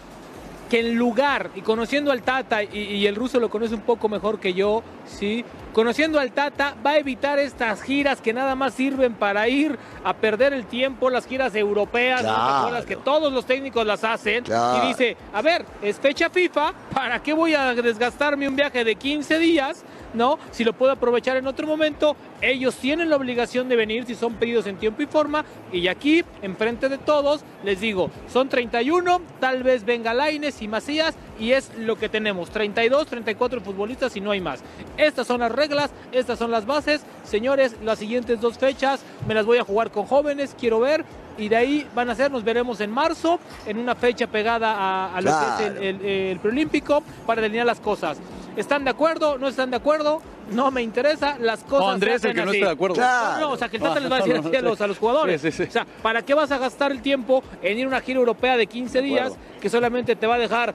que 0.69 0.79
en 0.82 0.95
lugar, 0.95 1.49
y 1.55 1.62
conociendo 1.62 2.12
al 2.12 2.21
Tata, 2.21 2.63
y, 2.63 2.67
y 2.77 3.08
el 3.08 3.15
ruso 3.15 3.39
lo 3.39 3.49
conoce 3.49 3.73
un 3.73 3.82
poco 3.82 4.08
mejor 4.08 4.39
que 4.39 4.53
yo, 4.53 4.84
¿sí? 5.08 5.43
Conociendo 5.73 6.19
al 6.19 6.32
Tata, 6.32 6.75
va 6.86 6.91
a 6.91 6.97
evitar 6.97 7.39
estas 7.39 7.82
giras 7.82 8.21
que 8.21 8.34
nada 8.34 8.55
más 8.55 8.73
sirven 8.73 9.13
para 9.13 9.47
ir 9.47 9.77
a 10.03 10.13
perder 10.13 10.53
el 10.53 10.65
tiempo, 10.65 11.10
las 11.10 11.25
giras 11.27 11.55
europeas, 11.55 12.21
¿no? 12.23 12.29
¿Te 12.29 12.36
Claro. 12.36 12.58
acuerdas 12.60 12.86
que 12.86 12.95
todos 12.97 13.32
los 13.34 13.45
técnicos 13.45 13.86
las 13.86 14.03
hacen. 14.03 14.43
Claro. 14.43 14.84
Y 14.84 14.88
dice, 14.89 15.17
a 15.34 15.41
ver, 15.41 15.65
es 15.82 15.97
fecha 15.99 16.29
FIFA, 16.29 16.73
¿para 16.93 17.21
qué 17.21 17.34
voy 17.34 17.53
a 17.53 17.74
desgastarme 17.74 18.47
un 18.47 18.55
viaje 18.55 18.84
de 18.84 18.95
15 18.95 19.39
días? 19.39 19.84
¿No? 20.14 20.39
Si 20.51 20.64
lo 20.64 20.74
puedo 20.74 20.91
aprovechar 20.91 21.38
en 21.38 21.45
otro 21.45 21.68
momento, 21.68 22.16
ellos 22.41 22.76
tienen 22.76 23.10
la 23.10 23.16
obligación 23.16 23.70
de 23.70 23.76
venir 23.76 24.05
si 24.05 24.16
son 24.16 24.34
pedidos 24.34 24.66
en 24.66 24.78
tiempo 24.78 25.03
y 25.03 25.05
forma. 25.05 25.45
Y 25.72 25.88
aquí, 25.88 26.24
enfrente 26.41 26.89
de 26.89 26.97
todos, 26.97 27.41
les 27.64 27.80
digo, 27.80 28.10
son 28.28 28.49
31, 28.49 29.22
tal 29.39 29.62
vez 29.62 29.86
venga 29.86 30.14
Laines 30.14 30.62
y 30.64 30.68
Macías, 30.68 31.16
y 31.39 31.51
es 31.51 31.72
lo 31.78 31.95
que 31.95 32.10
tenemos: 32.10 32.49
32, 32.49 33.07
34 33.07 33.62
futbolistas 33.62 34.16
y 34.16 34.22
no 34.22 34.32
hay 34.32 34.41
más. 34.41 34.62
Estas 34.97 35.28
son 35.28 35.41
las 35.41 35.51
reglas, 35.51 35.91
estas 36.12 36.39
son 36.39 36.49
las 36.49 36.66
bases. 36.66 37.01
Señores, 37.24 37.76
las 37.84 37.99
siguientes 37.99 38.41
dos 38.41 38.57
fechas 38.57 39.01
me 39.28 39.36
las 39.36 39.45
voy 39.45 39.60
a 39.60 39.64
jugar 39.64 39.91
con 39.91 40.05
jóvenes, 40.05 40.55
quiero 40.60 40.80
ver. 40.80 41.05
Y 41.40 41.48
de 41.50 41.56
ahí 41.56 41.88
van 41.96 42.10
a 42.10 42.16
ser, 42.16 42.30
nos 42.32 42.44
veremos 42.44 42.80
en 42.82 42.92
marzo, 42.92 43.40
en 43.66 43.78
una 43.80 43.96
fecha 43.96 44.28
pegada 44.28 44.74
a, 44.76 45.16
a 45.16 45.22
lo 45.22 45.32
que 45.32 45.46
es 45.46 45.60
el, 45.70 45.74
Claro. 45.74 45.86
el- 45.88 46.06
el 46.06 46.40
preolímpico, 46.40 47.02
para 47.26 47.42
delinear 47.42 47.66
las 47.66 47.80
cosas. 47.80 48.18
¿Están 48.58 48.84
de 48.84 48.90
acuerdo? 48.90 49.38
¿No 49.38 49.48
están 49.48 49.72
de 49.72 49.78
acuerdo? 49.78 50.22
no 50.50 50.72
me 50.72 50.82
interesa, 50.82 51.38
las 51.40 51.64
cosas 51.64 51.86
No, 51.86 51.92
Andrés, 51.92 52.22
se 52.24 52.30
hacen 52.30 52.32
el 52.32 52.36
que 52.38 52.42
no 52.46 52.50
así. 52.50 52.58
está 52.58 52.68
de 52.70 52.74
acuerdo. 52.74 52.96
No, 53.00 53.40
no, 53.40 53.52
o 53.52 53.58
sea, 53.58 53.70
que 53.70 53.78
el 53.78 53.84
Tata 53.84 53.98
Ah, 53.98 54.00
les 54.00 54.12
va 54.12 54.16
a 54.16 54.18
decir 54.18 54.34
no, 54.36 54.42
no, 54.42 54.50
a 54.50 54.62
los, 54.64 54.78
sí. 54.80 54.84
a 54.84 54.88
los 54.88 54.98
jugadores. 54.98 55.42
Sí, 55.42 55.52
sí, 55.52 55.58
sí. 55.66 55.70
O 55.70 55.72
sea, 55.72 55.86
¿para 56.02 56.24
qué 56.24 56.34
vas 56.34 56.50
a 56.52 56.58
gastar 56.58 56.92
el 56.92 57.04
tiempo 57.04 57.44
en 57.62 57.78
ir 57.78 57.86
a 57.86 57.88
una 57.88 58.02
gira 58.02 58.18
europea 58.18 58.58
de 58.58 58.66
15 58.66 59.00
días 59.04 59.34
que 59.62 59.70
solamente 59.70 60.16
te 60.16 60.26
va 60.26 60.36
a 60.36 60.38
dejar 60.40 60.74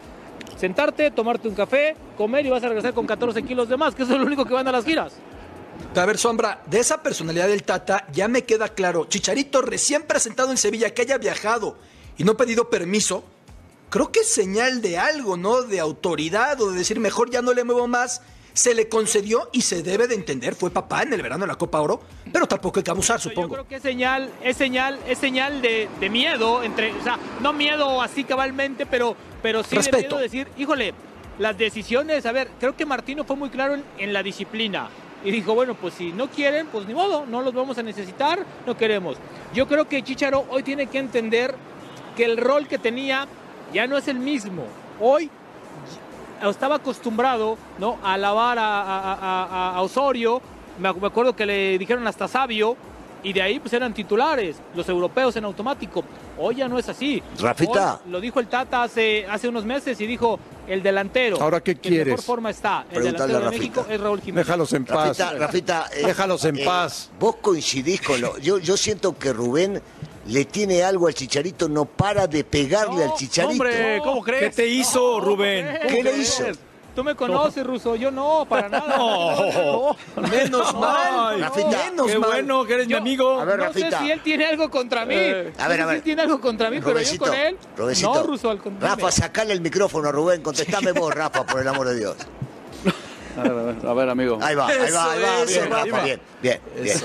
sentarte, 0.56 1.10
tomarte 1.10 1.48
un 1.48 1.56
café, 1.56 1.96
comer 2.16 2.46
y 2.46 2.50
vas 2.50 2.62
a 2.62 2.68
regresar 2.68 2.94
con 2.94 3.04
14 3.04 3.42
kilos 3.42 3.68
de 3.68 3.76
más, 3.76 3.96
que 3.96 4.04
eso 4.04 4.12
es 4.12 4.20
lo 4.20 4.26
único 4.26 4.44
que 4.44 4.54
van 4.54 4.68
a 4.68 4.70
las 4.72 4.84
giras? 4.84 5.16
A 5.96 6.06
ver, 6.06 6.18
Sombra, 6.18 6.60
de 6.66 6.80
esa 6.80 7.02
personalidad 7.02 7.46
del 7.48 7.62
Tata 7.62 8.06
ya 8.12 8.26
me 8.26 8.42
queda 8.42 8.68
claro. 8.68 9.04
Chicharito 9.06 9.62
recién 9.62 10.02
presentado 10.02 10.50
en 10.50 10.56
Sevilla, 10.56 10.92
que 10.92 11.02
haya 11.02 11.18
viajado 11.18 11.78
y 12.18 12.24
no 12.24 12.36
pedido 12.36 12.68
permiso, 12.68 13.24
creo 13.90 14.10
que 14.10 14.20
es 14.20 14.28
señal 14.28 14.82
de 14.82 14.98
algo, 14.98 15.36
¿no? 15.36 15.62
De 15.62 15.78
autoridad 15.80 16.60
o 16.60 16.72
de 16.72 16.78
decir, 16.78 16.98
mejor 16.98 17.30
ya 17.30 17.42
no 17.42 17.52
le 17.52 17.62
muevo 17.64 17.86
más. 17.86 18.22
Se 18.54 18.74
le 18.74 18.88
concedió 18.88 19.48
y 19.52 19.62
se 19.62 19.82
debe 19.82 20.06
de 20.06 20.14
entender, 20.14 20.54
fue 20.54 20.70
papá 20.70 21.02
en 21.02 21.12
el 21.12 21.22
verano 21.22 21.42
de 21.44 21.48
la 21.48 21.56
Copa 21.56 21.80
Oro, 21.80 22.00
pero 22.32 22.46
tampoco 22.46 22.78
hay 22.78 22.84
que 22.84 22.90
abusar, 22.92 23.18
Yo 23.18 23.30
supongo. 23.30 23.48
creo 23.54 23.66
que 23.68 23.76
es 23.76 23.82
señal, 23.82 24.30
es 24.44 24.56
señal, 24.56 25.00
es 25.08 25.18
señal 25.18 25.60
de, 25.60 25.88
de 25.98 26.08
miedo, 26.10 26.62
entre, 26.62 26.92
o 26.92 27.02
sea, 27.02 27.18
no 27.40 27.52
miedo 27.52 28.00
así 28.00 28.22
cabalmente, 28.22 28.86
pero, 28.86 29.16
pero 29.42 29.62
sí 29.64 29.70
de 29.70 29.76
Respeto. 29.76 29.98
miedo 29.98 30.16
de 30.18 30.22
decir, 30.22 30.48
híjole, 30.56 30.94
las 31.40 31.58
decisiones, 31.58 32.26
a 32.26 32.32
ver, 32.32 32.48
creo 32.60 32.76
que 32.76 32.86
Martino 32.86 33.24
fue 33.24 33.34
muy 33.34 33.50
claro 33.50 33.74
en, 33.74 33.84
en 33.98 34.12
la 34.12 34.22
disciplina. 34.22 34.88
Y 35.24 35.30
dijo, 35.30 35.54
bueno, 35.54 35.74
pues 35.74 35.94
si 35.94 36.12
no 36.12 36.28
quieren, 36.28 36.66
pues 36.66 36.86
ni 36.86 36.92
modo, 36.94 37.24
no 37.26 37.40
los 37.40 37.54
vamos 37.54 37.78
a 37.78 37.82
necesitar, 37.82 38.44
no 38.66 38.76
queremos. 38.76 39.16
Yo 39.54 39.66
creo 39.66 39.88
que 39.88 40.02
Chicharo 40.02 40.44
hoy 40.50 40.62
tiene 40.62 40.86
que 40.86 40.98
entender 40.98 41.54
que 42.16 42.24
el 42.26 42.36
rol 42.36 42.68
que 42.68 42.78
tenía 42.78 43.26
ya 43.72 43.86
no 43.86 43.96
es 43.96 44.06
el 44.08 44.18
mismo. 44.18 44.64
Hoy 45.00 45.30
estaba 46.48 46.76
acostumbrado 46.76 47.56
¿no? 47.78 47.98
a 48.02 48.12
alabar 48.14 48.58
a, 48.58 48.82
a- 48.82 49.74
a- 49.76 49.80
Osorio, 49.80 50.42
me 50.78 50.88
acuerdo 50.88 51.34
que 51.34 51.46
le 51.46 51.78
dijeron 51.78 52.06
hasta 52.06 52.28
sabio, 52.28 52.76
y 53.24 53.32
de 53.32 53.42
ahí 53.42 53.58
pues 53.58 53.72
eran 53.72 53.92
titulares, 53.92 54.56
los 54.74 54.88
europeos 54.88 55.34
en 55.36 55.44
automático. 55.44 56.04
Hoy 56.38 56.56
ya 56.56 56.68
no 56.68 56.78
es 56.78 56.88
así. 56.88 57.22
Rafita. 57.40 58.00
Hoy 58.04 58.12
lo 58.12 58.20
dijo 58.20 58.38
el 58.38 58.46
Tata 58.46 58.84
hace, 58.84 59.26
hace 59.26 59.48
unos 59.48 59.64
meses 59.64 60.00
y 60.00 60.06
dijo 60.06 60.38
el 60.68 60.82
delantero. 60.82 61.40
¿Ahora 61.40 61.60
qué 61.60 61.74
que 61.76 61.88
en 61.88 61.94
mejor 61.94 62.04
quieres? 62.06 62.24
forma 62.24 62.50
está. 62.50 62.84
El 62.90 63.02
delantero 63.02 63.24
a 63.24 63.26
de 63.26 63.44
Rafita. 63.46 63.58
México 63.58 63.86
es 63.88 64.00
Raúl 64.00 64.20
Jiménez. 64.20 64.46
Déjalos 64.46 64.72
en 64.74 64.84
paz. 64.84 65.18
Rafita, 65.18 65.32
Rafita, 65.32 65.86
eh, 65.96 66.06
Déjalos 66.06 66.44
en 66.44 66.58
eh, 66.58 66.64
paz. 66.64 67.10
Vos 67.18 67.36
coincidís 67.40 68.02
con 68.02 68.20
lo. 68.20 68.38
Yo, 68.38 68.58
yo 68.58 68.76
siento 68.76 69.18
que 69.18 69.32
Rubén 69.32 69.80
le 70.26 70.44
tiene 70.44 70.82
algo 70.82 71.06
al 71.06 71.14
chicharito, 71.14 71.68
no 71.68 71.86
para 71.86 72.26
de 72.26 72.44
pegarle 72.44 73.04
al 73.04 73.14
chicharito. 73.14 73.52
Hombre, 73.52 74.00
¿cómo 74.02 74.22
crees? 74.22 74.42
¿Qué 74.42 74.62
te 74.62 74.68
hizo, 74.68 75.20
Rubén? 75.20 75.78
¿Qué 75.88 76.02
le 76.02 76.18
hizo? 76.18 76.44
Tú 76.94 77.02
me 77.02 77.14
conoces, 77.16 77.66
Ruso, 77.66 77.96
yo 77.96 78.10
no, 78.10 78.46
para 78.48 78.68
nada. 78.68 78.84
No. 78.96 79.96
Menos 80.30 80.74
mal, 80.74 81.40
Rafita, 81.40 81.84
menos 81.90 82.06
Qué 82.06 82.18
mal. 82.18 82.30
bueno 82.30 82.64
que 82.64 82.74
eres 82.74 82.86
mi 82.86 82.94
amigo. 82.94 83.40
A 83.40 83.44
ver, 83.44 83.58
no 83.58 83.72
sé 83.72 83.90
si 83.98 84.10
él 84.10 84.20
tiene 84.22 84.46
algo 84.46 84.70
contra 84.70 85.04
mí. 85.04 85.14
Eh, 85.16 85.52
a 85.58 85.68
ver, 85.68 85.78
No 85.80 85.84
a 85.84 85.88
sé 85.88 85.92
ver. 85.94 85.96
si 85.98 86.02
tiene 86.04 86.22
algo 86.22 86.40
contra 86.40 86.70
mí, 86.70 86.80
pero 86.84 87.00
yo 87.00 87.18
con 87.18 87.34
él. 87.34 87.56
Rubéncito. 87.76 88.14
No, 88.14 88.22
Ruso, 88.22 88.50
al 88.50 88.58
contrario. 88.58 88.96
Rafa, 88.96 89.10
sacale 89.10 89.52
el 89.52 89.60
micrófono 89.60 90.08
a 90.08 90.12
Rubén, 90.12 90.42
contestame 90.42 90.92
vos, 90.92 91.12
Rafa, 91.12 91.44
por 91.44 91.60
el 91.60 91.68
amor 91.68 91.88
de 91.88 91.96
Dios. 91.98 92.16
A 93.36 93.42
ver, 93.42 93.50
a 93.50 93.54
ver, 93.54 93.86
a 93.88 93.94
ver, 93.94 94.08
amigo. 94.08 94.38
Ahí 94.40 94.54
va, 94.54 94.68
ahí 94.68 94.76
va, 94.92 95.12
ahí 95.12 95.20
va, 95.20 95.42
Eso, 95.42 95.46
bien, 95.46 95.48
eso, 95.48 95.74
Rafa. 95.90 96.04
bien, 96.04 96.20
bien, 96.40 96.60
bien. 96.80 96.98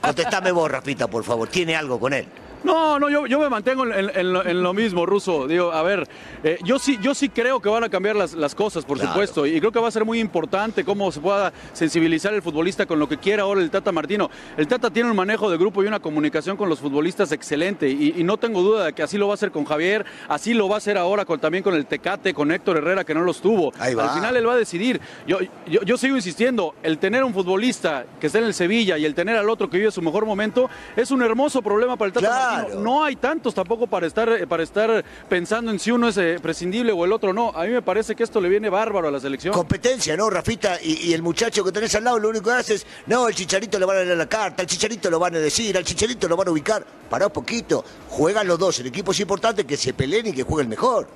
Contestame 0.00 0.50
vos, 0.52 0.70
Rafita, 0.70 1.06
por 1.08 1.22
favor, 1.24 1.46
¿tiene 1.48 1.76
algo 1.76 2.00
con 2.00 2.14
él? 2.14 2.26
No, 2.64 2.98
no, 2.98 3.08
yo, 3.10 3.26
yo 3.26 3.38
me 3.38 3.48
mantengo 3.48 3.84
en, 3.84 3.92
en- 3.92 4.10
en 4.14 4.32
lo, 4.32 4.44
en 4.44 4.62
lo 4.62 4.72
mismo, 4.74 5.04
Ruso. 5.06 5.46
Digo, 5.46 5.70
a 5.72 5.82
ver, 5.82 6.08
eh, 6.42 6.58
yo 6.64 6.78
sí 6.78 6.98
yo 7.00 7.14
sí 7.14 7.28
creo 7.28 7.60
que 7.60 7.68
van 7.68 7.84
a 7.84 7.88
cambiar 7.88 8.16
las, 8.16 8.32
las 8.34 8.54
cosas, 8.54 8.84
por 8.84 8.96
Claro. 8.96 9.12
supuesto, 9.12 9.46
y 9.46 9.60
creo 9.60 9.70
que 9.70 9.78
va 9.78 9.88
a 9.88 9.90
ser 9.90 10.04
muy 10.04 10.18
importante 10.18 10.84
cómo 10.84 11.12
se 11.12 11.20
pueda 11.20 11.52
sensibilizar 11.74 12.32
el 12.34 12.42
futbolista 12.42 12.86
con 12.86 12.98
lo 12.98 13.08
que 13.08 13.18
quiera 13.18 13.42
ahora 13.42 13.60
el 13.60 13.70
Tata 13.70 13.92
Martino. 13.92 14.30
El 14.56 14.66
Tata 14.66 14.90
tiene 14.90 15.10
un 15.10 15.16
manejo 15.16 15.50
de 15.50 15.56
grupo 15.58 15.84
y 15.84 15.86
una 15.86 16.00
comunicación 16.00 16.56
con 16.56 16.68
los 16.68 16.80
futbolistas 16.80 17.32
excelente, 17.32 17.88
y, 17.88 18.14
y 18.16 18.24
no 18.24 18.36
tengo 18.38 18.62
duda 18.62 18.86
de 18.86 18.92
que 18.94 19.02
así 19.02 19.18
lo 19.18 19.26
va 19.28 19.34
a 19.34 19.36
hacer 19.36 19.50
con 19.50 19.64
Javier, 19.64 20.04
así 20.28 20.54
lo 20.54 20.68
va 20.68 20.76
a 20.76 20.78
hacer 20.78 20.96
ahora 20.96 21.24
con, 21.24 21.38
también 21.40 21.62
con 21.62 21.74
el 21.74 21.86
Tecate, 21.86 22.32
con 22.32 22.50
Héctor 22.50 22.78
Herrera, 22.78 23.04
que 23.04 23.14
no 23.14 23.20
los 23.22 23.40
tuvo. 23.40 23.72
Ahí 23.78 23.94
va. 23.94 24.04
Al 24.10 24.18
final 24.18 24.36
él 24.36 24.48
va 24.48 24.54
a 24.54 24.56
decidir. 24.56 25.00
Yo, 25.26 25.38
yo, 25.66 25.82
yo 25.82 25.96
sigo 25.98 26.16
insistiendo, 26.16 26.74
el 26.82 26.98
tener 26.98 27.24
un 27.24 27.34
futbolista 27.34 28.06
que 28.20 28.26
está 28.28 28.38
en 28.38 28.44
el 28.44 28.54
Sevilla 28.54 28.96
y 28.96 29.04
el 29.04 29.14
tener 29.14 29.36
al 29.36 29.50
otro 29.50 29.68
que 29.68 29.76
vive 29.78 29.90
su 29.90 30.00
mejor 30.02 30.24
momento 30.24 30.70
es 30.96 31.10
un 31.10 31.22
hermoso 31.22 31.60
problema 31.60 31.96
para 31.96 32.06
el 32.06 32.12
Tata 32.12 32.26
Claro. 32.26 32.40
Martino. 32.40 32.53
No 32.78 33.04
hay 33.04 33.16
tantos 33.16 33.54
tampoco 33.54 33.86
para 33.86 34.06
estar, 34.06 34.28
eh, 34.28 34.46
para 34.46 34.62
estar 34.62 35.04
pensando 35.28 35.70
en 35.70 35.78
si 35.78 35.90
uno 35.90 36.08
es 36.08 36.16
eh, 36.16 36.38
prescindible 36.40 36.92
o 36.92 37.04
el 37.04 37.12
otro 37.12 37.32
no. 37.32 37.50
A 37.50 37.64
mí 37.64 37.70
me 37.70 37.82
parece 37.82 38.14
que 38.14 38.22
esto 38.22 38.40
le 38.40 38.48
viene 38.48 38.68
bárbaro 38.68 39.08
a 39.08 39.10
la 39.10 39.20
selección. 39.20 39.54
Competencia, 39.54 40.16
¿no, 40.16 40.30
Rafita? 40.30 40.78
Y, 40.82 41.08
y 41.08 41.14
el 41.14 41.22
muchacho 41.22 41.64
que 41.64 41.72
tenés 41.72 41.94
al 41.94 42.04
lado 42.04 42.18
lo 42.18 42.28
único 42.28 42.44
que 42.44 42.52
hace 42.52 42.74
es, 42.74 42.86
no, 43.06 43.28
el 43.28 43.34
chicharito 43.34 43.78
le 43.78 43.86
van 43.86 43.98
a 43.98 44.00
leer 44.00 44.16
la 44.16 44.28
carta, 44.28 44.62
al 44.62 44.68
chicharito 44.68 45.10
lo 45.10 45.18
van 45.18 45.34
a 45.34 45.38
decir, 45.38 45.76
al 45.76 45.84
chicharito 45.84 46.28
lo 46.28 46.36
van 46.36 46.48
a 46.48 46.50
ubicar. 46.50 46.84
Pará 47.08 47.26
un 47.26 47.32
poquito, 47.32 47.84
juegan 48.08 48.46
los 48.46 48.58
dos, 48.58 48.80
el 48.80 48.86
equipo 48.86 49.12
es 49.12 49.20
importante 49.20 49.64
que 49.64 49.76
se 49.76 49.92
peleen 49.92 50.28
y 50.28 50.32
que 50.32 50.42
juegue 50.42 50.62
el 50.62 50.68
mejor. 50.68 51.06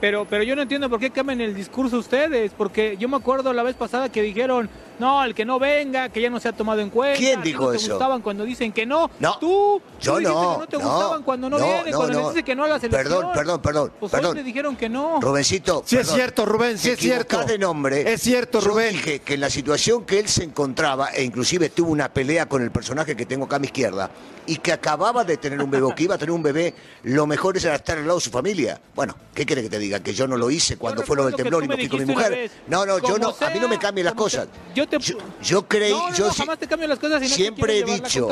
Pero, 0.00 0.26
pero 0.28 0.42
yo 0.42 0.54
no 0.54 0.62
entiendo 0.62 0.90
por 0.90 1.00
qué 1.00 1.10
cambian 1.10 1.40
el 1.40 1.54
discurso 1.54 1.98
ustedes, 1.98 2.52
porque 2.56 2.96
yo 2.98 3.08
me 3.08 3.16
acuerdo 3.16 3.52
la 3.52 3.62
vez 3.62 3.76
pasada 3.76 4.10
que 4.10 4.20
dijeron, 4.22 4.68
no, 4.98 5.24
el 5.24 5.34
que 5.34 5.44
no 5.44 5.58
venga, 5.58 6.08
que 6.08 6.20
ya 6.20 6.30
no 6.30 6.40
se 6.40 6.48
ha 6.48 6.52
tomado 6.52 6.80
en 6.80 6.90
cuenta. 6.90 7.18
¿Quién 7.18 7.42
dijo 7.42 7.64
no 7.64 7.70
te 7.70 7.76
eso? 7.76 7.90
gustaban 7.94 8.22
cuando 8.22 8.44
dicen 8.44 8.72
que 8.72 8.86
no. 8.86 9.10
No, 9.20 9.38
Tú, 9.38 9.80
yo 10.00 10.16
tú 10.16 10.20
no, 10.20 10.28
que 10.54 10.58
no 10.60 10.66
te 10.66 10.76
no, 10.78 10.82
gustaban 10.90 11.22
cuando 11.22 11.50
no, 11.50 11.58
no, 11.58 11.64
vienen, 11.64 11.90
no, 11.90 11.96
cuando 11.98 12.14
no. 12.20 12.26
les 12.26 12.34
dice 12.34 12.44
que 12.44 12.54
no 12.56 12.64
a 12.64 12.68
la 12.68 12.80
selección. 12.80 13.02
Perdón, 13.04 13.30
perdón, 13.34 13.62
perdón, 13.62 13.92
Pues 14.00 14.12
hoy 14.14 14.20
perdón. 14.20 14.36
le 14.36 14.42
dijeron 14.42 14.76
que 14.76 14.88
no. 14.88 15.20
Rubencito. 15.20 15.82
Sí 15.86 15.96
es 15.96 16.08
cierto, 16.08 16.44
Rubén, 16.46 16.78
sí 16.78 16.90
es 16.90 16.98
cierto. 16.98 17.44
de 17.44 17.58
nombre. 17.58 18.12
Es 18.12 18.22
cierto, 18.22 18.60
Yo 18.60 18.68
Rubén. 18.68 18.92
dije 18.92 19.20
que 19.20 19.34
en 19.34 19.40
la 19.40 19.50
situación 19.50 20.04
que 20.04 20.18
él 20.18 20.28
se 20.28 20.44
encontraba, 20.44 21.08
e 21.10 21.22
inclusive 21.24 21.68
tuvo 21.70 21.90
una 21.90 22.08
pelea 22.12 22.46
con 22.48 22.62
el 22.62 22.70
personaje 22.70 23.14
que 23.16 23.26
tengo 23.26 23.44
acá 23.46 23.56
a 23.56 23.58
mi 23.58 23.66
izquierda, 23.66 24.10
y 24.48 24.56
que 24.58 24.72
acababa 24.72 25.24
de 25.24 25.36
tener 25.38 25.60
un 25.60 25.70
bebé, 25.70 25.84
o 25.84 25.94
que 25.94 26.04
iba 26.04 26.14
a 26.14 26.18
tener 26.18 26.30
un 26.32 26.42
bebé, 26.42 26.72
lo 27.02 27.26
mejor 27.26 27.56
era 27.56 27.74
estar 27.74 27.98
al 27.98 28.06
lado 28.06 28.18
de 28.18 28.24
su 28.24 28.30
familia. 28.30 28.80
Bueno, 28.94 29.16
¿qué 29.34 29.44
quiere 29.44 29.62
que 29.62 29.68
te 29.68 29.78
diga? 29.78 30.00
Que 30.00 30.14
yo 30.14 30.26
no 30.28 30.36
lo 30.36 30.50
hice 30.50 30.76
cuando 30.76 31.02
fue 31.02 31.16
lo 31.16 31.26
del 31.26 31.34
temblor 31.34 31.64
y 31.64 31.68
me 31.68 31.74
fui 31.76 31.88
con 31.88 31.98
mi 32.00 32.06
mujer. 32.06 32.30
vez, 32.30 32.52
No, 32.68 32.86
no, 32.86 32.98
yo 33.00 33.18
no, 33.18 33.34
a 33.40 33.50
mí 33.50 33.58
no 33.60 33.66
me 33.68 33.74
sea, 33.74 33.80
cambien 33.80 34.04
las 34.04 34.14
cosas. 34.14 34.46
sea. 34.74 34.85
Yo 34.90 34.98
te... 34.98 35.04
Yo, 35.04 35.18
yo 35.42 35.62
creí, 35.68 35.92
no, 35.92 36.10
no, 36.10 36.16
yo 36.16 36.26
no, 36.26 36.32
sí- 36.32 36.38
jamás 36.38 36.58
te 36.58 36.66
cambio 36.66 36.88
las 36.88 36.98
cosas 36.98 37.20
y 37.20 37.24
no 37.24 37.30
te 37.30 37.34
Siempre 37.34 37.78
he 37.78 37.84
dicho 37.84 38.28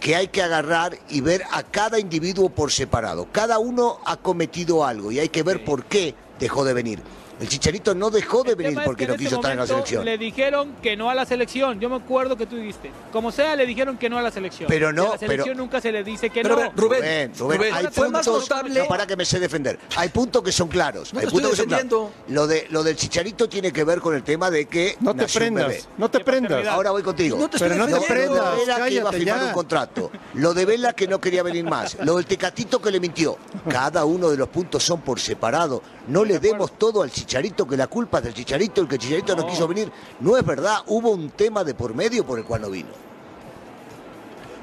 que 0.00 0.16
hay 0.16 0.28
que 0.28 0.42
agarrar 0.42 0.98
y 1.08 1.20
ver 1.20 1.42
a 1.50 1.62
cada 1.62 1.98
individuo 1.98 2.48
por 2.48 2.70
separado. 2.72 3.26
Cada 3.32 3.58
uno 3.58 3.98
ha 4.04 4.16
cometido 4.16 4.84
algo 4.84 5.10
y 5.12 5.18
hay 5.20 5.28
que 5.28 5.42
ver 5.42 5.64
por 5.64 5.84
qué 5.84 6.14
dejó 6.38 6.64
de 6.64 6.74
venir. 6.74 7.02
El 7.40 7.48
Chicharito 7.48 7.94
no 7.94 8.10
dejó 8.10 8.42
de 8.44 8.50
El 8.50 8.56
venir 8.56 8.78
es 8.78 8.84
porque 8.84 9.04
que 9.04 9.08
no 9.08 9.14
en 9.14 9.20
este 9.20 9.24
quiso 9.26 9.36
estar 9.36 9.52
en 9.52 9.58
la 9.58 9.66
selección. 9.66 10.04
Le 10.04 10.18
dijeron 10.18 10.74
que 10.82 10.96
no 10.96 11.10
a 11.10 11.14
la 11.14 11.26
selección. 11.26 11.80
Yo 11.80 11.88
me 11.90 11.96
acuerdo 11.96 12.36
que 12.36 12.46
tú 12.46 12.56
dijiste. 12.56 12.90
Como 13.12 13.32
sea, 13.32 13.56
le 13.56 13.66
dijeron 13.66 13.96
que 13.98 14.08
no 14.08 14.18
a 14.18 14.22
la 14.22 14.30
selección. 14.30 14.68
Pero 14.68 14.86
Y 14.86 14.90
a 14.90 14.92
no, 14.92 15.12
la 15.12 15.18
selección 15.18 15.44
pero- 15.48 15.54
nunca 15.56 15.80
se 15.80 15.90
le 15.92 16.04
dice 16.04 16.30
que 16.30 16.42
Pero, 16.42 16.56
no. 16.56 16.62
Rubén, 16.76 17.00
Rubén, 17.00 17.32
Rubén, 17.38 17.58
Rubén, 17.58 17.74
hay 17.74 17.86
fue 17.92 18.08
más 18.08 18.24
puntos, 18.26 18.48
notable- 18.48 18.80
no, 18.80 18.86
para 18.88 19.06
que 19.06 19.16
me 19.16 19.24
sé 19.24 19.40
defender. 19.40 19.78
Hay 19.96 20.08
puntos 20.10 20.42
que 20.42 20.52
son 20.52 20.68
claros. 20.68 21.12
No 21.12 21.20
hay 21.20 21.26
te 21.26 21.32
puntos 21.32 21.50
estoy 21.52 21.66
que 21.66 21.74
son 21.78 21.88
claros. 21.88 22.10
Lo 22.28 22.46
de 22.46 22.66
lo 22.70 22.82
del 22.82 22.96
Chicharito 22.96 23.48
tiene 23.48 23.72
que 23.72 23.84
ver 23.84 24.00
con 24.00 24.14
el 24.14 24.22
tema 24.22 24.50
de 24.50 24.66
que 24.66 24.96
No 25.00 25.14
te 25.14 25.26
prendas, 25.26 25.66
bebé. 25.68 25.82
no 25.98 26.10
te 26.10 26.20
prendas. 26.20 26.66
Ahora 26.68 26.90
voy 26.92 27.02
contigo. 27.02 27.36
No 27.38 27.50
te 27.50 27.58
Pero 27.58 27.74
no 27.74 27.86
te 27.86 28.00
prendas, 28.06 28.28
Lo 28.44 28.50
de 28.52 28.56
Vela 28.64 28.84
que 28.86 28.94
iba 28.94 29.10
a 29.10 29.12
firmar 29.12 29.40
ya. 29.40 29.46
un 29.46 29.52
contrato. 29.52 30.10
Lo 30.34 30.54
de 30.54 30.64
Vela 30.66 30.92
que 30.92 31.08
no 31.08 31.20
quería 31.20 31.42
venir 31.42 31.64
más. 31.64 31.96
Lo 32.04 32.16
del 32.16 32.26
Tecatito 32.26 32.80
que 32.80 32.90
le 32.90 33.00
mintió. 33.00 33.36
Cada 33.68 34.04
uno 34.04 34.30
de 34.30 34.36
los 34.36 34.48
puntos 34.48 34.82
son 34.84 35.00
por 35.00 35.18
separado. 35.20 35.82
No 36.06 36.24
le 36.24 36.38
demos 36.38 36.78
todo 36.78 37.02
al 37.02 37.10
Chicharito, 37.10 37.23
que 37.26 37.76
la 37.76 37.86
culpa 37.86 38.18
es 38.18 38.24
del 38.24 38.34
Chicharito, 38.34 38.80
el 38.80 38.88
que 38.88 38.98
Chicharito 38.98 39.34
no. 39.42 39.46
quiso 39.46 39.66
venir. 39.68 39.90
No 40.20 40.36
es 40.36 40.44
verdad. 40.44 40.78
Hubo 40.86 41.10
un 41.10 41.30
tema 41.30 41.64
de 41.64 41.74
por 41.74 41.94
medio 41.94 42.24
por 42.24 42.38
el 42.38 42.44
cual 42.44 42.62
no 42.62 42.70
vino. 42.70 42.88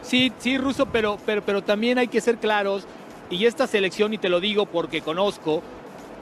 Sí, 0.04 0.32
sí, 0.40 0.58
Ruso, 0.58 0.86
pero, 0.88 1.18
pero, 1.26 1.42
pero 1.44 1.64
también 1.64 1.98
hay 1.98 2.08
que 2.08 2.22
ser 2.22 2.38
claros. 2.38 2.86
Y 3.30 3.46
esta 3.46 3.68
selección, 3.68 4.14
y 4.14 4.18
te 4.18 4.30
lo 4.30 4.40
digo 4.40 4.66
porque 4.66 5.02
conozco, 5.02 5.62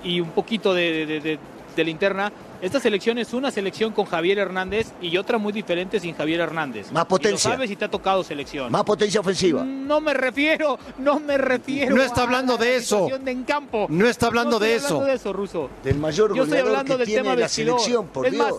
y 0.04 0.20
un 0.20 0.30
poquito 0.32 0.74
de, 0.74 1.06
de, 1.06 1.20
de- 1.20 1.40
de 1.76 1.84
la 1.84 1.90
interna, 1.90 2.32
esta 2.62 2.80
selección 2.80 3.18
es 3.18 3.34
una 3.34 3.52
selección 3.52 3.94
con 3.94 4.06
Javier 4.06 4.38
Hernández 4.40 4.92
y 5.02 5.16
otra 5.18 5.38
muy 5.38 5.54
diferente 5.54 6.00
sin 6.00 6.16
Javier 6.16 6.42
Hernández. 6.42 6.92
Más 6.92 7.06
potencia. 7.06 7.48
Y 7.50 7.52
lo 7.52 7.56
sabes 7.56 7.70
si 7.70 7.76
te 7.76 7.86
ha 7.86 7.90
tocado 7.90 8.24
selección. 8.24 8.72
Más 8.72 8.84
potencia 8.84 9.20
ofensiva. 9.22 9.64
No 9.64 10.02
me 10.02 10.14
refiero, 10.14 10.78
no 10.98 11.20
me 11.20 11.38
refiero. 11.38 11.96
No 11.96 12.02
está 12.02 12.22
a 12.22 12.24
hablando 12.26 12.54
la 12.58 12.64
de 12.66 12.76
eso. 12.76 13.08
de 13.24 13.32
en 13.32 13.44
campo. 13.44 13.86
No 13.90 14.08
está 14.08 14.28
hablando 14.28 14.52
No 14.52 14.60
de 14.60 14.76
estoy 14.76 14.86
eso. 14.86 14.96
hablando 14.96 15.10
de 15.12 15.16
eso, 15.16 15.34
Ruso. 15.34 15.70
Del 15.84 15.98
mayor 15.98 16.36
Yo 16.36 16.44
estoy 16.44 16.60
hablando 16.60 16.94
que 16.94 16.98
del 16.98 17.08
tiene 17.08 17.22
tema 17.24 17.36
la 17.36 17.42
vestidor. 17.44 17.80
selección, 17.80 18.08
por 18.08 18.26
Es 18.26 18.32
Dios. 18.34 18.44
más, 18.52 18.56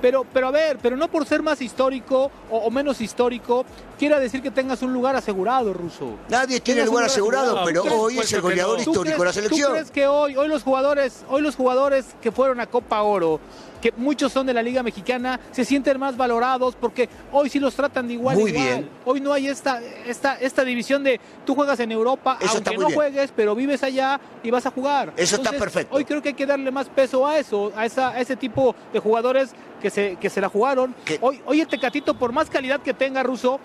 Pero, 0.00 0.24
pero 0.32 0.48
a 0.48 0.50
ver, 0.50 0.78
pero 0.82 0.96
no 0.96 1.08
por 1.08 1.26
ser 1.26 1.42
más 1.42 1.60
histórico 1.60 2.30
o, 2.50 2.58
o 2.58 2.70
menos 2.70 3.00
histórico, 3.02 3.64
quiera 4.00 4.18
decir 4.18 4.40
que 4.40 4.50
tengas 4.50 4.80
un 4.80 4.94
lugar 4.94 5.14
asegurado, 5.14 5.74
Ruso. 5.74 6.14
Nadie 6.30 6.58
tiene 6.60 6.86
lugar 6.86 7.04
asegurado, 7.04 7.60
pero 7.66 7.82
¿Tú 7.82 7.88
crees- 7.88 8.00
hoy 8.02 8.18
es 8.18 8.32
el 8.32 8.40
¿Tú 8.40 8.46
goleador 8.46 8.74
crees- 8.76 8.88
histórico 8.88 9.18
de 9.18 9.24
la 9.26 9.30
¿Tú 9.30 9.34
selección. 9.34 9.72
crees 9.72 9.90
que 9.90 10.06
hoy, 10.06 10.36
hoy 10.36 10.48
los 10.48 10.62
jugadores, 10.62 11.22
hoy 11.28 11.42
los 11.42 11.54
jugadores 11.54 12.06
que 12.22 12.32
fueron 12.32 12.60
a 12.60 12.66
Copa 12.66 13.02
Oro 13.02 13.38
que 13.82 13.92
muchos 13.96 14.30
son 14.30 14.46
de 14.46 14.52
la 14.52 14.62
Liga 14.62 14.82
Mexicana, 14.82 15.40
se 15.52 15.64
sienten 15.64 15.98
más 15.98 16.14
valorados 16.14 16.76
porque 16.78 17.08
hoy 17.32 17.48
sí 17.48 17.58
los 17.58 17.74
tratan 17.74 18.08
de 18.08 18.12
igual 18.14 18.36
Muy 18.36 18.50
igual. 18.50 18.64
bien. 18.66 18.90
Hoy 19.06 19.20
no 19.22 19.32
hay 19.32 19.48
esta, 19.48 19.80
esta, 20.06 20.34
esta 20.38 20.64
división 20.64 21.02
de 21.02 21.18
tú 21.46 21.54
juegas 21.54 21.80
en 21.80 21.90
Europa, 21.90 22.36
Eso 22.42 22.56
aunque 22.56 22.76
no 22.76 22.86
bien. 22.88 22.94
juegues, 22.94 23.32
pero 23.34 23.54
vives 23.54 23.82
allá 23.82 24.20
y 24.42 24.50
vas 24.50 24.66
a 24.66 24.70
jugar. 24.70 25.14
Eso 25.16 25.36
está 25.36 25.52
perfecto. 25.52 25.96
Hoy 25.96 26.04
creo 26.04 26.20
que 26.20 26.28
hay 26.28 26.34
que 26.34 26.44
darle 26.44 26.70
más 26.70 26.88
peso 26.90 27.26
a 27.26 27.38
eso, 27.38 27.72
a, 27.74 27.86
esa, 27.86 28.10
a 28.10 28.20
ese 28.20 28.36
tipo 28.36 28.74
de 28.92 28.98
jugadores 28.98 29.50
que 29.80 29.88
se, 29.88 30.16
que 30.16 30.28
se 30.28 30.42
la 30.42 30.50
jugaron. 30.50 30.94
Hoy, 31.22 31.40
hoy 31.46 31.62
el 31.62 31.66
Tecatito, 31.66 32.12
por 32.12 32.32
más 32.32 32.50
calidad 32.50 32.80
que 32.82 32.92
tenga 32.92 33.22
Russo, 33.22 33.58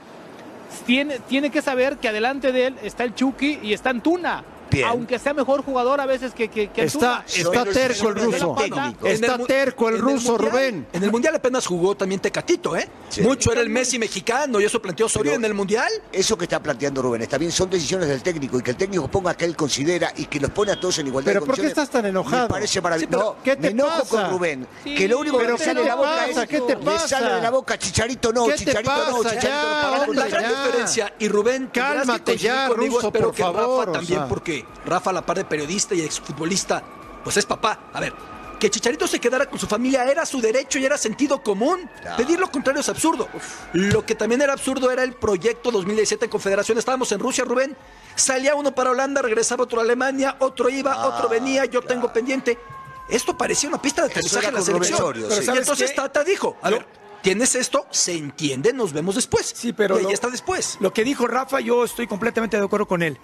tiene, 0.86 1.20
tiene 1.20 1.49
que 1.49 1.61
saber 1.61 1.97
que 1.97 2.09
adelante 2.09 2.51
de 2.51 2.68
él 2.68 2.76
está 2.84 3.03
el 3.03 3.16
Chucky 3.16 3.59
y 3.63 3.74
está 3.74 3.89
Antuna. 3.89 4.43
Bien. 4.76 4.88
Aunque 4.90 5.18
sea 5.20 5.34
mejor 5.34 5.64
jugador 5.64 6.02
a 6.02 6.06
veces 6.06 6.34
que, 6.34 6.48
que, 6.50 6.70
que 6.70 6.84
Está, 6.84 7.18
Antuna. 7.20 7.26
está 7.62 7.66
terco 7.66 8.10
el 8.10 8.16
ruso. 8.16 8.56
Está 9.04 9.38
terco 9.40 9.90
el 9.90 10.00
ruso, 10.00 10.38
Rubén. 10.38 10.88
En 10.94 11.04
el 11.04 11.12
Mundial 11.12 11.36
apenas 11.36 11.66
jugó 11.66 11.96
también 11.96 12.20
Tecatito, 12.22 12.76
¿eh? 12.76 12.90
Sí. 13.10 13.22
Mucho 13.22 13.52
era 13.52 13.62
el 13.62 13.70
Messi 13.70 13.98
mexicano 14.00 14.60
y 14.60 14.66
eso 14.66 14.82
planteó 14.82 15.06
Osorio 15.06 15.32
Pero 15.32 15.40
en 15.40 15.46
el 15.46 15.54
Mundial. 15.54 15.90
Eso 16.12 16.38
que 16.38 16.46
está 16.46 16.62
planteando 16.62 17.02
Rubén 17.02 17.22
está 17.22 17.38
bien, 17.38 17.52
son 17.52 17.70
decisiones 17.70 18.08
del 18.10 18.22
técnico 18.22 18.60
y 18.60 18.64
que 18.64 18.72
el 18.72 18.78
técnico 18.78 19.08
ponga 19.08 19.34
que 19.36 19.46
él 19.46 19.56
considera 19.56 20.12
y 20.18 20.26
que 20.26 20.40
los 20.40 20.52
pone 20.52 20.72
a 20.72 20.80
todos 20.80 21.00
en 21.00 21.08
igualdad 21.08 21.32
Pero 21.32 21.42
de 21.42 21.46
¿por 21.48 21.56
qué 21.56 21.68
estás 21.68 21.90
tan 21.90 22.06
enojado? 22.06 22.44
Me 22.44 22.50
parece 22.50 22.82
maravilloso. 22.82 23.36
Sí, 23.38 23.42
¿qué 23.44 23.56
te 23.56 23.62
me 23.62 23.68
enojo 23.70 24.00
pasa? 24.00 24.10
con 24.10 24.30
Rubén. 24.32 24.68
Sí, 24.84 24.96
que 24.96 25.08
lo 25.08 25.20
único 25.20 25.38
que 25.38 25.48
le 25.48 25.52
¿qué 25.56 25.58
sale 25.64 25.74
te 25.76 25.80
de 25.82 25.86
la 25.88 25.96
boca 25.96 26.10
pasa? 26.28 26.44
es 26.44 26.50
¿Qué 26.50 26.62
te 26.62 26.76
le 26.76 26.84
pasa? 26.86 27.08
sale 27.08 27.34
de 27.36 27.42
la 27.42 27.50
boca 27.50 27.78
Chicharito 27.78 28.34
no, 28.34 28.46
¿Qué 28.48 28.52
te 28.54 28.58
Chicharito 28.60 28.92
no, 28.92 29.18
pasa? 29.24 29.30
Chicharito 29.36 29.48
Ya, 29.48 30.06
no, 30.08 30.14
La 30.14 30.28
gran 30.28 30.44
ya. 30.44 30.66
diferencia, 30.66 31.14
y 31.20 31.28
Rubén, 31.28 31.70
Cálmate 31.74 32.38
ya, 32.38 32.68
espero 32.68 33.12
por 33.12 33.36
que 33.36 33.42
favor, 33.44 33.92
también, 33.92 34.20
sea. 34.20 34.28
Rafa, 34.86 35.09
a 35.09 35.13
la 35.13 35.26
par 35.26 35.38
de 35.38 35.45
periodista 35.45 35.95
y 35.95 36.01
exfutbolista, 36.01 36.84
pues 37.24 37.38
es 37.38 37.45
papá. 37.45 37.80
A 37.93 37.99
ver, 37.99 38.13
que 38.59 38.70
Chicharito 38.70 39.05
se 39.07 39.20
quedara 39.20 39.47
con 39.47 39.59
su 39.59 39.68
familia 39.68 40.05
era 40.09 40.26
su 40.26 40.39
derecho 40.39 40.80
y 40.80 40.86
era 40.86 40.97
sentido 40.97 41.41
común. 41.43 41.89
Pedir 42.18 42.39
lo 42.39 42.49
contrario 42.51 42.82
es 42.82 42.89
absurdo. 42.89 43.28
Lo 43.74 44.05
que 44.05 44.16
también 44.16 44.41
era 44.41 44.53
absurdo 44.53 44.91
era 44.91 45.03
el 45.03 45.13
proyecto 45.13 45.72
2017 45.72 46.26
en 46.26 46.32
Confederación. 46.32 46.78
Estábamos 46.78 47.11
en 47.11 47.20
Rusia, 47.20 47.43
Rubén. 47.43 47.76
Salía 48.16 48.55
uno 48.55 48.74
para 48.74 48.91
Holanda, 48.91 49.22
regresaba 49.22 49.63
otro 49.63 49.80
a 49.80 49.84
Alemania, 49.84 50.38
otro 50.39 50.70
iba, 50.70 50.93
Ah, 50.93 51.07
otro 51.07 51.28
venía, 51.28 51.66
yo 51.66 51.82
tengo 51.82 52.13
pendiente. 52.13 52.57
Esto 53.09 53.38
parecía 53.38 53.68
una 53.70 53.82
pista 53.82 54.01
de 54.03 54.07
aterrizaje 54.11 54.47
en 54.47 54.53
la 54.53 54.61
selección. 54.61 55.16
Sí. 55.16 55.43
¿sabes 55.45 55.59
entonces 55.61 55.89
qué? 55.91 55.95
Tata 55.97 56.24
dijo, 56.24 56.57
a 56.61 56.70
ver, 56.72 56.88
tienes 57.22 57.53
esto, 57.55 57.86
se 57.91 58.13
entiende, 58.13 58.72
nos 58.72 58.93
vemos 58.93 59.16
después. 59.16 59.51
Sí, 59.55 59.74
pero 59.74 59.95
y 59.95 59.97
ahí 59.99 60.03
lo- 60.05 60.09
está 60.11 60.30
después. 60.30 60.78
Lo 60.80 60.93
que 60.93 61.03
dijo 61.03 61.28
Rafa, 61.28 61.59
yo 61.59 61.84
estoy 61.84 62.07
completamente 62.07 62.57
de 62.57 62.63
acuerdo 62.63 62.88
con 62.88 63.03
él. 63.03 63.20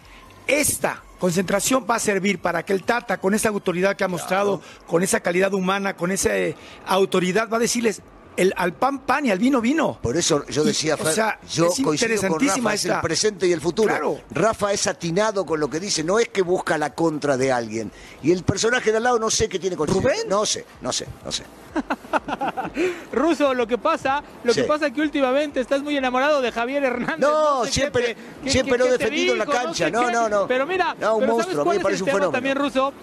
Esta 0.52 1.02
concentración 1.18 1.86
va 1.90 1.96
a 1.96 2.00
servir 2.00 2.40
para 2.40 2.66
que 2.66 2.74
el 2.74 2.84
Tata, 2.84 3.20
con 3.20 3.34
esa 3.34 3.48
autoridad 3.48 3.96
que 3.96 4.04
ha 4.04 4.10
mostrado, 4.10 4.62
con 4.86 5.02
esa 5.02 5.22
calidad 5.22 5.54
humana, 5.54 5.96
con 5.96 6.12
esa 6.12 6.38
eh, 6.38 6.58
autoridad, 6.86 7.50
va 7.50 7.56
a 7.56 7.62
decirles 7.62 8.02
el, 8.38 8.54
al 8.56 8.74
pan 8.74 9.00
pan 9.00 9.26
y 9.26 9.32
al 9.32 9.38
vino 9.40 9.60
vino. 9.62 10.00
Por 10.02 10.16
eso 10.18 10.46
yo 10.48 10.64
Y, 10.64 10.68
decía, 10.68 10.96
o 10.96 10.98
Fer, 10.98 11.14
sea, 11.14 11.40
yo 11.52 11.68
es 11.68 11.82
coincido 11.82 12.30
con 12.30 12.40
Rafa, 12.40 12.74
es 12.74 12.86
el 12.86 13.00
presente 13.02 13.48
y 13.48 13.52
el 13.52 13.62
futuro. 13.62 13.90
Claro. 13.90 14.22
Rafa 14.32 14.72
es 14.74 14.88
atinado 14.88 15.46
con 15.46 15.60
lo 15.60 15.70
que 15.70 15.80
dice, 15.80 16.04
no 16.04 16.18
es 16.20 16.30
que 16.30 16.42
busca 16.42 16.78
la 16.78 16.94
contra 16.96 17.38
de 17.38 17.52
alguien. 17.52 17.92
Y 18.24 18.32
el 18.32 18.44
personaje 18.44 18.92
de 18.92 18.98
al 18.98 19.04
lado 19.04 19.20
no 19.20 19.30
sé 19.30 19.50
qué 19.50 19.60
tiene 19.60 19.76
con 19.76 19.88
¿Rubén? 19.88 20.28
No 20.30 20.46
sé, 20.46 20.66
no 20.82 20.92
sé, 20.94 21.08
no 21.26 21.32
sé. 21.32 21.44
Ruso, 23.12 23.54
lo 23.54 23.68
que 23.68 23.78
pasa, 23.78 24.24
lo 24.44 24.54
Sí. 24.54 24.62
que 24.62 24.68
pasa 24.68 24.88
es 24.88 24.94
que 24.94 25.02
últimamente 25.02 25.60
estás 25.60 25.82
muy 25.82 25.96
enamorado 25.98 26.42
de 26.42 26.52
Javier 26.52 26.84
Hernández. 26.84 27.20
No, 27.20 27.64
sé 27.66 27.70
qué 27.70 27.74
siempre- 27.74 28.04
te- 28.04 28.16
qué- 28.46 28.52
siempre 28.52 28.74
qué- 28.74 28.78
lo 28.80 28.86
he 28.86 28.92
defendido 28.98 29.34
en 29.34 29.40
la 29.40 29.46
cancha. 29.46 29.86
sé 29.86 29.92
No, 29.92 30.10
no, 30.12 30.30
no. 30.30 30.48
Pero 30.48 30.66
mira, 30.66 30.96
No, 31.00 31.16
un 31.16 31.20
pero 31.22 31.34
monstruo, 31.34 31.42
¿sabes 31.44 31.56
a 31.56 31.60
mí 31.60 31.64
cuál 31.64 31.76
me 31.76 31.80
es 31.80 31.84
parece 31.84 31.98
el 31.98 32.02
un 32.04 32.06
tema 32.08 32.18
fenómeno. 32.20 32.32
también, 32.32 32.58
Ruso? 32.58 32.94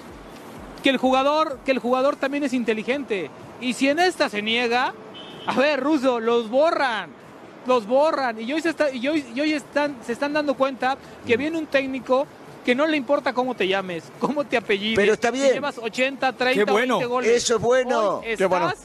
Que 0.83 0.91
el 0.91 0.97
jugador, 0.97 1.59
que 1.65 1.71
el 1.73 1.79
jugador 1.79 2.17
también 2.17 2.45
es 2.45 2.53
inteligente. 2.53 3.31
Y 3.61 3.73
si 3.75 3.89
en 3.89 3.99
esta 3.99 4.29
se 4.29 4.43
niega, 4.43 4.95
a 5.49 5.55
ver, 5.59 5.81
Ruso, 5.81 6.21
los 6.21 6.49
borran. 6.51 7.11
Los 7.67 7.87
borran. 7.87 8.41
Y 8.41 8.53
hoy 8.53 8.63
se 8.63 8.71
está, 8.71 8.91
y 8.91 9.07
hoy, 9.09 9.25
y 9.35 9.41
hoy 9.41 9.53
están, 9.53 9.97
se 10.07 10.13
están 10.13 10.33
dando 10.33 10.55
cuenta 10.55 10.97
que 11.27 11.37
Mm. 11.37 11.39
viene 11.41 11.59
un 11.59 11.67
técnico 11.67 12.27
que 12.65 12.75
no 12.75 12.87
le 12.87 12.97
importa 12.99 13.33
cómo 13.33 13.55
te 13.55 13.67
llames, 13.67 14.05
cómo 14.21 14.45
te 14.45 14.57
apellides. 14.59 14.97
Pero 14.97 15.15
está 15.15 15.29
si 15.31 15.39
bien. 15.39 15.53
llevas 15.55 15.79
80, 15.79 16.33
30, 16.35 16.65
Qué 16.67 16.71
bueno. 16.71 16.95
20 16.99 17.07
goles. 17.07 17.31
Eso 17.31 17.57
es 17.57 17.63
bueno. 17.63 18.21
Qué. 18.23 18.37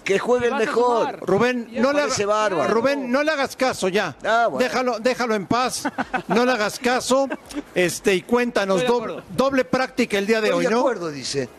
Que 0.06 0.20
juegue 0.20 0.46
y 0.46 0.48
el 0.48 0.52
vas 0.54 0.62
a 0.62 0.66
mejor. 0.66 1.20
Rubén, 1.22 1.68
no 1.74 1.92
le, 1.92 2.02
haga-. 2.02 2.68
Rubén, 2.68 3.12
no 3.12 3.24
le 3.24 3.32
hagas 3.32 3.56
caso 3.58 3.90
ya. 3.90 4.16
Ah, 4.24 4.48
bueno. 4.50 4.64
déjalo, 4.66 5.00
déjalo 5.00 5.36
en 5.36 5.48
paz. 5.48 5.84
No 6.30 6.46
le 6.46 6.52
hagas 6.54 6.80
caso. 6.80 7.28
Este, 7.76 8.14
y 8.16 8.22
cuéntanos, 8.22 8.84
doble, 9.36 9.66
práctica 9.66 10.18
el 10.18 10.28
día 10.28 10.40
de 10.40 10.48
Estoy 10.48 10.60
hoy, 10.60 10.66
de 10.70 10.72
¿no? 10.72 10.80
acuerdo, 10.80 11.10
dice. 11.10 11.50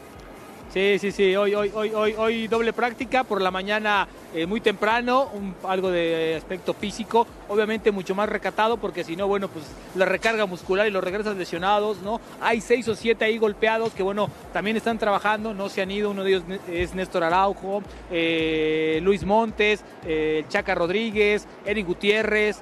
Sí, 0.74 0.98
sí, 0.98 1.12
sí. 1.12 1.36
Hoy, 1.36 1.54
hoy, 1.54 1.70
hoy, 1.72 1.92
hoy, 1.94 2.14
hoy 2.18 2.48
doble 2.48 2.72
práctica 2.72 3.22
por 3.22 3.40
la 3.40 3.52
mañana 3.52 4.08
eh, 4.34 4.44
muy 4.44 4.60
temprano, 4.60 5.30
algo 5.62 5.92
de 5.92 6.34
aspecto 6.34 6.74
físico, 6.74 7.28
obviamente 7.48 7.92
mucho 7.92 8.16
más 8.16 8.28
recatado 8.28 8.78
porque 8.78 9.04
si 9.04 9.14
no, 9.14 9.28
bueno, 9.28 9.46
pues 9.46 9.64
la 9.94 10.04
recarga 10.04 10.46
muscular 10.46 10.88
y 10.88 10.90
los 10.90 11.04
regresas 11.04 11.36
lesionados, 11.36 12.02
¿no? 12.02 12.20
Hay 12.40 12.60
seis 12.60 12.88
o 12.88 12.96
siete 12.96 13.24
ahí 13.24 13.38
golpeados 13.38 13.92
que, 13.92 14.02
bueno, 14.02 14.28
también 14.52 14.76
están 14.76 14.98
trabajando, 14.98 15.54
no 15.54 15.68
se 15.68 15.80
han 15.80 15.92
ido. 15.92 16.10
Uno 16.10 16.24
de 16.24 16.30
ellos 16.30 16.42
es 16.68 16.92
Néstor 16.96 17.22
Araujo, 17.22 17.84
eh, 18.10 18.98
Luis 19.04 19.24
Montes, 19.24 19.84
eh, 20.04 20.44
Chaca 20.48 20.74
Rodríguez, 20.74 21.46
Eric 21.64 21.86
Gutiérrez, 21.86 22.60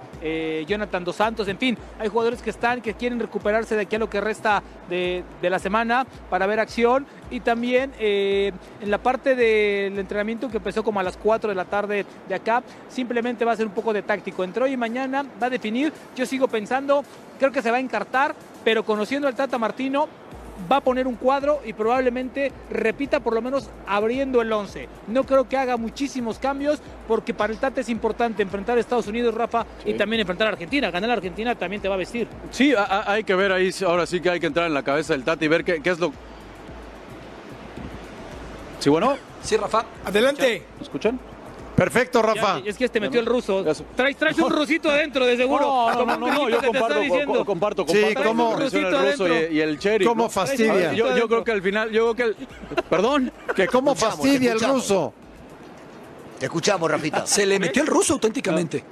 Jonathan 0.68 1.02
Dos 1.02 1.16
Santos, 1.16 1.48
en 1.48 1.58
fin, 1.58 1.76
hay 1.98 2.08
jugadores 2.08 2.42
que 2.42 2.50
están, 2.50 2.80
que 2.80 2.94
quieren 2.94 3.18
recuperarse 3.18 3.74
de 3.74 3.82
aquí 3.82 3.96
a 3.96 3.98
lo 3.98 4.08
que 4.08 4.20
resta 4.20 4.62
de, 4.88 5.24
de 5.40 5.50
la 5.50 5.58
semana 5.58 6.06
para 6.30 6.46
ver 6.46 6.60
acción 6.60 7.06
y 7.28 7.40
también 7.40 7.90
eh, 8.04 8.50
en 8.80 8.90
la 8.90 8.98
parte 8.98 9.36
del 9.36 9.96
entrenamiento 9.96 10.48
que 10.48 10.56
empezó 10.56 10.82
como 10.82 10.98
a 10.98 11.04
las 11.04 11.16
4 11.16 11.50
de 11.50 11.54
la 11.54 11.66
tarde 11.66 12.04
de 12.28 12.34
acá, 12.34 12.60
simplemente 12.88 13.44
va 13.44 13.52
a 13.52 13.56
ser 13.56 13.66
un 13.66 13.72
poco 13.72 13.92
de 13.92 14.02
táctico. 14.02 14.42
Entre 14.42 14.64
hoy 14.64 14.72
y 14.72 14.76
mañana 14.76 15.24
va 15.40 15.46
a 15.46 15.50
definir, 15.50 15.92
yo 16.16 16.26
sigo 16.26 16.48
pensando, 16.48 17.04
creo 17.38 17.52
que 17.52 17.62
se 17.62 17.70
va 17.70 17.76
a 17.76 17.80
encartar, 17.80 18.34
pero 18.64 18.84
conociendo 18.84 19.28
al 19.28 19.36
Tata 19.36 19.56
Martino, 19.56 20.08
va 20.70 20.78
a 20.78 20.80
poner 20.80 21.06
un 21.06 21.14
cuadro 21.14 21.60
y 21.64 21.74
probablemente 21.74 22.50
repita 22.70 23.20
por 23.20 23.34
lo 23.34 23.40
menos 23.40 23.70
abriendo 23.86 24.42
el 24.42 24.52
11. 24.52 24.88
No 25.06 25.22
creo 25.22 25.48
que 25.48 25.56
haga 25.56 25.76
muchísimos 25.76 26.40
cambios 26.40 26.80
porque 27.06 27.34
para 27.34 27.52
el 27.52 27.60
Tata 27.60 27.82
es 27.82 27.88
importante 27.88 28.42
enfrentar 28.42 28.78
a 28.78 28.80
Estados 28.80 29.06
Unidos, 29.06 29.32
Rafa, 29.32 29.64
y 29.84 29.94
también 29.94 30.20
enfrentar 30.20 30.48
a 30.48 30.50
Argentina. 30.50 30.90
Ganar 30.90 31.10
a 31.10 31.12
Argentina 31.14 31.54
también 31.54 31.80
te 31.80 31.88
va 31.88 31.94
a 31.94 31.98
vestir. 31.98 32.26
Sí, 32.50 32.74
hay 32.76 33.22
que 33.22 33.34
ver 33.36 33.52
ahí, 33.52 33.70
ahora 33.86 34.06
sí 34.06 34.20
que 34.20 34.30
hay 34.30 34.40
que 34.40 34.46
entrar 34.46 34.66
en 34.66 34.74
la 34.74 34.82
cabeza 34.82 35.12
del 35.12 35.22
Tata 35.22 35.44
y 35.44 35.48
ver 35.48 35.62
qué, 35.64 35.80
qué 35.80 35.90
es 35.90 36.00
lo... 36.00 36.12
Sí, 38.82 38.90
bueno, 38.90 39.16
Sí, 39.44 39.56
Rafa. 39.56 39.84
Adelante. 40.04 40.64
¿me 40.76 40.82
escuchan? 40.82 41.18
Perfecto, 41.76 42.20
Rafa. 42.20 42.60
Ya, 42.60 42.68
es 42.68 42.76
que 42.76 42.84
este 42.86 42.98
metió 42.98 43.20
el 43.20 43.26
ruso. 43.26 43.64
Traes, 43.94 44.16
traes 44.16 44.36
un 44.38 44.50
rusito 44.50 44.90
adentro, 44.90 45.24
de 45.24 45.36
seguro. 45.36 45.62
No, 45.62 45.92
no, 45.92 45.98
Como 46.00 46.16
no, 46.16 46.34
no, 46.34 46.48
yo 46.48 46.60
comparto, 46.60 47.00
co- 47.26 47.44
comparto, 47.44 47.84
Sí, 47.88 48.02
comparto. 48.14 48.34
mención 48.34 48.48
del 48.48 48.58
Rusito 48.58 49.24
ruso 49.24 49.28
y, 49.52 49.60
el 49.60 49.78
Cherry. 49.78 50.04
¿Cómo 50.04 50.28
fastidia? 50.28 50.92
Yo, 50.92 51.16
yo 51.16 51.28
creo 51.28 51.44
que 51.44 51.52
al 51.52 51.62
final, 51.62 51.90
yo 51.90 52.12
creo 52.12 52.34
que 52.34 52.40
el... 52.42 52.48
Perdón. 52.90 53.32
Que 53.54 53.68
cómo 53.68 53.92
Escuchamos, 53.92 54.16
fastidia 54.16 54.52
el 54.52 54.60
ruso. 54.60 55.14
Te 56.40 56.46
escuchamos, 56.46 56.90
Rafita. 56.90 57.24
Se 57.24 57.46
le 57.46 57.60
metió 57.60 57.82
el 57.82 57.88
ruso 57.88 58.14
auténticamente. 58.14 58.82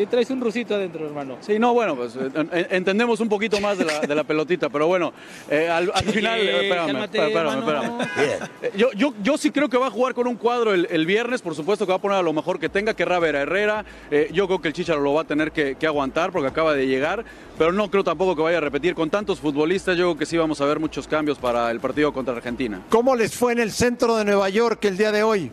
Sí, 0.00 0.06
traes 0.06 0.30
un 0.30 0.40
rusito 0.40 0.74
adentro, 0.74 1.04
hermano. 1.04 1.36
Sí, 1.42 1.58
no, 1.58 1.74
bueno, 1.74 1.94
pues 1.94 2.16
eh, 2.16 2.30
en- 2.34 2.66
entendemos 2.70 3.20
un 3.20 3.28
poquito 3.28 3.60
más 3.60 3.76
de 3.76 3.84
la, 3.84 4.00
de 4.00 4.14
la 4.14 4.24
pelotita, 4.24 4.70
pero 4.70 4.86
bueno, 4.86 5.12
eh, 5.50 5.68
al, 5.68 5.92
al 5.94 6.04
final, 6.04 6.40
eh, 6.40 6.62
espérame, 6.62 6.86
cálmate, 6.86 7.26
espérame, 7.26 7.58
espérame. 7.58 8.48
Yo, 8.78 8.92
yo, 8.92 9.12
yo 9.22 9.36
sí 9.36 9.50
creo 9.50 9.68
que 9.68 9.76
va 9.76 9.88
a 9.88 9.90
jugar 9.90 10.14
con 10.14 10.26
un 10.26 10.36
cuadro 10.36 10.72
el, 10.72 10.88
el 10.90 11.04
viernes, 11.04 11.42
por 11.42 11.54
supuesto 11.54 11.84
que 11.84 11.90
va 11.92 11.96
a 11.96 12.00
poner 12.00 12.16
a 12.16 12.22
lo 12.22 12.32
mejor 12.32 12.58
que 12.58 12.70
tenga, 12.70 12.94
que 12.94 13.04
ver 13.04 13.36
a 13.36 13.42
Herrera. 13.42 13.84
Eh, 14.10 14.30
yo 14.32 14.46
creo 14.46 14.62
que 14.62 14.68
el 14.68 14.74
Chicharo 14.74 15.00
lo 15.00 15.12
va 15.12 15.20
a 15.20 15.24
tener 15.24 15.52
que, 15.52 15.74
que 15.74 15.86
aguantar 15.86 16.32
porque 16.32 16.48
acaba 16.48 16.72
de 16.72 16.86
llegar, 16.86 17.22
pero 17.58 17.70
no 17.70 17.90
creo 17.90 18.02
tampoco 18.02 18.34
que 18.34 18.40
vaya 18.40 18.56
a 18.56 18.62
repetir. 18.62 18.94
Con 18.94 19.10
tantos 19.10 19.38
futbolistas, 19.38 19.98
yo 19.98 20.04
creo 20.06 20.16
que 20.16 20.24
sí 20.24 20.38
vamos 20.38 20.62
a 20.62 20.64
ver 20.64 20.80
muchos 20.80 21.06
cambios 21.08 21.36
para 21.36 21.70
el 21.70 21.78
partido 21.78 22.10
contra 22.14 22.34
Argentina. 22.34 22.80
¿Cómo 22.88 23.14
les 23.16 23.34
fue 23.36 23.52
en 23.52 23.58
el 23.58 23.70
centro 23.70 24.16
de 24.16 24.24
Nueva 24.24 24.48
York 24.48 24.82
el 24.86 24.96
día 24.96 25.12
de 25.12 25.22
hoy? 25.24 25.52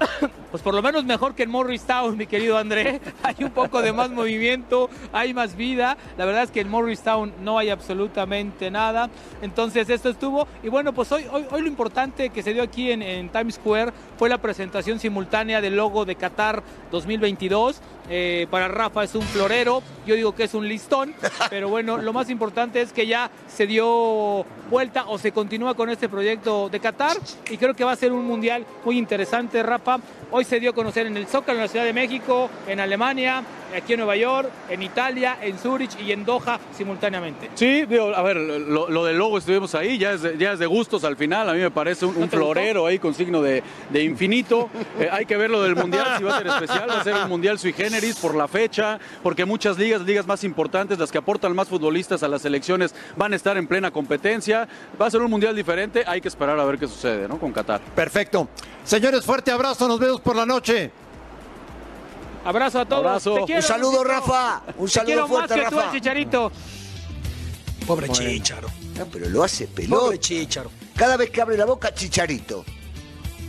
Pues 0.56 0.64
por 0.64 0.74
lo 0.74 0.80
menos 0.80 1.04
mejor 1.04 1.34
que 1.34 1.42
en 1.42 1.50
Morristown, 1.50 2.16
mi 2.16 2.26
querido 2.26 2.56
André. 2.56 2.98
Hay 3.22 3.44
un 3.44 3.50
poco 3.50 3.82
de 3.82 3.92
más 3.92 4.08
movimiento, 4.10 4.88
hay 5.12 5.34
más 5.34 5.54
vida. 5.54 5.98
La 6.16 6.24
verdad 6.24 6.44
es 6.44 6.50
que 6.50 6.62
en 6.62 6.70
Morristown 6.70 7.30
no 7.42 7.58
hay 7.58 7.68
absolutamente 7.68 8.70
nada. 8.70 9.10
Entonces 9.42 9.90
esto 9.90 10.08
estuvo. 10.08 10.48
Y 10.62 10.70
bueno, 10.70 10.94
pues 10.94 11.12
hoy, 11.12 11.26
hoy, 11.30 11.44
hoy 11.50 11.60
lo 11.60 11.68
importante 11.68 12.30
que 12.30 12.42
se 12.42 12.54
dio 12.54 12.62
aquí 12.62 12.90
en, 12.90 13.02
en 13.02 13.28
Times 13.28 13.56
Square 13.56 13.92
fue 14.16 14.30
la 14.30 14.38
presentación 14.38 14.98
simultánea 14.98 15.60
del 15.60 15.76
logo 15.76 16.06
de 16.06 16.14
Qatar 16.14 16.62
2022. 16.90 17.82
Eh, 18.08 18.46
para 18.50 18.68
Rafa 18.68 19.02
es 19.02 19.14
un 19.16 19.22
florero, 19.22 19.82
yo 20.06 20.14
digo 20.14 20.32
que 20.34 20.44
es 20.44 20.54
un 20.54 20.68
listón, 20.68 21.12
pero 21.50 21.68
bueno, 21.68 21.98
lo 21.98 22.12
más 22.12 22.30
importante 22.30 22.80
es 22.80 22.92
que 22.92 23.06
ya 23.06 23.30
se 23.48 23.66
dio 23.66 24.46
vuelta 24.70 25.06
o 25.08 25.18
se 25.18 25.32
continúa 25.32 25.74
con 25.74 25.90
este 25.90 26.08
proyecto 26.08 26.68
de 26.68 26.78
Qatar 26.78 27.16
y 27.50 27.56
creo 27.56 27.74
que 27.74 27.82
va 27.82 27.92
a 27.92 27.96
ser 27.96 28.12
un 28.12 28.24
mundial 28.24 28.64
muy 28.84 28.96
interesante, 28.96 29.62
Rafa. 29.62 29.98
Hoy 30.30 30.44
se 30.46 30.60
dio 30.60 30.70
a 30.70 30.72
conocer 30.72 31.06
en 31.06 31.16
el 31.16 31.26
Zócalo, 31.26 31.58
en 31.58 31.64
la 31.64 31.68
Ciudad 31.68 31.84
de 31.84 31.92
México, 31.92 32.48
en 32.66 32.80
Alemania, 32.80 33.42
aquí 33.76 33.92
en 33.94 33.98
Nueva 33.98 34.16
York, 34.16 34.48
en 34.68 34.82
Italia, 34.82 35.38
en 35.42 35.58
Zurich 35.58 36.00
y 36.00 36.12
en 36.12 36.24
Doha 36.24 36.58
simultáneamente. 36.76 37.50
Sí, 37.54 37.84
digo, 37.86 38.14
a 38.14 38.22
ver, 38.22 38.36
lo, 38.36 38.88
lo 38.88 39.04
del 39.04 39.18
logo 39.18 39.38
estuvimos 39.38 39.74
ahí, 39.74 39.98
ya 39.98 40.12
es, 40.12 40.22
de, 40.22 40.38
ya 40.38 40.52
es 40.52 40.58
de 40.58 40.66
gustos 40.66 41.04
al 41.04 41.16
final, 41.16 41.48
a 41.48 41.52
mí 41.52 41.60
me 41.60 41.70
parece 41.70 42.06
un, 42.06 42.16
un 42.16 42.30
florero 42.30 42.86
ahí 42.86 42.98
con 42.98 43.12
signo 43.14 43.42
de, 43.42 43.62
de 43.90 44.02
infinito. 44.02 44.70
Eh, 44.98 45.10
hay 45.12 45.26
que 45.26 45.36
ver 45.36 45.50
lo 45.50 45.62
del 45.62 45.76
Mundial, 45.76 46.06
si 46.16 46.24
va 46.24 46.36
a 46.36 46.38
ser 46.38 46.46
especial, 46.46 46.88
va 46.88 47.00
a 47.00 47.04
ser 47.04 47.14
un 47.14 47.28
Mundial 47.28 47.58
sui 47.58 47.74
generis 47.74 48.16
por 48.16 48.34
la 48.34 48.48
fecha, 48.48 48.98
porque 49.22 49.44
muchas 49.44 49.76
ligas, 49.76 50.00
ligas 50.00 50.26
más 50.26 50.42
importantes, 50.42 50.98
las 50.98 51.12
que 51.12 51.18
aportan 51.18 51.54
más 51.54 51.68
futbolistas 51.68 52.22
a 52.22 52.28
las 52.28 52.40
selecciones, 52.40 52.94
van 53.14 53.34
a 53.34 53.36
estar 53.36 53.58
en 53.58 53.66
plena 53.66 53.90
competencia. 53.90 54.66
Va 54.98 55.06
a 55.06 55.10
ser 55.10 55.20
un 55.20 55.30
Mundial 55.30 55.54
diferente, 55.54 56.02
hay 56.06 56.22
que 56.22 56.28
esperar 56.28 56.58
a 56.58 56.64
ver 56.64 56.78
qué 56.78 56.86
sucede, 56.86 57.28
¿no? 57.28 57.38
Con 57.38 57.52
Qatar. 57.52 57.82
Perfecto. 57.94 58.48
Señores, 58.86 59.24
fuerte 59.24 59.50
abrazo, 59.50 59.88
nos 59.88 59.98
vemos 59.98 60.20
por 60.20 60.36
la 60.36 60.46
noche. 60.46 60.90
Abrazo 62.44 62.80
a 62.80 62.84
todos. 62.86 63.04
Abrazo. 63.04 63.34
Te 63.34 63.44
quiero, 63.44 63.60
Un 63.60 63.66
saludo. 63.66 64.04
Rafa. 64.04 64.62
Un 64.78 64.86
Te 64.86 64.92
saludo 64.92 65.06
quiero 65.06 65.28
fuerte, 65.28 65.56
más 65.56 65.64
que 65.64 65.70
tú, 65.74 65.80
el 65.80 65.90
Chicharito. 65.90 66.52
Pobre 67.86 68.06
Bueno. 68.06 68.22
Chicharo. 68.30 68.68
No, 68.96 69.06
pero 69.06 69.28
lo 69.28 69.42
hace 69.42 69.66
pelota. 69.66 70.00
Pobre 70.02 70.20
Chicharo. 70.20 70.70
Cada 70.94 71.16
vez 71.16 71.30
que 71.30 71.40
abre 71.42 71.56
la 71.56 71.64
boca, 71.64 71.92
chicharito. 71.92 72.64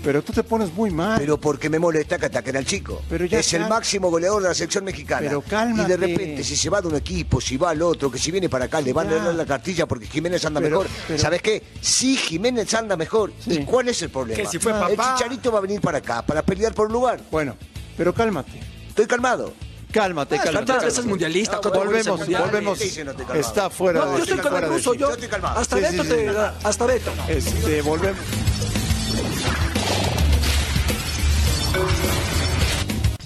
Pero 0.07 0.21
tú 0.23 0.31
te 0.31 0.41
pones 0.41 0.71
muy 0.73 0.89
mal. 0.89 1.19
Pero 1.19 1.37
porque 1.37 1.69
me 1.69 1.79
molesta 1.79 2.17
que 2.17 2.27
ataquen 2.27 2.55
al 2.55 2.65
chico. 2.65 3.01
Pero 3.09 3.25
ya 3.25 3.39
es 3.39 3.53
el 3.55 3.67
máximo 3.67 4.09
goleador 4.09 4.41
de 4.41 4.47
la 4.47 4.55
selección 4.55 4.85
mexicana. 4.85 5.19
Pero 5.27 5.43
Y 5.45 5.49
cálmate. 5.49 5.89
de 5.89 5.97
repente, 5.97 6.45
si 6.45 6.55
se 6.55 6.69
va 6.69 6.79
de 6.81 6.87
un 6.87 6.95
equipo, 6.95 7.41
si 7.41 7.57
va 7.57 7.71
al 7.71 7.81
otro, 7.81 8.09
que 8.09 8.17
si 8.17 8.31
viene 8.31 8.47
para 8.47 8.63
acá, 8.65 8.79
le 8.79 8.93
van 8.93 9.09
a 9.09 9.15
dar 9.15 9.35
la 9.35 9.45
cartilla 9.45 9.85
porque 9.85 10.07
Jiménez 10.07 10.45
anda 10.45 10.61
Pero- 10.61 10.79
mejor. 10.79 10.95
pero- 11.09 11.19
¿Sabes 11.19 11.41
qué? 11.41 11.61
Sí, 11.81 12.15
Jiménez 12.15 12.73
anda 12.73 12.95
mejor. 12.95 13.33
¿Y 13.47 13.65
cuál 13.65 13.89
es 13.89 14.01
el 14.01 14.09
problema? 14.09 14.41
Que 14.41 14.47
si 14.47 14.59
fue 14.59 14.71
el 14.71 14.79
papá. 14.95 15.15
chicharito 15.17 15.51
va 15.51 15.57
a 15.57 15.61
venir 15.61 15.81
para 15.81 15.97
acá, 15.97 16.21
para 16.25 16.41
pelear 16.41 16.73
por 16.73 16.87
un 16.87 16.93
lugar. 16.93 17.19
Bueno, 17.29 17.57
pero 17.97 18.13
cálmate. 18.13 18.61
Estoy 18.87 19.07
calmado. 19.07 19.51
Cálmate, 19.91 20.35
Ah, 20.35 20.41
cálmate. 20.41 20.65
¿Cuántas 20.67 20.85
veces 20.85 21.05
mundialista? 21.05 21.57
¿Cuántas 21.57 21.73
veces 21.89 22.07
Volvemos, 22.07 22.19
mundial? 22.19 22.43
volvemos. 22.43 22.79
Sí, 22.79 22.89
sí, 22.91 23.01
no. 23.03 23.11
Está 23.33 23.69
fuera 23.69 24.05
No, 24.05 24.11
de 24.13 24.17
yo 24.19 24.23
estoy 24.35 24.39
con 24.39 24.63
el 24.63 24.69
ruso, 24.69 24.93
sí. 24.93 24.99
yo. 24.99 25.07
Yo 25.09 25.13
estoy 25.15 25.27
calmado. 25.27 25.59
Hasta 25.59 25.75
Sí, 25.75 25.81
Beto 25.81 26.03
sí, 26.03 26.09
te. 26.09 26.29
Hasta 26.63 26.85
Beto. 26.85 27.11
Este, 27.27 27.81
volvemos. 27.81 28.19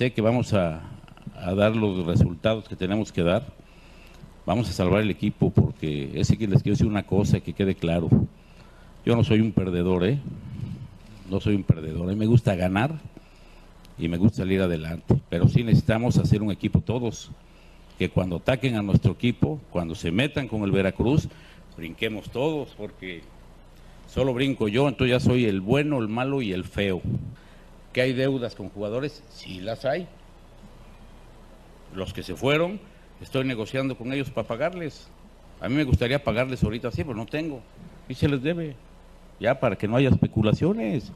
Sé 0.01 0.11
que 0.13 0.21
vamos 0.21 0.53
a, 0.53 0.81
dar 1.55 1.75
los 1.75 2.05
resultados 2.05 2.67
que 2.67 2.75
tenemos 2.75 3.11
que 3.11 3.21
dar. 3.21 3.45
Vamos 4.47 4.67
a 4.67 4.73
salvar 4.73 5.01
el 5.01 5.11
equipo 5.11 5.51
porque 5.51 6.09
ese 6.15 6.37
que 6.37 6.47
les 6.47 6.63
quiero 6.63 6.73
decir 6.73 6.87
una 6.87 7.03
cosa 7.03 7.39
que 7.39 7.53
quede 7.53 7.75
claro. 7.75 8.09
Yo 9.05 9.15
no 9.15 9.23
soy 9.23 9.41
un 9.41 9.51
perdedor, 9.51 10.03
¿eh? 10.05 10.19
No 11.29 11.39
soy 11.39 11.53
un 11.53 11.63
perdedor. 11.63 12.09
A 12.09 12.13
mí 12.13 12.15
me 12.15 12.25
gusta 12.25 12.55
ganar 12.55 12.99
y 13.97 14.07
me 14.07 14.17
gusta 14.17 14.37
salir 14.37 14.61
adelante. 14.61 15.21
Pero 15.29 15.47
sí 15.47 15.63
necesitamos 15.63 16.17
hacer 16.17 16.41
un 16.41 16.51
equipo 16.51 16.81
todos. 16.81 17.29
Que 17.99 18.09
cuando 18.09 18.37
ataquen 18.37 18.75
a 18.75 18.81
nuestro 18.81 19.11
equipo, 19.11 19.61
cuando 19.69 19.93
se 19.93 20.11
metan 20.11 20.47
con 20.47 20.63
el 20.63 20.71
Veracruz, 20.71 21.29
brinquemos 21.77 22.31
todos 22.31 22.69
porque 22.75 23.21
solo 24.07 24.33
brinco 24.33 24.67
yo, 24.67 24.87
entonces 24.87 25.11
ya 25.11 25.19
soy 25.19 25.45
el 25.45 25.61
bueno, 25.61 25.99
el 25.99 26.07
malo 26.07 26.41
y 26.41 26.53
el 26.53 26.63
feo. 26.63 27.03
¿Que 27.93 28.01
hay 28.01 28.13
deudas 28.13 28.55
con 28.55 28.69
jugadores? 28.69 29.23
Sí 29.29 29.59
las 29.59 29.85
hay. 29.85 30.07
Los 31.93 32.13
que 32.13 32.23
se 32.23 32.35
fueron, 32.35 32.79
estoy 33.21 33.43
negociando 33.45 33.97
con 33.97 34.13
ellos 34.13 34.29
para 34.29 34.47
pagarles. 34.47 35.09
A 35.59 35.67
mí 35.67 35.75
me 35.75 35.83
gustaría 35.83 36.23
pagarles 36.23 36.63
ahorita 36.63 36.89
sí, 36.91 37.03
pero 37.03 37.15
no 37.15 37.25
tengo. 37.25 37.61
Y 38.07 38.13
se 38.13 38.29
les 38.29 38.41
debe. 38.41 38.75
Ya 39.39 39.59
para 39.59 39.75
que 39.75 39.87
no 39.87 39.97
haya 39.97 40.09
especulaciones. 40.09 41.11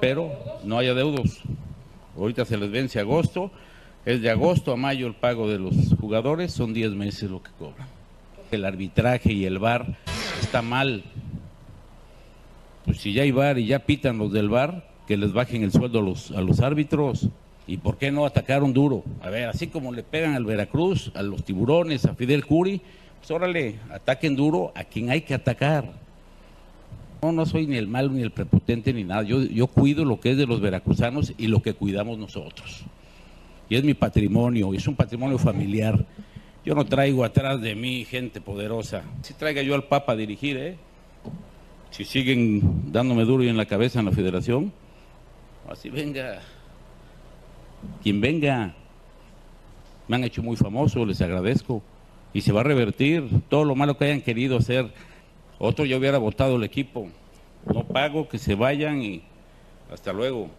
Pero 0.00 0.32
no 0.64 0.78
haya 0.78 0.94
deudos. 0.94 1.40
Ahorita 2.16 2.44
se 2.44 2.56
les 2.56 2.70
vence 2.70 3.00
agosto. 3.00 3.50
Es 4.04 4.20
de 4.22 4.30
agosto 4.30 4.72
a 4.72 4.76
mayo 4.76 5.06
el 5.06 5.14
pago 5.14 5.48
de 5.48 5.58
los 5.58 5.74
jugadores. 6.00 6.52
Son 6.52 6.72
10 6.72 6.92
meses 6.92 7.30
lo 7.30 7.42
que 7.42 7.50
cobran. 7.58 7.88
El 8.50 8.64
arbitraje 8.64 9.32
y 9.32 9.44
el 9.44 9.58
VAR 9.58 9.96
está 10.40 10.62
mal. 10.62 11.04
Pues 12.84 13.00
si 13.00 13.12
ya 13.12 13.22
hay 13.22 13.32
VAR 13.32 13.58
y 13.58 13.66
ya 13.66 13.80
pitan 13.80 14.18
los 14.18 14.32
del 14.32 14.48
VAR, 14.48 14.93
que 15.06 15.16
les 15.16 15.32
bajen 15.32 15.62
el 15.62 15.72
sueldo 15.72 15.98
a 15.98 16.02
los, 16.02 16.30
a 16.30 16.40
los 16.40 16.60
árbitros. 16.60 17.28
¿Y 17.66 17.78
por 17.78 17.96
qué 17.96 18.10
no 18.10 18.26
atacaron 18.26 18.72
duro? 18.72 19.04
A 19.22 19.30
ver, 19.30 19.48
así 19.48 19.68
como 19.68 19.92
le 19.92 20.02
pegan 20.02 20.34
al 20.34 20.44
Veracruz, 20.44 21.10
a 21.14 21.22
los 21.22 21.44
tiburones, 21.44 22.04
a 22.04 22.14
Fidel 22.14 22.44
Curi, 22.44 22.80
pues 23.18 23.30
órale, 23.30 23.76
ataquen 23.90 24.36
duro 24.36 24.72
a 24.74 24.84
quien 24.84 25.10
hay 25.10 25.22
que 25.22 25.34
atacar. 25.34 25.90
No, 27.22 27.32
no 27.32 27.46
soy 27.46 27.66
ni 27.66 27.76
el 27.76 27.88
malo 27.88 28.10
ni 28.10 28.20
el 28.20 28.32
prepotente 28.32 28.92
ni 28.92 29.02
nada. 29.02 29.22
Yo, 29.22 29.42
yo 29.42 29.66
cuido 29.66 30.04
lo 30.04 30.20
que 30.20 30.32
es 30.32 30.36
de 30.36 30.46
los 30.46 30.60
veracruzanos 30.60 31.32
y 31.38 31.46
lo 31.46 31.62
que 31.62 31.72
cuidamos 31.72 32.18
nosotros. 32.18 32.84
Y 33.70 33.76
es 33.76 33.84
mi 33.84 33.94
patrimonio, 33.94 34.74
es 34.74 34.86
un 34.86 34.94
patrimonio 34.94 35.38
familiar. 35.38 36.04
Yo 36.66 36.74
no 36.74 36.84
traigo 36.84 37.24
atrás 37.24 37.62
de 37.62 37.74
mí 37.74 38.04
gente 38.04 38.42
poderosa. 38.42 39.04
Si 39.22 39.32
traiga 39.32 39.62
yo 39.62 39.74
al 39.74 39.84
Papa 39.84 40.12
a 40.12 40.16
dirigir, 40.16 40.58
¿eh? 40.58 40.76
Si 41.90 42.04
siguen 42.04 42.92
dándome 42.92 43.24
duro 43.24 43.42
y 43.42 43.48
en 43.48 43.56
la 43.56 43.64
cabeza 43.64 44.00
en 44.00 44.06
la 44.06 44.12
federación, 44.12 44.72
así 45.70 45.90
venga. 45.90 46.40
Quien 48.02 48.20
venga. 48.20 48.74
Me 50.06 50.16
han 50.16 50.24
hecho 50.24 50.42
muy 50.42 50.56
famoso, 50.56 51.04
les 51.06 51.20
agradezco. 51.20 51.82
Y 52.32 52.40
se 52.40 52.52
va 52.52 52.60
a 52.60 52.64
revertir 52.64 53.42
todo 53.48 53.64
lo 53.64 53.74
malo 53.74 53.96
que 53.96 54.06
hayan 54.06 54.20
querido 54.20 54.56
hacer. 54.56 54.92
Otro 55.58 55.84
ya 55.84 55.96
hubiera 55.96 56.18
votado 56.18 56.56
el 56.56 56.64
equipo. 56.64 57.08
No 57.72 57.84
pago, 57.84 58.28
que 58.28 58.38
se 58.38 58.54
vayan 58.54 59.02
y 59.02 59.22
hasta 59.90 60.12
luego. 60.12 60.50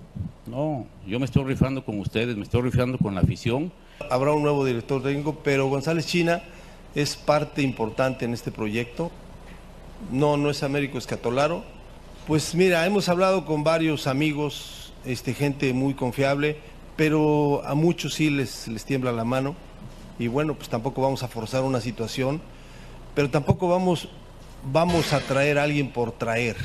No, 0.45 0.87
yo 1.05 1.19
me 1.19 1.25
estoy 1.25 1.43
rifando 1.43 1.83
con 1.83 1.99
ustedes, 1.99 2.35
me 2.35 2.43
estoy 2.43 2.61
rifando 2.61 2.97
con 2.97 3.15
la 3.15 3.21
afición. 3.21 3.71
Habrá 4.09 4.31
un 4.31 4.43
nuevo 4.43 4.65
director 4.65 5.03
técnico, 5.03 5.39
pero 5.43 5.67
González 5.67 6.07
China 6.07 6.41
es 6.95 7.15
parte 7.15 7.61
importante 7.61 8.25
en 8.25 8.33
este 8.33 8.51
proyecto. 8.51 9.11
No, 10.11 10.37
no 10.37 10.49
es 10.49 10.63
Américo 10.63 10.97
Escatolaro. 10.97 11.63
Pues 12.27 12.55
mira, 12.55 12.85
hemos 12.85 13.09
hablado 13.09 13.45
con 13.45 13.63
varios 13.63 14.07
amigos, 14.07 14.84
este, 15.05 15.33
gente 15.33 15.73
muy 15.73 15.93
confiable, 15.93 16.57
pero 16.95 17.63
a 17.65 17.75
muchos 17.75 18.13
sí 18.13 18.29
les, 18.29 18.67
les 18.67 18.85
tiembla 18.85 19.11
la 19.11 19.23
mano. 19.23 19.55
Y 20.17 20.27
bueno, 20.27 20.55
pues 20.55 20.69
tampoco 20.69 21.01
vamos 21.01 21.23
a 21.23 21.27
forzar 21.27 21.63
una 21.63 21.81
situación, 21.81 22.41
pero 23.13 23.29
tampoco 23.29 23.67
vamos, 23.67 24.09
vamos 24.71 25.13
a 25.13 25.19
traer 25.19 25.57
a 25.57 25.63
alguien 25.63 25.91
por 25.91 26.11
traer. 26.13 26.55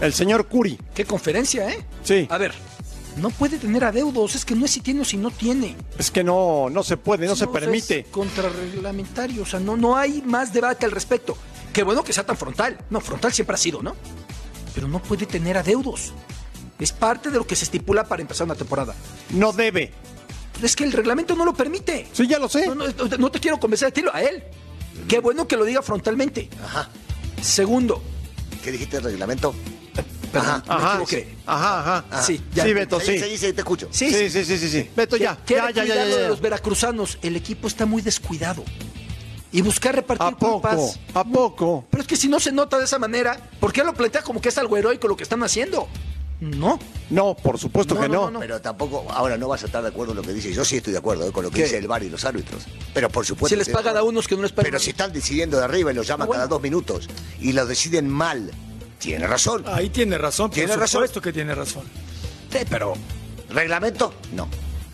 El 0.00 0.12
señor 0.12 0.46
Curi. 0.46 0.78
Qué 0.94 1.04
conferencia, 1.04 1.70
¿eh? 1.70 1.84
Sí. 2.04 2.26
A 2.30 2.38
ver, 2.38 2.52
no 3.18 3.30
puede 3.30 3.58
tener 3.58 3.84
adeudos, 3.84 4.34
es 4.34 4.44
que 4.44 4.54
no 4.54 4.64
es 4.64 4.70
si 4.70 4.80
tiene 4.80 5.00
o 5.00 5.04
si 5.04 5.16
no 5.16 5.30
tiene. 5.30 5.74
Es 5.98 6.10
que 6.10 6.22
no, 6.22 6.68
no 6.70 6.82
se 6.82 6.96
puede, 6.96 7.26
no 7.26 7.34
se 7.34 7.44
o 7.44 7.52
sea, 7.52 7.60
permite. 7.60 8.00
Es 8.00 8.06
contrarreglamentario, 8.08 9.42
o 9.42 9.46
sea, 9.46 9.58
no, 9.58 9.76
no 9.76 9.96
hay 9.96 10.22
más 10.24 10.52
debate 10.52 10.86
al 10.86 10.92
respecto. 10.92 11.36
Qué 11.72 11.82
bueno 11.82 12.04
que 12.04 12.12
sea 12.12 12.24
tan 12.24 12.36
frontal. 12.36 12.78
No, 12.90 13.00
frontal 13.00 13.32
siempre 13.32 13.54
ha 13.54 13.58
sido, 13.58 13.82
¿no? 13.82 13.94
Pero 14.74 14.88
no 14.88 15.02
puede 15.02 15.26
tener 15.26 15.56
adeudos. 15.58 16.12
Es 16.78 16.92
parte 16.92 17.30
de 17.30 17.38
lo 17.38 17.46
que 17.46 17.56
se 17.56 17.64
estipula 17.64 18.04
para 18.04 18.22
empezar 18.22 18.44
una 18.44 18.54
temporada. 18.54 18.94
No 19.30 19.52
debe. 19.52 19.92
Es 20.62 20.76
que 20.76 20.84
el 20.84 20.92
reglamento 20.92 21.34
no 21.36 21.44
lo 21.44 21.54
permite. 21.54 22.06
Sí, 22.12 22.26
ya 22.26 22.38
lo 22.38 22.48
sé. 22.48 22.66
No, 22.66 22.74
no, 22.74 22.84
no 23.18 23.30
te 23.30 23.40
quiero 23.40 23.58
convencer 23.58 23.88
a 23.88 23.90
ti, 23.90 24.02
a 24.12 24.22
él. 24.22 24.44
Qué 25.08 25.20
bueno 25.20 25.46
que 25.48 25.56
lo 25.56 25.64
diga 25.64 25.82
frontalmente. 25.82 26.48
Ajá. 26.64 26.88
Segundo. 27.40 28.02
¿Qué 28.62 28.72
dijiste 28.72 28.96
el 28.98 29.04
reglamento? 29.04 29.54
Perdón, 30.32 30.62
me 30.68 30.74
Ajá, 30.74 30.90
equivoqué. 30.92 31.34
ajá, 31.46 31.78
ajá. 32.10 32.22
Sí, 32.22 32.40
Sí, 32.54 32.72
Beto, 32.74 33.00
sí. 33.00 33.18
Sí, 33.18 33.38
sí, 33.38 33.52
te 33.54 33.60
escucho. 33.62 33.88
Sí, 33.90 34.12
Sí, 34.12 34.28
sí, 34.28 34.44
sí, 34.44 34.58
sí, 34.58 34.68
sí. 34.68 34.90
Beto, 34.94 35.16
ya. 35.16 35.38
Ya, 35.46 35.70
ya, 35.70 35.84
ya, 35.84 35.84
ya, 35.84 36.04
lo 36.04 36.16
de 36.16 36.22
ya. 36.22 36.28
los 36.28 36.40
veracruzanos. 36.40 37.18
El 37.22 37.34
equipo 37.36 37.66
está 37.66 37.86
muy 37.86 38.02
descuidado. 38.02 38.62
Y 39.50 39.62
buscar 39.62 39.94
repartir 39.94 40.26
¿A 40.26 40.30
poco? 40.32 40.52
culpas. 40.60 41.00
¿A 41.14 41.24
poco? 41.24 41.84
Pero 41.90 42.02
es 42.02 42.06
que 42.06 42.16
si 42.16 42.28
no 42.28 42.38
se 42.38 42.52
nota 42.52 42.78
de 42.78 42.84
esa 42.84 42.98
manera, 42.98 43.38
¿por 43.60 43.72
qué 43.72 43.82
lo 43.82 43.94
plantea 43.94 44.22
como 44.22 44.40
que 44.40 44.50
es 44.50 44.58
algo 44.58 44.76
heroico 44.76 45.08
lo 45.08 45.16
que 45.16 45.22
están 45.22 45.42
haciendo? 45.42 45.88
No. 46.40 46.78
No, 47.10 47.34
por 47.34 47.58
supuesto 47.58 47.94
No, 47.94 48.00
que 48.02 48.08
no, 48.08 48.14
no. 48.14 48.24
no, 48.26 48.30
no. 48.32 48.40
Pero 48.40 48.60
tampoco, 48.60 49.06
ahora 49.10 49.36
no 49.38 49.48
vas 49.48 49.62
a 49.62 49.66
estar 49.66 49.82
de 49.82 49.88
acuerdo 49.88 50.12
en 50.12 50.16
lo 50.18 50.22
que 50.22 50.32
dice. 50.34 50.52
Yo 50.52 50.64
sí 50.64 50.76
estoy 50.76 50.92
de 50.92 50.98
acuerdo 50.98 51.26
eh, 51.26 51.32
con 51.32 51.42
lo 51.44 51.50
que 51.50 51.56
¿Qué? 51.56 51.62
dice 51.64 51.78
el 51.78 51.88
VAR 51.88 52.02
y 52.04 52.10
los 52.10 52.24
árbitros. 52.24 52.62
Pero 52.94 53.08
por 53.08 53.24
supuesto. 53.26 53.48
Si 53.48 53.56
les 53.56 53.68
pagan 53.70 53.96
a 53.96 54.02
unos 54.02 54.28
que 54.28 54.36
no 54.36 54.42
les 54.42 54.52
pagan. 54.52 54.70
Pero 54.70 54.78
si 54.78 54.90
están 54.90 55.12
decidiendo 55.12 55.56
de 55.58 55.64
arriba 55.64 55.90
y 55.90 55.94
los 55.94 56.06
llaman 56.06 56.24
Ah, 56.24 56.28
bueno. 56.28 56.38
cada 56.40 56.48
dos 56.48 56.62
minutos 56.62 57.08
y 57.40 57.52
los 57.52 57.66
deciden 57.66 58.08
mal, 58.08 58.52
tiene 58.98 59.26
razón. 59.26 59.64
Ahí 59.66 59.88
tiene 59.88 60.16
razón, 60.18 60.50
por 60.50 60.54
Tiene 60.54 60.76
razón. 60.76 60.88
supuesto 61.00 61.20
que 61.22 61.32
tiene 61.32 61.54
razón. 61.54 61.84
Sí, 62.52 62.58
pero. 62.68 62.92
¿Reglamento? 63.48 64.12
No. 64.34 64.46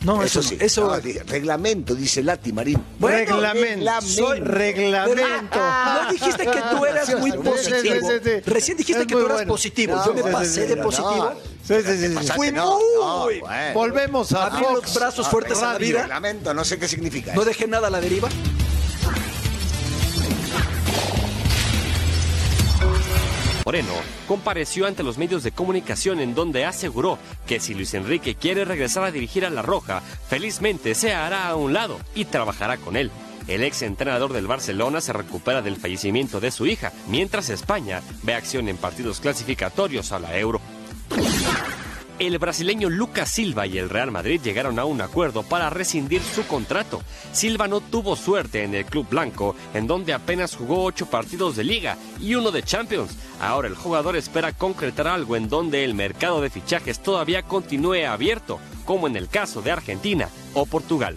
No, 0.05 0.23
eso, 0.23 0.41
eso 0.41 0.49
sí. 0.51 0.57
eso- 0.61 0.87
No, 0.87 1.01
di- 1.01 1.13
reglamento, 1.19 1.95
dice 1.95 2.23
Lati 2.23 2.53
Marín. 2.53 2.83
Bueno, 2.99 3.17
reglamento. 3.37 4.01
Soy 4.03 4.41
reglamento. 4.41 5.59
No 5.59 6.13
dijiste 6.13 6.47
que 6.47 6.61
tú 6.71 6.85
eras 6.85 7.19
muy 7.19 7.31
sí, 7.31 7.37
positivo. 7.39 8.09
sí, 8.11 8.15
sí. 8.23 8.31
Recién 8.47 8.77
dijiste 8.77 9.03
Es 9.03 9.07
que 9.09 9.15
tú 9.15 9.21
eras 9.21 9.33
bueno. 9.39 9.53
positivo. 9.53 9.97
No, 9.97 10.05
Yo 10.07 10.15
me 10.15 10.23
pasé 10.31 10.63
sí, 10.63 10.69
de 10.69 10.77
no, 10.77 10.83
positivo. 10.83 11.33
Sí, 11.67 11.75
sí, 11.83 11.97
sí, 11.99 12.15
sí. 12.21 12.33
Fui 12.37 12.53
no, 12.53 12.79
no, 13.01 13.25
muy. 13.25 13.41
bueno. 13.41 13.73
Volvemos 13.75 14.33
a 14.33 14.47
Abrí 14.47 14.63
los 14.71 14.95
brazos 14.95 15.27
fuertes 15.29 15.63
a 15.63 15.73
la 15.73 15.79
vida. 15.79 16.03
Reglamento, 16.03 16.53
no 16.53 16.65
sé 16.65 16.79
qué 16.79 16.87
significa. 16.89 17.35
No 17.35 17.45
dejé 17.45 17.67
nada 17.67 17.87
a 17.89 17.91
la 17.91 18.01
deriva. 18.01 18.29
Moreno 23.65 23.95
compareció 24.29 24.87
ante 24.87 25.03
los 25.03 25.19
medios 25.19 25.43
de 25.43 25.53
comunicación 25.53 26.21
en 26.21 26.35
donde 26.35 26.65
aseguró 26.65 27.19
que 27.47 27.61
si 27.61 27.75
Luis 27.75 27.95
Enrique 27.95 28.35
quiere 28.35 28.65
regresar 28.65 29.05
a 29.05 29.11
dirigir 29.11 29.47
a 29.47 29.51
La 29.51 29.63
Roja, 29.63 30.03
felizmente 30.29 30.95
se 30.95 31.15
hará 31.15 31.49
a 31.49 31.57
un 31.57 31.73
lado 31.73 31.99
y 32.15 32.27
trabajará 32.27 32.77
con 32.77 32.97
él. 32.97 33.11
El 33.47 33.63
ex 33.63 33.83
entrenador 33.83 34.33
del 34.33 34.47
Barcelona 34.47 35.01
se 35.01 35.13
recupera 35.13 35.61
del 35.61 35.77
fallecimiento 35.77 36.41
de 36.41 36.51
su 36.51 36.67
hija, 36.67 36.93
mientras 37.09 37.51
España 37.51 38.03
ve 38.23 38.35
acción 38.35 38.69
en 38.69 38.77
partidos 38.77 39.21
clasificatorios 39.21 40.13
a 40.13 40.19
la 40.19 40.39
Euro. 40.39 40.61
El 42.21 42.39
brasileño 42.39 42.91
Lucas 42.91 43.29
Silva 43.29 43.67
y 43.67 43.77
el 43.77 43.91
Real 43.91 44.13
Madrid 44.13 44.41
llegaron 44.43 44.79
a 44.79 44.85
un 44.85 45.01
acuerdo 45.01 45.43
para 45.43 45.69
rescindir 45.69 46.23
su 46.23 46.47
contrato. 46.47 47.03
Silva 47.33 47.67
no 47.67 47.81
tuvo 47.81 48.15
suerte 48.15 48.63
en 48.63 48.75
el 48.75 48.85
club 48.85 49.09
blanco, 49.09 49.57
en 49.75 49.89
donde 49.89 50.13
apenas 50.13 50.55
jugó 50.55 50.85
ocho 50.85 51.07
partidos 51.07 51.57
de 51.57 51.65
liga 51.65 51.97
y 52.21 52.37
uno 52.37 52.53
de 52.53 52.63
Champions. 52.63 53.17
Ahora 53.41 53.67
el 53.67 53.75
jugador 53.75 54.15
espera 54.15 54.53
concretar 54.53 55.09
algo 55.09 55.35
en 55.35 55.49
donde 55.49 55.85
el 55.85 55.95
mercado 55.95 56.41
de 56.41 56.51
fichajes 56.51 57.03
todavía 57.03 57.43
continúe 57.43 58.07
abierto, 58.07 58.61
como 58.85 59.09
en 59.09 59.17
el 59.17 59.29
caso 59.29 59.61
de 59.61 59.73
Argentina 59.73 60.29
o 60.55 60.67
Portugal. 60.67 61.17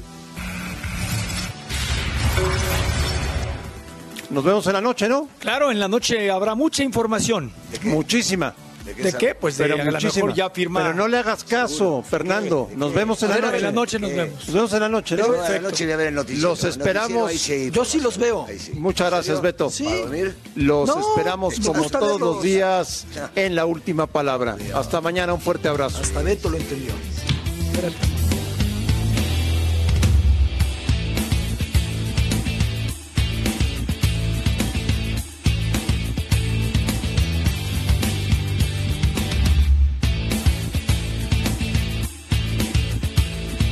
Nos 4.32 4.44
vemos 4.44 4.66
en 4.68 4.74
la 4.74 4.82
noche, 4.82 5.08
¿no? 5.08 5.30
Claro, 5.40 5.72
en 5.72 5.80
la 5.80 5.88
noche 5.88 6.32
habrá 6.32 6.56
mucha 6.56 6.84
información. 6.84 7.52
Muchísima. 7.84 8.56
¿De 8.96 9.14
qué? 9.14 9.36
Pues 9.36 9.58
de 9.58 9.64
Pero 9.66 9.76
a 9.76 9.78
lo 9.86 9.92
muchísima. 9.92 10.26
mejor 10.28 10.34
ya 10.34 10.50
firma. 10.50 10.82
Pero 10.82 10.94
no 10.94 11.08
le 11.08 11.18
hagas 11.18 11.44
caso, 11.44 12.04
Fernando. 12.08 12.70
Nos 12.76 12.94
vemos 12.94 13.22
en 13.24 13.30
la 13.30 13.38
noche. 13.40 13.58
en 13.58 13.64
la 13.64 13.72
noche 13.72 14.00
nos 14.00 14.10
vemos. 14.12 14.46
Nos 14.46 14.54
vemos 14.54 14.74
en 14.74 14.80
la 14.80 14.90
noche, 14.90 15.16
¿no? 15.18 15.26
En 15.26 15.52
la 15.54 15.60
noche 15.60 15.86
voy 15.86 15.94
a 15.94 15.98
ver 15.98 16.08
el 16.08 16.16
noticiero. 16.16 16.50
Los 16.50 16.64
esperamos. 16.64 17.32
sí. 17.34 17.70
Yo 17.72 17.86
sí 17.86 18.00
los 18.00 18.18
veo. 18.18 18.46
Muchas 18.74 19.10
gracias, 19.12 19.42
Beto. 19.42 19.70
Sí. 19.70 19.84
¿Para 19.86 19.98
dormir? 19.98 20.36
Los 20.56 20.88
No, 20.88 21.00
esperamos 21.00 21.60
como 21.60 21.90
todos 21.90 22.20
los 22.20 22.42
días 22.42 23.06
en 23.36 23.56
la 23.56 23.66
última 23.66 24.08
palabra. 24.08 24.58
Hasta 24.74 25.02
mañana, 25.02 25.34
un 25.34 25.42
fuerte 25.42 25.68
abrazo. 25.68 26.00
Hasta 26.02 26.22
Beto 26.22 26.50
lo 26.50 26.58
entendió. 26.58 26.92
Espérate. 27.74 28.17